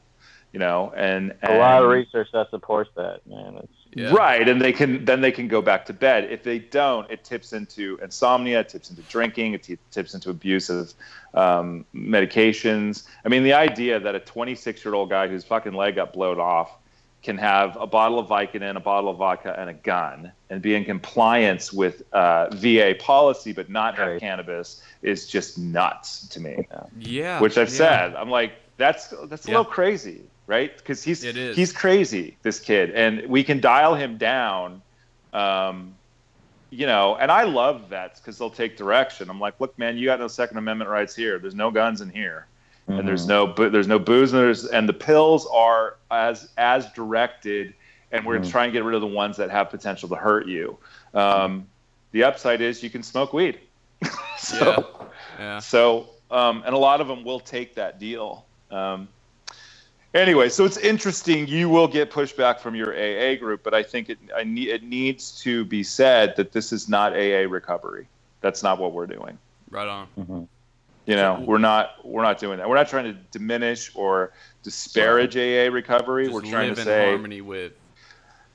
You 0.51 0.59
know, 0.59 0.91
and, 0.95 1.35
and 1.41 1.53
A 1.53 1.57
lot 1.59 1.83
of 1.83 1.89
research 1.89 2.27
that 2.33 2.49
supports 2.49 2.89
that, 2.95 3.21
man. 3.27 3.55
It's, 3.63 3.78
Yeah. 3.95 4.11
Right, 4.13 4.47
and 4.47 4.61
they 4.61 4.71
can 4.71 5.03
then 5.05 5.21
they 5.21 5.31
can 5.31 5.47
go 5.47 5.61
back 5.63 5.85
to 5.87 5.93
bed. 5.93 6.25
If 6.31 6.43
they 6.43 6.59
don't, 6.59 7.09
it 7.09 7.23
tips 7.23 7.53
into 7.53 7.97
insomnia, 8.03 8.59
it 8.59 8.69
tips 8.69 8.91
into 8.91 9.01
drinking, 9.03 9.53
it 9.53 9.63
t- 9.63 9.79
tips 9.89 10.13
into 10.13 10.29
abuse 10.29 10.69
of 10.69 10.93
um, 11.33 11.85
medications. 11.95 13.03
I 13.25 13.29
mean, 13.29 13.43
the 13.43 13.53
idea 13.53 13.99
that 13.99 14.13
a 14.15 14.19
26 14.19 14.85
year 14.85 14.93
old 14.93 15.09
guy 15.09 15.27
whose 15.27 15.43
fucking 15.43 15.73
leg 15.73 15.95
got 15.95 16.13
blown 16.13 16.39
off 16.39 16.71
can 17.23 17.37
have 17.37 17.75
a 17.77 17.87
bottle 17.87 18.19
of 18.19 18.27
Vicodin, 18.27 18.75
a 18.77 18.79
bottle 18.79 19.09
of 19.09 19.17
vodka, 19.17 19.53
and 19.59 19.69
a 19.69 19.73
gun, 19.73 20.31
and 20.49 20.61
be 20.61 20.73
in 20.75 20.85
compliance 20.85 21.73
with 21.73 22.03
uh, 22.13 22.47
VA 22.51 22.95
policy, 22.97 23.51
but 23.51 23.69
not 23.69 23.95
have 23.97 24.07
Right. 24.07 24.19
cannabis 24.21 24.81
is 25.01 25.27
just 25.27 25.57
nuts 25.57 26.27
to 26.29 26.39
me 26.39 26.67
yeah. 26.99 27.39
which 27.41 27.57
I've 27.57 27.69
yeah. 27.69 27.75
said. 27.75 28.15
I'm 28.15 28.29
like, 28.29 28.53
that's 28.77 29.07
that's 29.25 29.45
a 29.47 29.51
Yeah. 29.51 29.57
little 29.57 29.71
crazy, 29.71 30.21
right? 30.49 30.75
Because 30.75 31.03
he's 31.03 31.21
he's 31.55 31.71
crazy, 31.71 32.35
this 32.41 32.59
kid, 32.59 32.89
and 32.91 33.27
we 33.27 33.43
can 33.43 33.61
dial 33.61 33.93
him 33.93 34.17
down. 34.17 34.81
Um, 35.31 35.93
you 36.71 36.87
know, 36.87 37.15
and 37.15 37.31
I 37.31 37.43
love 37.43 37.87
vets 37.89 38.19
because 38.19 38.37
they'll 38.39 38.49
take 38.49 38.75
direction. 38.75 39.29
I'm 39.29 39.39
like, 39.39 39.59
look, 39.61 39.77
man, 39.77 39.97
you 39.97 40.05
got 40.05 40.19
no 40.19 40.27
Second 40.27 40.57
Amendment 40.57 40.89
rights 40.89 41.15
here. 41.15 41.37
There's 41.39 41.55
no 41.55 41.69
guns 41.71 42.01
in 42.01 42.09
here, 42.09 42.47
and 42.87 43.07
there's 43.07 43.27
no 43.27 43.45
bo- 43.47 43.69
there's 43.69 43.87
no 43.87 43.99
booze, 43.99 44.33
and 44.33 44.41
there's 44.41 44.65
and 44.65 44.89
the 44.89 44.93
pills 44.93 45.47
are 45.53 45.97
as 46.09 46.49
as 46.57 46.91
directed, 46.93 47.75
and 48.11 48.25
we're 48.25 48.39
Mhm. 48.39 48.49
trying 48.49 48.69
to 48.69 48.73
get 48.73 48.83
rid 48.83 48.95
of 48.95 49.01
the 49.01 49.07
ones 49.07 49.37
that 49.37 49.51
have 49.51 49.69
potential 49.69 50.09
to 50.09 50.15
hurt 50.15 50.47
you. 50.47 50.77
Um, 51.13 51.67
the 52.11 52.23
upside 52.23 52.59
is 52.61 52.81
you 52.81 52.89
can 52.89 53.03
smoke 53.03 53.33
weed. 53.33 53.59
so, 54.39 55.09
Yeah. 55.37 55.59
so, 55.59 56.09
um, 56.31 56.63
and 56.65 56.73
a 56.73 56.77
lot 56.77 57.01
of 57.01 57.07
them 57.07 57.23
will 57.23 57.39
take 57.39 57.75
that 57.75 57.99
deal. 57.99 58.45
Um, 58.71 59.09
anyway, 60.13 60.49
so 60.49 60.65
it's 60.65 60.77
interesting. 60.77 61.47
You 61.47 61.69
will 61.69 61.87
get 61.87 62.11
pushback 62.11 62.59
from 62.59 62.75
your 62.75 62.93
AA 62.93 63.35
group, 63.35 63.63
but 63.63 63.73
I 63.73 63.83
think 63.83 64.09
it, 64.09 64.17
I 64.35 64.43
ne- 64.43 64.69
it 64.69 64.83
needs 64.83 65.39
to 65.41 65.65
be 65.65 65.83
said 65.83 66.35
that 66.37 66.51
this 66.51 66.71
is 66.71 66.89
not 66.89 67.13
AA 67.13 67.47
recovery. 67.49 68.07
That's 68.41 68.63
not 68.63 68.79
what 68.79 68.93
we're 68.93 69.07
doing. 69.07 69.37
Right 69.69 69.87
on. 69.87 70.07
Mhm. 70.17 70.47
You 71.05 71.15
know, 71.15 71.43
we're 71.43 71.57
not 71.57 72.05
we're 72.05 72.21
not 72.21 72.39
doing 72.39 72.59
that. 72.59 72.69
We're 72.69 72.75
not 72.75 72.87
trying 72.87 73.05
to 73.05 73.13
diminish 73.31 73.91
or 73.95 74.31
disparage 74.63 75.35
AA 75.35 75.71
recovery. 75.71 76.25
Just 76.25 76.33
we're 76.35 76.41
trying 76.41 76.69
live 76.69 76.75
to 76.75 76.81
in 76.81 76.85
say 76.85 77.09
harmony 77.09 77.41
with. 77.41 77.73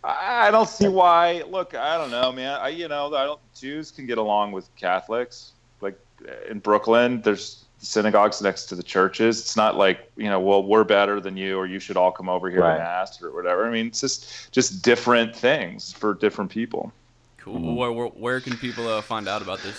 I 0.05 0.48
I 0.48 0.50
don't 0.50 0.68
see 0.68 0.88
why. 0.88 1.42
Look, 1.48 1.74
I 1.74 1.96
don't 1.96 2.11
know, 2.11 2.30
man. 2.30 2.61
I, 2.61 2.68
you 2.68 2.86
know, 2.88 3.12
I 3.14 3.24
don't, 3.24 3.40
Jews 3.57 3.90
can 3.90 4.07
get 4.07 4.18
along 4.18 4.52
with 4.52 4.68
Catholics. 4.76 5.52
Like 5.80 5.98
in 6.48 6.61
Brooklyn, 6.61 7.22
there's 7.22 7.64
synagogues 7.85 8.41
next 8.43 8.66
to 8.66 8.74
the 8.74 8.82
churches. 8.82 9.41
It's 9.41 9.57
not 9.57 9.76
like 9.76 10.11
you 10.16 10.28
know, 10.28 10.41
well, 10.41 10.62
we're 10.62 10.85
better 10.85 11.20
than 11.20 11.37
you, 11.37 11.57
or 11.59 11.66
you 11.66 11.78
should 11.78 11.97
all 11.97 12.11
come 12.12 12.28
over 12.28 12.51
here 12.51 12.61
Right. 12.61 12.74
to 12.78 12.82
mass 12.82 13.22
or 13.22 13.32
whatever. 13.35 13.66
I 13.66 13.70
mean, 13.70 13.87
it's 13.89 14.01
just 14.01 14.53
just 14.53 14.82
different 14.82 15.35
things 15.37 15.93
for 15.93 16.14
different 16.14 16.51
people. 16.51 16.93
Cool. 17.39 17.59
Mhm. 17.61 17.76
Where, 17.76 17.93
where, 17.93 18.07
where 18.09 18.41
can 18.41 18.57
people 18.57 18.89
uh, 18.89 19.03
find 19.03 19.28
out 19.28 19.43
about 19.43 19.61
this? 19.61 19.76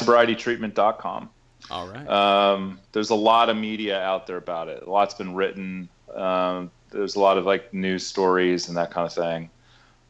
HighSobrietyTreatment.com. 0.00 1.30
All 1.70 1.86
right. 1.88 2.08
Um, 2.08 2.80
there's 2.92 3.10
a 3.10 3.14
lot 3.14 3.48
of 3.48 3.56
media 3.56 4.00
out 4.02 4.26
there 4.26 4.36
about 4.38 4.68
it. 4.68 4.82
A 4.82 4.90
lot's 4.90 5.14
been 5.14 5.34
written. 5.34 5.88
Um, 6.14 6.70
there's 6.90 7.14
a 7.14 7.20
lot 7.20 7.38
of 7.38 7.46
like 7.46 7.72
news 7.72 8.04
stories 8.04 8.68
and 8.68 8.76
that 8.76 8.90
kind 8.90 9.06
of 9.06 9.12
thing. 9.12 9.50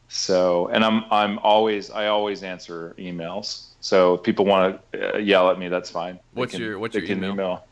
So, 0.09 0.67
and 0.69 0.83
I'm 0.83 1.03
I'm 1.11 1.37
always 1.39 1.91
I 1.91 2.07
always 2.07 2.41
answer 2.43 2.95
emails. 2.97 3.67
So 3.81 4.13
if 4.13 4.23
people 4.23 4.45
want 4.45 4.79
to 4.93 5.15
uh, 5.15 5.17
yell 5.17 5.49
at 5.49 5.57
me, 5.59 5.67
that's 5.67 5.89
fine. 5.89 6.15
They 6.33 6.39
What's 6.39 6.53
can- 6.53 6.61
your- 6.61 6.79
what's 6.79 6.95
your 6.95 7.05
can 7.05 7.23
email? 7.23 7.65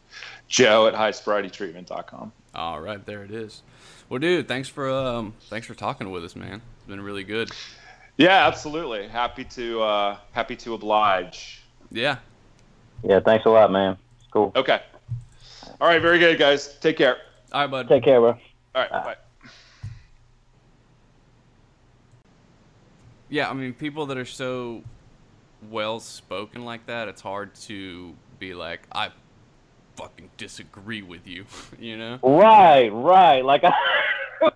Joe 0.47 0.87
at 0.87 0.95
highsobrietytreatment.com. 0.95 2.31
All 2.55 2.81
right, 2.81 3.05
there 3.05 3.23
it 3.23 3.29
is. 3.31 3.61
Well, 4.09 4.19
dude, 4.19 4.47
thanks 4.47 4.67
for 4.67 4.89
um, 4.89 5.35
thanks 5.49 5.67
for 5.67 5.75
talking 5.75 6.09
with 6.09 6.25
us, 6.25 6.35
man. 6.35 6.61
It's 6.77 6.87
been 6.87 6.99
really 7.01 7.23
good. 7.23 7.51
Yeah, 8.17 8.47
absolutely. 8.47 9.07
Happy 9.07 9.43
to 9.45 9.81
uh, 9.83 10.17
happy 10.31 10.55
to 10.57 10.73
oblige. 10.73 11.61
Yeah. 11.91 12.17
Yeah, 13.03 13.19
thanks 13.19 13.45
a 13.45 13.49
lot, 13.49 13.71
man. 13.71 13.97
It's 14.17 14.27
cool. 14.31 14.51
Okay. 14.55 14.81
All 15.79 15.87
right. 15.87 16.01
Very 16.01 16.17
good, 16.19 16.37
guys. 16.39 16.75
Take 16.79 16.97
care. 16.97 17.17
All 17.53 17.61
right, 17.61 17.69
bud. 17.71 17.87
Take 17.87 18.03
care, 18.03 18.19
bro. 18.19 18.31
All 18.31 18.81
right. 18.81 18.89
Bye. 18.91 19.15
Yeah, 23.29 23.49
I 23.49 23.53
mean, 23.53 23.73
people 23.73 24.07
that 24.07 24.17
are 24.17 24.25
so 24.25 24.81
well 25.69 25.99
spoken 25.99 26.65
like 26.65 26.85
that, 26.87 27.07
it's 27.07 27.21
hard 27.21 27.55
to 27.55 28.15
be 28.39 28.53
like, 28.53 28.81
I 28.91 29.09
fucking 29.95 30.29
disagree 30.37 31.01
with 31.01 31.27
you, 31.27 31.45
you 31.79 31.97
know? 31.97 32.19
Right, 32.23 32.89
right. 32.89 33.43
Like 33.43 33.63
I, 34.41 34.51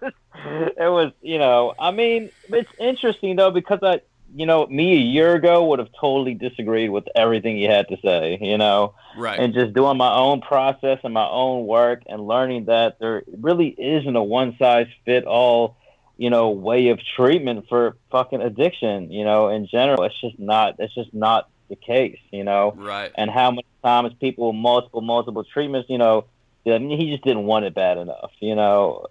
it 0.46 0.76
was, 0.92 1.12
you 1.22 1.38
know, 1.38 1.74
I 1.78 1.92
mean, 1.92 2.32
it's 2.50 2.70
interesting 2.80 3.36
though 3.36 3.52
because 3.52 3.80
I, 3.82 4.02
you 4.36 4.46
know, 4.46 4.66
me 4.68 4.94
a 4.94 5.00
year 5.00 5.36
ago 5.36 5.66
would 5.66 5.80
have 5.80 5.90
totally 6.00 6.34
disagreed 6.34 6.90
with 6.90 7.06
everything 7.16 7.58
you 7.58 7.70
had 7.70 7.88
to 7.90 7.98
say, 8.04 8.40
you 8.42 8.58
know, 8.58 8.96
Right. 9.16 9.40
and 9.40 9.54
just 9.54 9.74
doing 9.74 9.98
my 9.98 10.12
own 10.12 10.42
process 10.42 11.00
and 11.04 11.14
my 11.14 11.28
own 11.28 11.68
work 11.68 12.02
and 12.08 12.26
learning 12.26 12.66
that 12.66 12.98
there 13.00 13.24
really 13.40 13.68
isn't 13.68 14.16
a 14.16 14.24
one 14.24 14.56
size 14.58 14.88
fit 15.06 15.26
all, 15.26 15.78
you 16.18 16.30
know, 16.30 16.50
way 16.52 16.90
of 16.90 17.00
treatment 17.16 17.66
for 17.70 17.96
fucking 18.12 18.42
addiction, 18.42 19.12
you 19.12 19.26
know, 19.26 19.50
in 19.50 19.68
general. 19.68 20.04
It's 20.04 20.20
just 20.22 20.38
not, 20.40 20.76
it's 20.80 20.94
just 20.94 21.14
not 21.14 21.50
the 21.70 21.76
case, 21.78 22.20
you 22.32 22.44
know 22.44 22.74
right. 22.76 23.12
and 23.16 23.32
how 23.32 23.50
many 23.50 23.66
times 23.84 24.14
people 24.20 24.48
with 24.48 24.56
multiple 24.58 25.02
multiple 25.02 25.44
treatments 25.44 25.90
you 25.90 25.98
know 25.98 26.26
I 26.68 26.78
mean, 26.78 27.00
he 27.00 27.10
just 27.10 27.24
didn't 27.24 27.46
want 27.46 27.66
it 27.66 27.74
bad 27.74 27.98
enough 27.98 28.32
you 28.42 28.54
know 28.54 29.08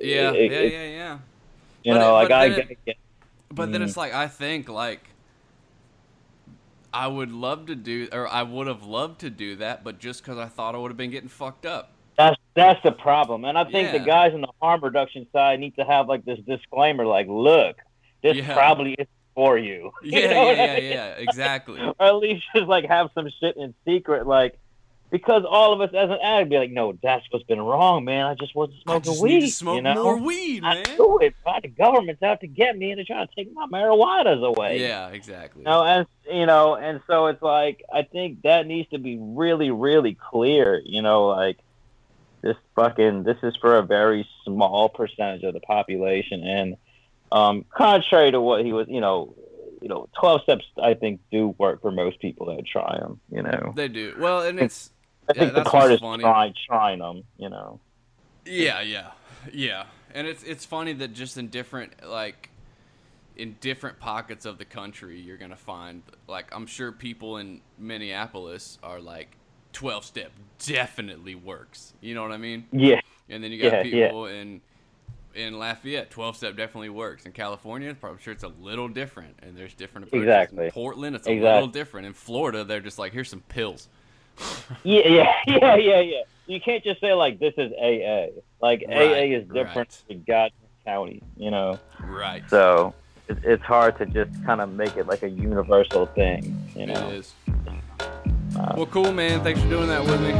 Yeah, 0.00 0.32
It- 0.32 0.50
yeah, 0.50 0.58
it- 0.58 0.72
yeah, 0.72 0.84
yeah. 0.86 1.18
you 1.84 1.92
But 1.92 1.98
know 1.98 2.10
it- 2.10 2.22
like 2.22 2.30
i 2.32 2.48
then 2.48 2.58
it- 2.60 2.68
get, 2.68 2.84
get 2.86 2.96
But 3.50 3.70
then 3.72 3.82
Mhm. 3.82 3.84
it's 3.84 3.96
like 3.96 4.14
I 4.14 4.26
think 4.26 4.68
like 4.68 5.10
I 6.92 7.06
would 7.06 7.30
love 7.30 7.66
to 7.66 7.74
do, 7.74 8.08
or 8.12 8.26
I 8.26 8.42
would 8.42 8.66
have 8.66 8.82
loved 8.84 9.20
to 9.20 9.30
do 9.30 9.56
that, 9.56 9.84
but 9.84 9.98
just 9.98 10.22
because 10.24 10.38
I 10.38 10.46
thought 10.46 10.74
I 10.74 10.78
would 10.78 10.90
have 10.90 10.96
been 10.98 11.10
getting 11.10 11.28
fucked 11.28 11.66
up. 11.66 11.92
That's 12.30 12.40
that's 12.54 12.82
the 12.84 12.92
problem 12.92 13.44
and 13.44 13.56
i 13.58 13.64
think 13.64 13.86
Yeah. 13.92 13.98
the 13.98 14.04
guys 14.04 14.32
on 14.34 14.40
the 14.40 14.48
harm 14.60 14.82
reduction 14.82 15.26
side 15.32 15.60
need 15.60 15.74
to 15.76 15.84
have 15.84 16.08
like 16.08 16.24
this 16.24 16.38
disclaimer 16.40 17.06
like 17.06 17.26
look 17.28 17.76
this 18.22 18.36
Yeah. 18.36 18.54
probably 18.54 18.94
is 18.98 19.06
for 19.34 19.56
you 19.58 19.90
You 20.02 20.20
Yeah, 20.20 20.32
know 20.34 20.44
what 20.44 20.56
yeah, 20.56 20.62
I 20.62 20.66
yeah, 20.66 20.74
mean? 20.80 20.92
yeah, 20.92 21.06
exactly. 21.18 21.80
or 21.98 22.06
at 22.06 22.16
least 22.16 22.44
just 22.54 22.68
like 22.68 22.84
have 22.86 23.10
some 23.14 23.28
shit 23.40 23.56
in 23.56 23.74
secret 23.86 24.26
like 24.26 24.58
because 25.10 25.44
all 25.46 25.74
of 25.74 25.80
us 25.82 25.90
as 25.94 26.08
an 26.08 26.18
addict 26.22 26.50
be 26.50 26.56
like 26.58 26.70
no 26.70 26.98
that's 27.02 27.24
what's 27.30 27.44
been 27.44 27.60
wrong 27.60 28.02
man 28.04 28.24
i 28.26 28.34
just 28.34 28.54
wasn't 28.54 28.80
smoking 28.82 29.12
just 29.12 29.22
weed 29.22 29.50
smoke 29.50 29.76
you 29.76 29.82
know 29.82 30.02
more 30.04 30.16
weed, 30.18 30.62
man. 30.62 30.76
I 30.86 30.96
do 30.96 31.18
it, 31.20 31.34
but 31.44 31.62
the 31.62 31.68
government's 31.68 32.22
out 32.22 32.40
to 32.40 32.46
get 32.46 32.76
me 32.78 32.90
and 32.92 32.98
they're 32.98 33.04
trying 33.04 33.26
to 33.28 33.34
take 33.34 33.52
my 33.52 33.66
marijuanas 33.66 34.42
away. 34.42 34.80
Yeah, 34.80 35.08
exactly. 35.08 35.62
No, 35.64 35.82
and 35.84 36.06
you 36.30 36.46
know, 36.46 36.76
and 36.76 37.00
so 37.06 37.26
it's 37.26 37.42
like 37.42 37.82
I 37.92 38.02
think 38.02 38.42
that 38.42 38.66
needs 38.66 38.88
to 38.90 38.98
be 38.98 39.18
really, 39.20 39.70
really 39.70 40.14
clear. 40.30 40.80
You 40.84 41.02
know, 41.02 41.26
like 41.26 41.58
this 42.42 42.56
fucking 42.76 43.24
this 43.24 43.38
is 43.42 43.56
for 43.60 43.76
a 43.78 43.82
very 43.82 44.26
small 44.44 44.88
percentage 44.88 45.42
of 45.44 45.54
the 45.54 45.60
population, 45.60 46.42
and 46.46 46.76
um, 47.32 47.64
contrary 47.76 48.30
to 48.32 48.40
what 48.40 48.64
he 48.64 48.72
was, 48.72 48.86
you 48.88 49.00
know, 49.00 49.34
you 49.80 49.88
know, 49.88 50.08
twelve 50.18 50.42
steps 50.42 50.64
I 50.82 50.94
think 50.94 51.20
do 51.30 51.54
work 51.58 51.82
for 51.82 51.90
most 51.90 52.20
people 52.20 52.46
that 52.46 52.66
try 52.66 52.98
them. 52.98 53.20
You 53.30 53.42
know, 53.42 53.74
They 53.74 53.88
do 53.88 54.14
well, 54.18 54.42
and 54.42 54.60
it's 54.60 54.90
I 55.28 55.34
Yeah, 55.34 55.44
think 55.44 55.54
the 55.54 55.62
that's 55.62 55.70
part 55.70 55.92
is 55.92 56.00
trying 56.66 56.98
them. 57.00 57.24
You 57.38 57.50
know, 57.50 57.80
Yeah, 58.44 58.80
yeah, 58.80 59.12
yeah. 59.52 59.84
And 60.14 60.26
it's 60.26 60.42
it's 60.42 60.64
funny 60.64 60.92
that 60.94 61.12
just 61.14 61.36
in 61.38 61.48
different 61.48 61.92
like 62.08 62.50
in 63.36 63.56
different 63.60 63.98
pockets 63.98 64.44
of 64.44 64.58
the 64.58 64.64
country, 64.64 65.20
you're 65.20 65.36
gonna 65.38 65.56
find 65.56 66.02
like 66.28 66.54
I'm 66.54 66.66
sure 66.66 66.92
people 66.92 67.38
in 67.38 67.60
Minneapolis 67.78 68.78
are 68.82 69.00
like 69.00 69.36
twelve 69.72 70.04
step 70.04 70.32
definitely 70.64 71.34
works. 71.34 71.92
You 72.00 72.14
know 72.14 72.22
what 72.22 72.32
I 72.32 72.36
mean? 72.36 72.66
yeah, 72.72 73.00
And 73.28 73.42
then 73.42 73.50
you 73.52 73.60
got 73.62 73.72
Yeah, 73.72 73.82
yeah. 73.82 74.06
people 74.08 74.26
in 74.26 74.60
in 75.34 75.58
Lafayette, 75.58 76.10
twelve 76.10 76.36
step 76.36 76.56
definitely 76.56 76.90
works. 76.90 77.24
In 77.26 77.32
California, 77.32 77.96
I'm 78.02 78.18
sure 78.18 78.32
it's 78.32 78.44
a 78.44 78.48
little 78.60 78.88
different, 78.88 79.38
and 79.42 79.56
there's 79.56 79.74
different 79.74 80.06
approaches. 80.08 80.24
Exactly. 80.24 80.66
In 80.66 80.70
Portland, 80.72 81.16
it's 81.16 81.26
a 81.26 81.32
Exactly. 81.32 81.52
little 81.54 81.68
different. 81.68 82.06
In 82.06 82.12
Florida, 82.12 82.64
they're 82.64 82.80
just 82.80 82.98
like, 82.98 83.12
here's 83.12 83.28
some 83.30 83.40
pills. 83.48 83.88
yeah, 84.84 85.08
yeah, 85.08 85.32
yeah, 85.46 85.76
yeah, 85.76 86.00
yeah. 86.00 86.22
you 86.46 86.60
can't 86.60 86.82
just 86.84 87.00
say 87.00 87.12
like 87.14 87.38
this 87.38 87.54
is 87.56 87.72
AA. 87.72 88.26
Like 88.60 88.84
Right, 88.88 89.12
AA 89.12 89.36
is 89.38 89.44
different 89.48 89.76
right. 89.88 90.02
to 90.08 90.14
God 90.14 90.50
County, 90.84 91.22
you 91.36 91.50
know. 91.50 91.78
Right. 92.00 92.42
So 92.50 92.94
it's 93.28 93.62
hard 93.62 93.96
to 93.98 94.06
just 94.06 94.44
kind 94.44 94.60
of 94.60 94.70
make 94.72 94.96
it 94.96 95.06
like 95.06 95.22
a 95.22 95.28
universal 95.30 96.06
thing, 96.06 96.70
you 96.74 96.86
know. 96.86 97.10
is. 97.10 97.34
Well, 98.54 98.86
cool, 98.86 99.12
man. 99.12 99.42
Thanks 99.42 99.60
for 99.60 99.68
doing 99.68 99.88
that 99.88 100.04
with 100.04 100.20
me. 100.20 100.30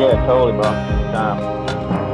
Yeah, 0.00 0.26
totally, 0.26 0.52
bro. 0.52 0.70
Anytime. 0.70 2.07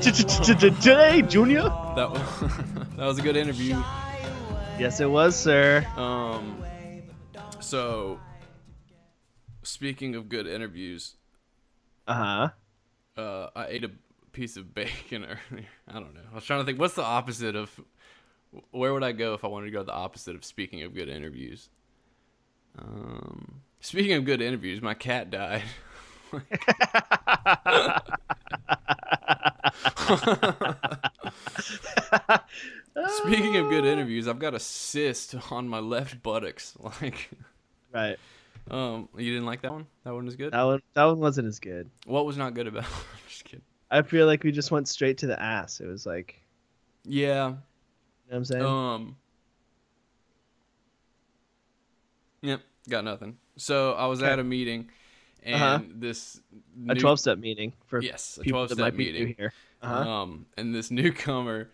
Today, 0.00 1.20
Junior. 1.22 1.62
That 1.94 2.10
was 2.10 2.22
that 2.96 3.04
was 3.06 3.18
a 3.18 3.22
good 3.22 3.36
interview. 3.36 3.76
Yes, 4.78 4.98
it 5.00 5.10
was, 5.10 5.36
sir. 5.36 5.86
Um, 5.96 6.62
so 7.60 8.18
speaking 9.62 10.14
of 10.14 10.28
good 10.30 10.46
interviews, 10.46 11.16
Uh 12.08 12.14
huh. 12.14 12.48
uh, 13.20 13.50
I 13.54 13.66
ate 13.66 13.84
a 13.84 13.90
piece 14.32 14.56
of 14.56 14.74
bacon 14.74 15.24
earlier. 15.50 15.66
I 15.86 15.92
don't 15.94 16.14
know. 16.14 16.20
I 16.32 16.34
was 16.34 16.44
trying 16.44 16.60
to 16.60 16.64
think 16.66 16.78
what's 16.78 16.94
the 16.94 17.04
opposite 17.04 17.54
of 17.54 17.78
where 18.70 18.94
would 18.94 19.04
I 19.04 19.12
go 19.12 19.34
if 19.34 19.44
I 19.44 19.48
wanted 19.48 19.66
to 19.66 19.72
go 19.72 19.82
the 19.82 19.92
opposite 19.92 20.34
of 20.34 20.44
speaking 20.46 20.82
of 20.82 20.94
good 20.94 21.10
interviews. 21.10 21.68
Um, 22.78 23.60
speaking 23.80 24.14
of 24.14 24.24
good 24.24 24.40
interviews, 24.40 24.80
my 24.80 24.94
cat 24.94 25.30
died. 25.30 25.62
Speaking 33.22 33.56
of 33.56 33.68
good 33.68 33.84
interviews, 33.84 34.26
I've 34.28 34.38
got 34.38 34.54
a 34.54 34.60
cyst 34.60 35.34
on 35.50 35.68
my 35.68 35.78
left 35.78 36.22
buttocks. 36.22 36.76
Like, 37.00 37.30
Right. 37.92 38.16
um, 38.70 39.08
you 39.16 39.32
didn't 39.32 39.46
like 39.46 39.62
that 39.62 39.72
one? 39.72 39.86
That 40.04 40.14
one 40.14 40.24
was 40.26 40.36
good. 40.36 40.52
That 40.52 40.62
one. 40.62 40.80
That 40.94 41.04
one 41.04 41.18
wasn't 41.18 41.48
as 41.48 41.58
good. 41.58 41.90
What 42.06 42.24
was 42.26 42.36
not 42.36 42.54
good 42.54 42.66
about? 42.66 42.84
it? 42.84 42.88
I'm 42.90 43.28
just 43.28 43.44
kidding. 43.44 43.64
I 43.90 44.02
feel 44.02 44.26
like 44.26 44.44
we 44.44 44.52
just 44.52 44.70
went 44.70 44.86
straight 44.88 45.18
to 45.18 45.26
the 45.26 45.40
ass. 45.40 45.80
It 45.80 45.86
was 45.86 46.06
like, 46.06 46.40
Yeah. 47.04 47.48
you 47.48 47.52
know 47.52 47.56
what 48.28 48.36
I'm 48.36 48.44
saying? 48.44 48.64
Um. 48.64 49.16
Yep. 52.42 52.60
Got 52.88 53.04
nothing. 53.04 53.36
So 53.56 53.92
I 53.94 54.06
was 54.06 54.22
Okay. 54.22 54.30
at 54.32 54.38
a 54.38 54.44
meeting, 54.44 54.88
and 55.42 55.54
Uh-huh. 55.62 55.80
this 55.94 56.40
a 56.88 56.94
12 56.94 57.20
step 57.20 57.38
meeting 57.38 57.72
for 57.86 58.00
yes, 58.02 58.36
a 58.38 58.40
people 58.42 58.58
twelve 58.58 58.68
that 58.70 58.74
step 58.76 58.84
might 58.84 58.96
be 58.96 59.06
new 59.06 59.12
meeting. 59.20 59.34
here. 59.38 59.52
Uh-huh. 59.82 60.08
Um, 60.10 60.46
and 60.56 60.74
this 60.74 60.90
newcomer 61.00 61.70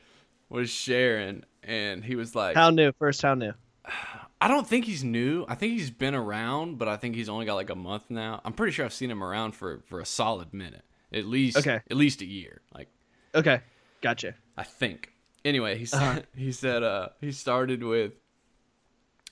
was 0.48 0.70
sharing, 0.70 1.44
and 1.62 2.04
he 2.04 2.14
was 2.16 2.34
like, 2.34 2.54
How 2.56 2.70
new? 2.70 2.92
First, 2.98 3.22
how 3.22 3.34
new? 3.34 3.52
I 4.40 4.48
don't 4.48 4.66
think 4.68 4.84
he's 4.84 5.02
new. 5.02 5.46
I 5.48 5.54
think 5.54 5.72
he's 5.72 5.90
been 5.90 6.14
around, 6.14 6.76
but 6.78 6.88
I 6.88 6.96
think 6.98 7.14
he's 7.14 7.28
only 7.30 7.46
got 7.46 7.54
like 7.54 7.70
a 7.70 7.74
month 7.74 8.10
now. 8.10 8.40
I'm 8.44 8.52
pretty 8.52 8.72
sure 8.72 8.84
I've 8.84 8.92
seen 8.92 9.10
him 9.10 9.24
around 9.24 9.52
for 9.52 9.80
for 9.86 9.98
a 10.00 10.04
solid 10.04 10.52
minute, 10.52 10.84
at 11.12 11.24
least. 11.24 11.56
Okay. 11.56 11.80
At 11.90 11.96
least 11.96 12.20
a 12.20 12.26
year. 12.26 12.60
Like 12.74 12.88
Okay. 13.34 13.60
Gotcha. 14.02 14.34
I 14.56 14.62
think. 14.64 15.12
Anyway, 15.44 15.78
he 15.78 15.86
said 15.86 16.02
Uh-huh. 16.02 16.20
he 16.36 16.52
said 16.52 16.82
uh 16.82 17.08
he 17.20 17.32
started 17.32 17.82
with 17.82 18.12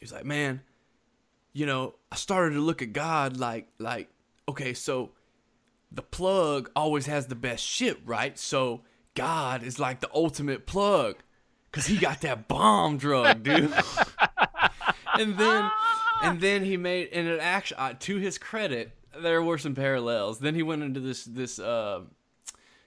he's 0.01 0.13
like, 0.13 0.25
"Man, 0.25 0.63
you 1.53 1.67
know, 1.67 1.95
I 2.11 2.17
started 2.17 2.55
to 2.55 2.61
look 2.61 2.81
at 2.81 2.93
God 2.95 3.37
like 3.37 3.69
like 3.79 4.09
okay, 4.49 4.75
so 4.75 5.13
the 5.91 6.03
plug 6.03 6.71
always 6.75 7.07
has 7.07 7.27
the 7.27 7.35
best 7.35 7.65
shit, 7.65 7.99
right? 8.05 8.39
So 8.39 8.83
God 9.15 9.63
is 9.63 9.79
like 9.79 10.01
the 10.01 10.11
ultimate 10.15 10.67
plug 10.67 11.17
cuz 11.73 11.87
he 11.87 11.97
got 11.97 12.21
that 12.23 12.49
bomb 12.49 12.99
drug, 12.99 13.43
dude." 13.43 13.73
and 15.19 15.37
then 15.39 15.71
and 16.23 16.41
then 16.41 16.65
he 16.65 16.77
made 16.77 17.09
and 17.13 17.29
it 17.29 17.41
actually 17.41 17.79
uh, 17.79 17.95
to 18.01 18.17
his 18.17 18.39
credit, 18.39 18.93
there 19.17 19.43
were 19.43 19.59
some 19.59 19.75
parallels. 19.75 20.39
Then 20.39 20.55
he 20.55 20.63
went 20.63 20.83
into 20.83 21.01
this 21.01 21.25
this 21.25 21.59
uh 21.59 22.03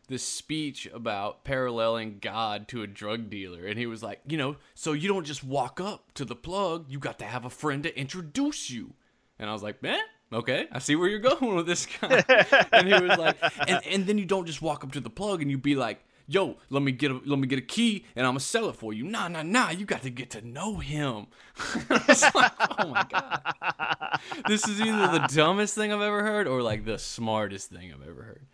this 0.08 0.24
speech 0.24 0.88
about 0.93 1.43
paralleling 1.43 2.20
God 2.20 2.68
to 2.70 2.82
a 2.82 2.88
drug 2.88 3.30
dealer. 3.30 3.66
And 3.66 3.78
he 3.78 3.86
was 3.86 4.01
like, 4.01 4.22
you 4.28 4.38
know, 4.38 4.55
so 4.74 4.93
you 4.93 5.08
don't 5.08 5.26
just 5.26 5.43
walk 5.43 5.82
up 5.82 6.14
to 6.14 6.26
the 6.26 6.36
plug, 6.36 6.86
you 6.88 6.97
got 6.99 7.20
to 7.20 7.26
have 7.26 7.45
a 7.45 7.49
friend 7.49 7.84
to 7.84 7.99
introduce 7.99 8.70
you. 8.70 8.93
And 9.38 9.49
I 9.49 9.53
was 9.53 9.64
like, 9.64 9.84
man, 9.84 9.99
okay, 10.32 10.68
I 10.72 10.80
see 10.80 10.96
where 10.96 11.08
you're 11.08 11.20
going 11.20 11.56
with 11.56 11.68
this 11.68 11.86
guy. 11.86 12.24
and 12.72 12.88
he 12.88 12.94
was 12.94 13.18
like, 13.18 13.38
and, 13.68 13.86
and 13.86 14.06
then 14.06 14.18
you 14.18 14.26
don't 14.26 14.46
just 14.46 14.62
walk 14.62 14.84
up 14.84 14.92
to 14.94 15.00
the 15.00 15.10
plug 15.10 15.42
and 15.42 15.50
you 15.52 15.58
be 15.58 15.76
like, 15.76 16.00
yo, 16.28 16.58
let 16.70 16.84
me 16.84 16.92
get 16.92 17.10
a 17.12 17.22
let 17.26 17.40
me 17.40 17.48
get 17.48 17.58
a 17.60 17.62
key 17.62 18.04
and 18.16 18.26
I'm 18.26 18.32
gonna 18.32 18.42
sell 18.42 18.68
it 18.70 18.76
for 18.76 18.94
you. 18.94 19.04
Nah, 19.06 19.28
nah, 19.30 19.44
nah, 19.44 19.70
you 19.70 19.86
got 19.86 20.02
to 20.04 20.10
get 20.10 20.30
to 20.32 20.46
know 20.46 20.78
him. 20.78 21.28
Like, 21.90 22.52
oh 22.80 22.88
my 22.88 23.06
god. 23.10 24.20
This 24.48 24.68
is 24.68 24.80
either 24.82 25.20
the 25.20 25.28
dumbest 25.36 25.76
thing 25.76 25.92
I've 25.92 26.02
ever 26.02 26.24
heard 26.24 26.48
or 26.48 26.62
like 26.62 26.86
the 26.86 27.00
smartest 27.00 27.70
thing 27.70 27.92
I've 27.94 28.08
ever 28.08 28.24
heard. 28.24 28.46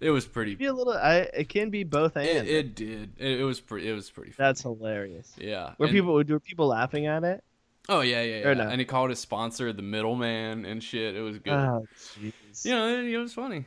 It 0.00 0.10
was 0.10 0.24
pretty 0.26 0.54
Be 0.54 0.64
a 0.66 0.72
little. 0.72 0.94
I. 0.94 1.28
It 1.34 1.48
can 1.48 1.70
be 1.70 1.84
both 1.84 2.16
and. 2.16 2.26
it, 2.26 2.48
it 2.48 2.74
did. 2.74 3.12
It, 3.18 3.40
it 3.40 3.44
was 3.44 3.60
pretty. 3.60 3.88
It 3.88 3.92
was 3.92 4.10
pretty. 4.10 4.30
Funny. 4.32 4.48
That's 4.48 4.62
hilarious. 4.62 5.32
yeah. 5.38 5.74
Were 5.78 5.86
and- 5.86 5.94
people 5.94 6.14
were 6.14 6.24
people 6.40 6.68
laughing 6.68 7.06
at 7.06 7.22
it? 7.22 7.44
Oh 7.92 8.00
yeah, 8.02 8.22
yeah, 8.22 8.52
yeah. 8.52 8.68
And 8.70 8.80
he 8.80 8.84
called 8.84 9.10
his 9.10 9.18
sponsor 9.18 9.72
the 9.72 9.82
middleman 9.82 10.64
and 10.64 10.82
shit. 10.82 11.16
It 11.16 11.20
was 11.20 11.38
good. 11.38 11.52
Oh, 11.52 11.84
you 12.20 12.70
know, 12.70 12.88
it, 12.98 13.04
it 13.12 13.18
was 13.18 13.34
funny. 13.34 13.64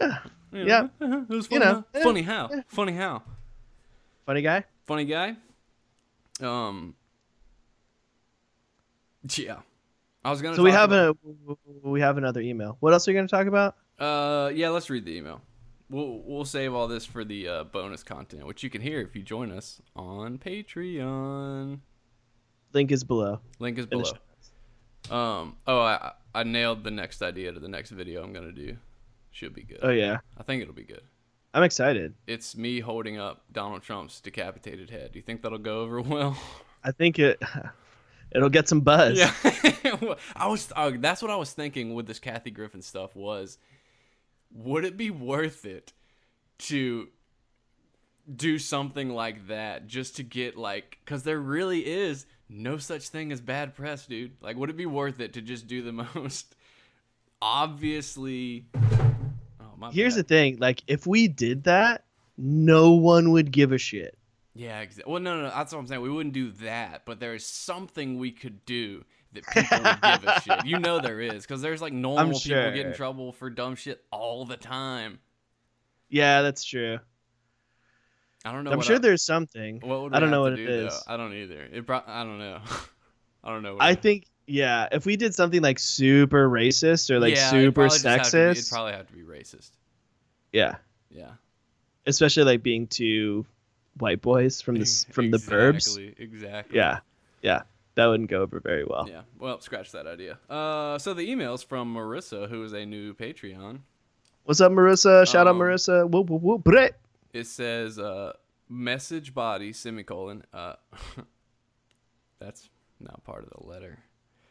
Yeah. 0.00 0.18
You 0.52 0.64
Yeah. 0.64 0.88
it 1.00 1.28
was 1.28 1.48
You 1.50 1.58
funny. 1.60 1.64
know, 1.64 1.72
how. 1.74 1.84
yeah, 1.94 2.02
Funny 2.02 2.22
how? 2.22 2.48
yeah. 2.52 2.60
Funny 2.68 2.92
how? 2.92 3.22
Funny 4.26 4.42
guy. 4.42 4.64
Funny 4.86 5.04
guy. 5.04 5.36
Um. 6.40 6.94
Yeah. 9.36 9.60
I 10.24 10.30
was 10.30 10.42
gonna. 10.42 10.56
So 10.56 10.62
we 10.62 10.70
have 10.72 10.92
about- 10.92 11.16
a 11.48 11.88
we 11.88 12.00
have 12.00 12.16
another 12.18 12.40
email. 12.40 12.76
What 12.80 12.92
else 12.92 13.06
are 13.06 13.10
we 13.10 13.14
going 13.14 13.26
to 13.26 13.30
talk 13.30 13.46
about? 13.46 13.76
Uh, 13.98 14.50
yeah. 14.54 14.68
Let's 14.70 14.90
read 14.90 15.04
the 15.04 15.16
email. 15.16 15.40
We'll 15.90 16.22
we'll 16.24 16.44
save 16.44 16.74
all 16.74 16.88
this 16.88 17.04
for 17.04 17.24
the 17.24 17.48
uh, 17.48 17.64
bonus 17.64 18.02
content, 18.02 18.46
which 18.46 18.62
you 18.62 18.70
can 18.70 18.80
hear 18.80 19.00
if 19.00 19.14
you 19.14 19.22
join 19.22 19.52
us 19.52 19.80
on 19.94 20.38
Patreon. 20.38 21.80
Link 22.72 22.90
is 22.90 23.04
below. 23.04 23.40
Link 23.58 23.78
is 23.78 23.86
below. 23.86 24.12
Um. 25.10 25.56
Oh, 25.66 25.80
I 25.80 26.12
I 26.34 26.44
nailed 26.44 26.84
the 26.84 26.90
next 26.90 27.22
idea 27.22 27.52
to 27.52 27.60
the 27.60 27.68
next 27.68 27.90
video 27.90 28.22
I'm 28.22 28.32
gonna 28.32 28.52
do. 28.52 28.76
Should 29.30 29.54
be 29.54 29.62
good. 29.62 29.80
Oh 29.82 29.90
yeah, 29.90 30.18
I 30.38 30.42
think 30.42 30.62
it'll 30.62 30.74
be 30.74 30.84
good. 30.84 31.02
I'm 31.54 31.62
excited. 31.62 32.14
It's 32.26 32.56
me 32.56 32.80
holding 32.80 33.18
up 33.18 33.42
Donald 33.52 33.82
Trump's 33.82 34.20
decapitated 34.20 34.88
head. 34.88 35.12
Do 35.12 35.18
you 35.18 35.22
think 35.22 35.42
that'll 35.42 35.58
go 35.58 35.80
over 35.80 36.00
well? 36.00 36.36
I 36.82 36.92
think 36.92 37.18
it 37.18 37.42
it'll 38.32 38.48
get 38.48 38.68
some 38.68 38.80
buzz. 38.80 39.18
Yeah. 39.18 39.32
I 40.36 40.46
was. 40.48 40.72
Uh, 40.74 40.92
that's 40.96 41.20
what 41.20 41.30
I 41.30 41.36
was 41.36 41.52
thinking 41.52 41.94
with 41.94 42.06
this 42.06 42.18
Kathy 42.18 42.50
Griffin 42.50 42.82
stuff. 42.82 43.14
Was 43.14 43.58
would 44.54 44.84
it 44.84 44.96
be 44.96 45.10
worth 45.10 45.64
it 45.64 45.92
to 46.58 47.08
do 48.34 48.58
something 48.58 49.10
like 49.10 49.48
that 49.48 49.86
just 49.86 50.16
to 50.16 50.22
get 50.22 50.56
like 50.56 50.98
because 51.04 51.22
there 51.24 51.40
really 51.40 51.80
is 51.80 52.26
no 52.52 52.76
such 52.76 53.08
thing 53.08 53.32
as 53.32 53.40
bad 53.40 53.74
press 53.74 54.06
dude 54.06 54.32
like 54.40 54.56
would 54.56 54.70
it 54.70 54.76
be 54.76 54.86
worth 54.86 55.20
it 55.20 55.32
to 55.32 55.40
just 55.40 55.66
do 55.66 55.82
the 55.82 55.92
most 56.14 56.54
obviously 57.42 58.66
oh 59.60 59.74
my 59.76 59.90
Here's 59.90 60.14
the 60.14 60.22
thing, 60.22 60.58
like 60.58 60.82
if 60.86 61.06
we 61.06 61.28
did 61.28 61.64
that, 61.64 62.04
no 62.38 62.92
one 62.92 63.32
would 63.32 63.50
give 63.50 63.72
a 63.72 63.78
shit. 63.78 64.16
Yeah, 64.54 64.80
exactly. 64.80 65.10
Well, 65.10 65.20
no, 65.20 65.36
no, 65.36 65.42
no, 65.42 65.50
that's 65.50 65.72
what 65.72 65.80
I'm 65.80 65.86
saying. 65.86 66.02
We 66.02 66.10
wouldn't 66.10 66.34
do 66.34 66.52
that, 66.62 67.02
but 67.04 67.20
there 67.20 67.34
is 67.34 67.44
something 67.44 68.18
we 68.18 68.30
could 68.30 68.64
do 68.64 69.04
that 69.32 69.46
people 69.46 69.78
would 69.78 70.00
give 70.02 70.24
a 70.24 70.40
shit. 70.44 70.66
You 70.66 70.78
know 70.78 71.00
there 71.00 71.20
is, 71.20 71.44
because 71.46 71.62
there's 71.62 71.82
like 71.82 71.92
normal 71.92 72.38
people 72.38 72.70
get 72.70 72.86
in 72.86 72.92
trouble 72.94 73.32
for 73.32 73.50
dumb 73.50 73.74
shit 73.76 74.04
all 74.10 74.44
the 74.44 74.56
time. 74.56 75.18
Yeah, 76.10 76.42
that's 76.42 76.64
true. 76.64 76.98
I 78.44 78.52
don't 78.52 78.64
know. 78.64 78.72
I'm 78.72 78.80
sure 78.80 78.96
I- 78.96 78.98
there's 78.98 79.22
something. 79.22 79.80
What 79.80 80.14
I 80.14 80.20
don't 80.20 80.30
know 80.30 80.40
what 80.42 80.56
to 80.56 80.62
it 80.62 80.66
do, 80.66 80.82
though? 80.88 80.98
I 81.06 81.16
don't 81.16 81.32
either. 81.34 81.62
It 81.72 81.86
pro- 81.86 82.02
I 82.06 82.24
don't 82.24 82.38
know. 82.38 82.58
I 83.44 83.50
don't 83.50 83.62
know. 83.62 83.74
what 83.74 83.82
I 83.82 83.90
it- 83.92 84.02
think 84.02 84.26
yeah, 84.46 84.88
if 84.92 85.06
we 85.06 85.16
did 85.16 85.34
something 85.34 85.62
like 85.62 85.78
super 85.78 86.48
racist 86.50 87.10
or 87.10 87.20
like 87.20 87.34
Yeah, 87.36 87.48
it'd 87.48 87.50
super 87.66 87.72
probably 87.72 87.88
just 87.90 88.04
have 88.04 88.22
to 88.22 88.30
be- 88.30 88.36
sexist, 88.36 88.50
it'd 88.58 88.70
probably 88.70 88.92
have 88.92 89.06
to 89.06 89.12
be 89.12 89.22
racist. 89.22 89.70
yeah, 90.52 90.76
Yeah. 91.10 91.30
especially 92.06 92.44
like 92.44 92.62
being 92.62 92.86
two 92.88 93.46
white 93.98 94.20
boys 94.22 94.60
from 94.60 94.76
the 94.76 95.04
from 95.12 95.30
the 95.30 95.38
burbs. 95.38 95.96
Exactly. 96.18 96.76
Yeah, 96.76 96.98
yeah, 97.42 97.62
that 97.94 98.06
wouldn't 98.06 98.30
go 98.30 98.42
over 98.42 98.58
very 98.58 98.84
well. 98.84 99.06
Yeah. 99.08 99.22
Well, 99.38 99.60
scratch 99.60 99.92
that 99.92 100.06
idea. 100.08 100.38
Uh, 100.50 100.98
so 100.98 101.14
the 101.14 101.28
emails 101.28 101.64
from 101.64 101.94
Marissa, 101.94 102.48
who 102.48 102.64
is 102.64 102.72
a 102.72 102.84
new 102.84 103.14
Patreon. 103.14 103.78
What's 104.44 104.60
up, 104.60 104.72
Marissa? 104.72 105.26
Shout 105.28 105.46
out, 105.46 105.52
Um, 105.52 105.58
Marissa. 105.60 106.08
Whoop 106.10 106.28
whoop 106.28 106.42
whoop. 106.42 106.64
It 107.32 107.46
says 107.46 107.98
uh, 107.98 108.34
message 108.68 109.32
body 109.32 109.72
semicolon. 109.72 110.44
Uh, 110.52 110.74
that's 112.38 112.68
not 113.00 113.24
part 113.24 113.44
of 113.44 113.50
the 113.50 113.66
letter. 113.66 114.00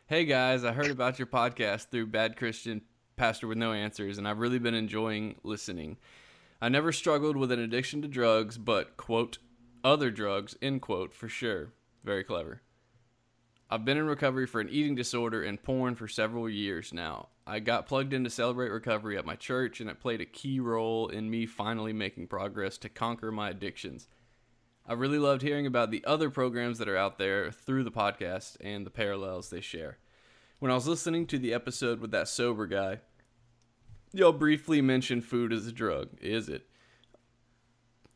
Hey 0.07 0.25
guys, 0.25 0.63
I 0.63 0.73
heard 0.73 0.89
about 0.89 1.19
your 1.19 1.27
podcast 1.27 1.89
through 1.89 2.07
Bad 2.07 2.37
Christian 2.37 2.81
Pastor 3.17 3.45
with 3.45 3.59
No 3.59 3.71
Answers, 3.71 4.17
and 4.17 4.27
I've 4.27 4.39
really 4.39 4.57
been 4.57 4.73
enjoying 4.73 5.35
listening. 5.43 5.97
I 6.59 6.69
never 6.69 6.91
struggled 6.91 7.37
with 7.37 7.51
an 7.51 7.59
addiction 7.59 8.01
to 8.01 8.07
drugs, 8.07 8.57
but 8.57 8.97
quote 8.97 9.37
other 9.83 10.09
drugs 10.09 10.57
end 10.59 10.81
quote 10.81 11.13
for 11.13 11.29
sure. 11.29 11.73
Very 12.03 12.23
clever. 12.23 12.63
I've 13.69 13.85
been 13.85 13.97
in 13.97 14.07
recovery 14.07 14.47
for 14.47 14.59
an 14.59 14.69
eating 14.69 14.95
disorder 14.95 15.43
and 15.43 15.61
porn 15.61 15.93
for 15.93 16.07
several 16.07 16.49
years 16.49 16.91
now. 16.91 17.29
I 17.51 17.59
got 17.59 17.85
plugged 17.85 18.13
in 18.13 18.23
to 18.23 18.29
celebrate 18.29 18.69
recovery 18.69 19.17
at 19.17 19.25
my 19.25 19.35
church, 19.35 19.81
and 19.81 19.89
it 19.89 19.99
played 19.99 20.21
a 20.21 20.25
key 20.25 20.61
role 20.61 21.09
in 21.09 21.29
me 21.29 21.45
finally 21.45 21.91
making 21.91 22.27
progress 22.27 22.77
to 22.77 22.87
conquer 22.87 23.29
my 23.29 23.49
addictions. 23.49 24.07
I 24.87 24.93
really 24.93 25.19
loved 25.19 25.41
hearing 25.41 25.65
about 25.65 25.91
the 25.91 26.01
other 26.05 26.29
programs 26.29 26.77
that 26.77 26.87
are 26.87 26.95
out 26.95 27.17
there 27.17 27.51
through 27.51 27.83
the 27.83 27.91
podcast 27.91 28.55
and 28.61 28.85
the 28.85 28.89
parallels 28.89 29.49
they 29.49 29.59
share. 29.59 29.97
When 30.59 30.71
I 30.71 30.75
was 30.75 30.87
listening 30.87 31.27
to 31.27 31.37
the 31.37 31.53
episode 31.53 31.99
with 31.99 32.11
that 32.11 32.29
sober 32.29 32.67
guy, 32.67 32.99
y'all 34.13 34.31
briefly 34.31 34.81
mentioned 34.81 35.25
food 35.25 35.51
as 35.51 35.67
a 35.67 35.73
drug. 35.73 36.07
Is 36.21 36.47
it? 36.47 36.69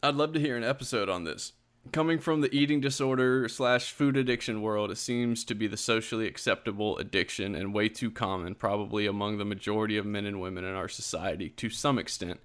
I'd 0.01 0.15
love 0.15 0.31
to 0.31 0.39
hear 0.39 0.55
an 0.55 0.63
episode 0.63 1.09
on 1.09 1.25
this. 1.25 1.51
Coming 1.91 2.19
from 2.19 2.41
the 2.41 2.53
eating 2.53 2.81
disorder 2.81 3.47
slash 3.47 3.91
food 3.91 4.17
addiction 4.17 4.61
world, 4.61 4.91
it 4.91 4.97
seems 4.97 5.43
to 5.45 5.55
be 5.55 5.67
the 5.67 5.77
socially 5.77 6.27
acceptable 6.27 6.97
addiction 6.97 7.55
and 7.55 7.73
way 7.73 7.89
too 7.89 8.09
common, 8.09 8.55
probably 8.55 9.05
among 9.05 9.38
the 9.38 9.45
majority 9.45 9.95
of 9.95 10.05
men 10.05 10.25
and 10.25 10.41
women 10.41 10.65
in 10.65 10.73
our 10.73 10.89
society 10.89 11.49
to 11.49 11.69
some 11.69 11.99
extent, 11.99 12.39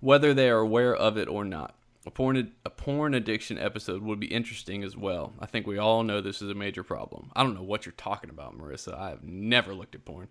whether 0.00 0.34
they 0.34 0.50
are 0.50 0.58
aware 0.58 0.94
of 0.94 1.16
it 1.16 1.28
or 1.28 1.44
not. 1.44 1.74
A 2.06 2.10
porn, 2.10 2.52
a 2.64 2.70
porn 2.70 3.14
addiction 3.14 3.58
episode 3.58 4.02
would 4.02 4.20
be 4.20 4.26
interesting 4.26 4.84
as 4.84 4.94
well. 4.94 5.32
I 5.40 5.46
think 5.46 5.66
we 5.66 5.78
all 5.78 6.02
know 6.02 6.20
this 6.20 6.42
is 6.42 6.50
a 6.50 6.54
major 6.54 6.82
problem. 6.82 7.30
I 7.34 7.42
don't 7.42 7.54
know 7.54 7.62
what 7.62 7.86
you're 7.86 7.94
talking 7.96 8.28
about, 8.28 8.56
Marissa. 8.56 8.94
I 8.94 9.08
have 9.08 9.24
never 9.24 9.74
looked 9.74 9.94
at 9.94 10.04
porn. 10.04 10.28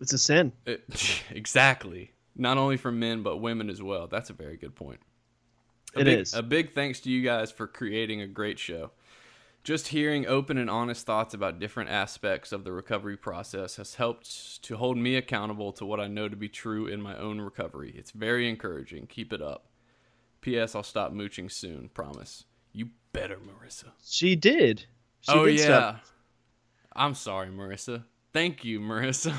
It's 0.00 0.14
a 0.14 0.18
sin. 0.18 0.52
It, 0.64 0.84
exactly. 1.30 2.12
Not 2.34 2.56
only 2.56 2.78
for 2.78 2.90
men, 2.90 3.22
but 3.22 3.38
women 3.38 3.68
as 3.68 3.82
well. 3.82 4.06
That's 4.06 4.30
a 4.30 4.34
very 4.34 4.56
good 4.56 4.74
point. 4.74 5.00
A 5.96 6.00
It 6.00 6.04
big, 6.04 6.18
is. 6.20 6.34
A 6.34 6.42
big 6.42 6.72
thanks 6.72 7.00
to 7.00 7.10
you 7.10 7.22
guys 7.22 7.50
for 7.50 7.66
creating 7.66 8.20
a 8.20 8.26
great 8.26 8.58
show. 8.58 8.90
Just 9.64 9.88
hearing 9.88 10.26
open 10.26 10.56
and 10.56 10.70
honest 10.70 11.04
thoughts 11.04 11.34
about 11.34 11.58
different 11.58 11.90
aspects 11.90 12.52
of 12.52 12.64
the 12.64 12.72
recovery 12.72 13.16
process 13.16 13.76
has 13.76 13.96
helped 13.96 14.62
to 14.62 14.76
hold 14.76 14.96
me 14.96 15.16
accountable 15.16 15.72
to 15.72 15.84
what 15.84 16.00
I 16.00 16.06
know 16.06 16.28
to 16.28 16.36
be 16.36 16.48
true 16.48 16.86
in 16.86 17.02
my 17.02 17.16
own 17.18 17.40
recovery. 17.40 17.92
It's 17.96 18.12
very 18.12 18.48
encouraging. 18.48 19.06
Keep 19.08 19.32
it 19.32 19.42
up. 19.42 19.66
P.S. 20.40 20.74
I'll 20.74 20.82
stop 20.84 21.12
mooching 21.12 21.50
soon. 21.50 21.90
Promise. 21.92 22.44
You 22.72 22.90
better, 23.12 23.36
Marissa. 23.36 23.90
She 24.06 24.36
did. 24.36 24.86
She 25.20 25.32
oh 25.32 25.46
did 25.46 25.58
yeah. 25.58 25.64
stuff. 25.64 26.12
I'm 26.94 27.14
sorry, 27.14 27.48
Marissa. 27.48 28.04
Thank 28.32 28.64
you, 28.64 28.80
Marissa. 28.80 29.34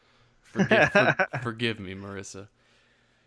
forgive, 0.42 0.90
for- 0.90 1.16
forgive 1.42 1.80
me, 1.80 1.94
Marissa. 1.94 2.48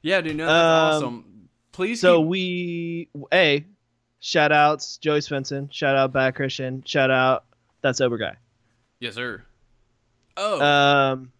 Yeah, 0.01 0.21
dude, 0.21 0.35
no, 0.35 0.45
that's 0.45 0.97
Um, 0.97 1.03
awesome. 1.03 1.42
Please. 1.73 1.99
So 1.99 2.19
keep- 2.19 2.27
we 2.29 3.09
a 3.33 3.65
shout 4.21 4.51
outs 4.53 4.97
Joey 4.97 5.19
Svensson, 5.19 5.71
shout 5.71 5.95
out 5.97 6.13
Bad 6.13 6.35
Christian, 6.35 6.81
shout 6.85 7.11
out 7.11 7.43
that 7.81 7.97
sober 7.97 8.17
guy. 8.17 8.37
yes, 8.99 9.15
sir. 9.15 9.43
Oh, 10.37 10.61
Um, 10.61 11.31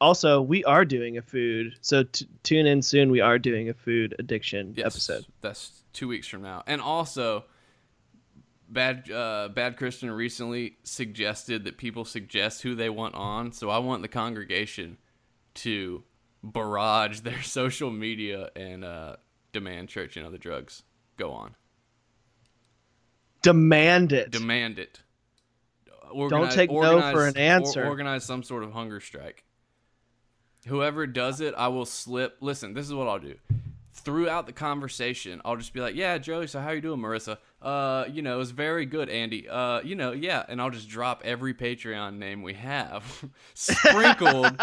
also 0.00 0.42
we 0.42 0.62
are 0.64 0.84
doing 0.84 1.16
a 1.18 1.22
food, 1.22 1.74
so 1.80 2.02
t- 2.04 2.28
tune 2.42 2.66
in 2.66 2.82
soon. 2.82 3.10
We 3.10 3.20
are 3.20 3.38
doing 3.38 3.68
a 3.70 3.74
food 3.74 4.14
addiction 4.18 4.74
yes, 4.76 4.86
episode. 4.86 5.24
That's 5.40 5.82
two 5.94 6.08
weeks 6.08 6.26
from 6.28 6.42
now. 6.42 6.62
And 6.66 6.80
also, 6.80 7.44
bad 8.68 9.10
uh, 9.10 9.48
bad 9.54 9.76
Christian 9.76 10.10
recently 10.10 10.76
suggested 10.84 11.64
that 11.64 11.76
people 11.78 12.04
suggest 12.04 12.62
who 12.62 12.74
they 12.74 12.90
want 12.90 13.14
on. 13.14 13.52
So 13.52 13.70
I 13.70 13.78
want 13.78 14.02
the 14.02 14.08
congregation 14.08 14.98
to 15.54 16.02
barrage 16.42 17.20
their 17.20 17.42
social 17.60 17.90
media 17.90 18.50
and 18.54 18.84
uh, 18.84 19.16
demand 19.54 19.88
church 19.88 20.18
and 20.18 20.26
other 20.26 20.36
drugs 20.36 20.82
go 21.16 21.30
on. 21.32 21.54
Demand 23.42 24.12
it. 24.12 24.30
Demand 24.30 24.78
it. 24.78 25.00
Uh, 25.90 26.08
organize, 26.10 26.48
Don't 26.48 26.54
take 26.54 26.70
no 26.70 27.00
for 27.12 27.26
an 27.26 27.36
or- 27.36 27.40
answer. 27.40 27.86
organize 27.86 28.24
some 28.24 28.42
sort 28.42 28.64
of 28.64 28.72
hunger 28.72 29.00
strike. 29.00 29.44
Whoever 30.66 31.06
does 31.06 31.40
it, 31.40 31.54
I 31.56 31.68
will 31.68 31.84
slip. 31.84 32.38
Listen, 32.40 32.72
this 32.74 32.86
is 32.86 32.94
what 32.94 33.06
I'll 33.08 33.18
do. 33.18 33.34
Throughout 34.04 34.46
the 34.46 34.52
conversation, 34.52 35.40
I'll 35.44 35.56
just 35.56 35.72
be 35.72 35.80
like, 35.80 35.94
"Yeah, 35.94 36.18
Joey. 36.18 36.46
So 36.46 36.60
how 36.60 36.72
you 36.72 36.82
doing, 36.82 37.00
Marissa? 37.00 37.38
Uh, 37.62 38.04
you 38.12 38.20
know, 38.20 38.38
it's 38.40 38.50
very 38.50 38.84
good, 38.84 39.08
Andy. 39.08 39.48
Uh, 39.48 39.80
you 39.80 39.94
know, 39.94 40.12
yeah." 40.12 40.44
And 40.46 40.60
I'll 40.60 40.70
just 40.70 40.88
drop 40.90 41.22
every 41.24 41.54
Patreon 41.54 42.18
name 42.18 42.42
we 42.42 42.52
have, 42.54 43.24
sprinkled 43.54 44.60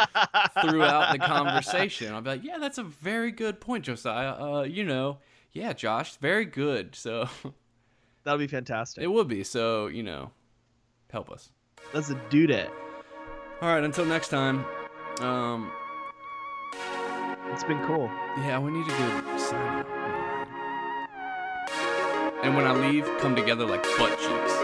throughout 0.61 1.11
the 1.11 1.19
conversation. 1.19 2.13
I'll 2.13 2.21
be 2.21 2.29
like, 2.29 2.43
"Yeah, 2.43 2.59
that's 2.59 2.77
a 2.77 2.83
very 2.83 3.31
good 3.31 3.59
point, 3.59 3.85
Josiah. 3.85 4.33
Uh, 4.39 4.61
you 4.63 4.83
know, 4.83 5.17
yeah, 5.53 5.73
Josh, 5.73 6.17
very 6.17 6.45
good. 6.45 6.95
So 6.95 7.27
That'll 8.23 8.37
be 8.37 8.45
fantastic. 8.47 9.03
it 9.03 9.07
would 9.07 9.27
be. 9.27 9.43
So 9.43 9.87
you 9.87 10.03
know, 10.03 10.29
help 11.11 11.31
us." 11.31 11.49
That's 11.93 12.11
a 12.11 12.15
that. 12.47 12.71
All 13.61 13.69
right, 13.69 13.83
until 13.83 14.05
next 14.05 14.29
time. 14.29 14.65
Um, 15.19 15.71
It's 17.53 17.63
been 17.65 17.85
cool. 17.85 18.09
yeah, 18.37 18.59
we 18.59 18.71
need 18.71 18.87
a 18.87 18.97
good 18.97 19.39
sign. 19.39 19.85
And 22.43 22.55
when 22.55 22.65
I 22.65 22.73
leave, 22.73 23.05
come 23.19 23.35
together 23.35 23.65
like 23.65 23.83
butt 23.97 24.17
cheeks. 24.17 24.60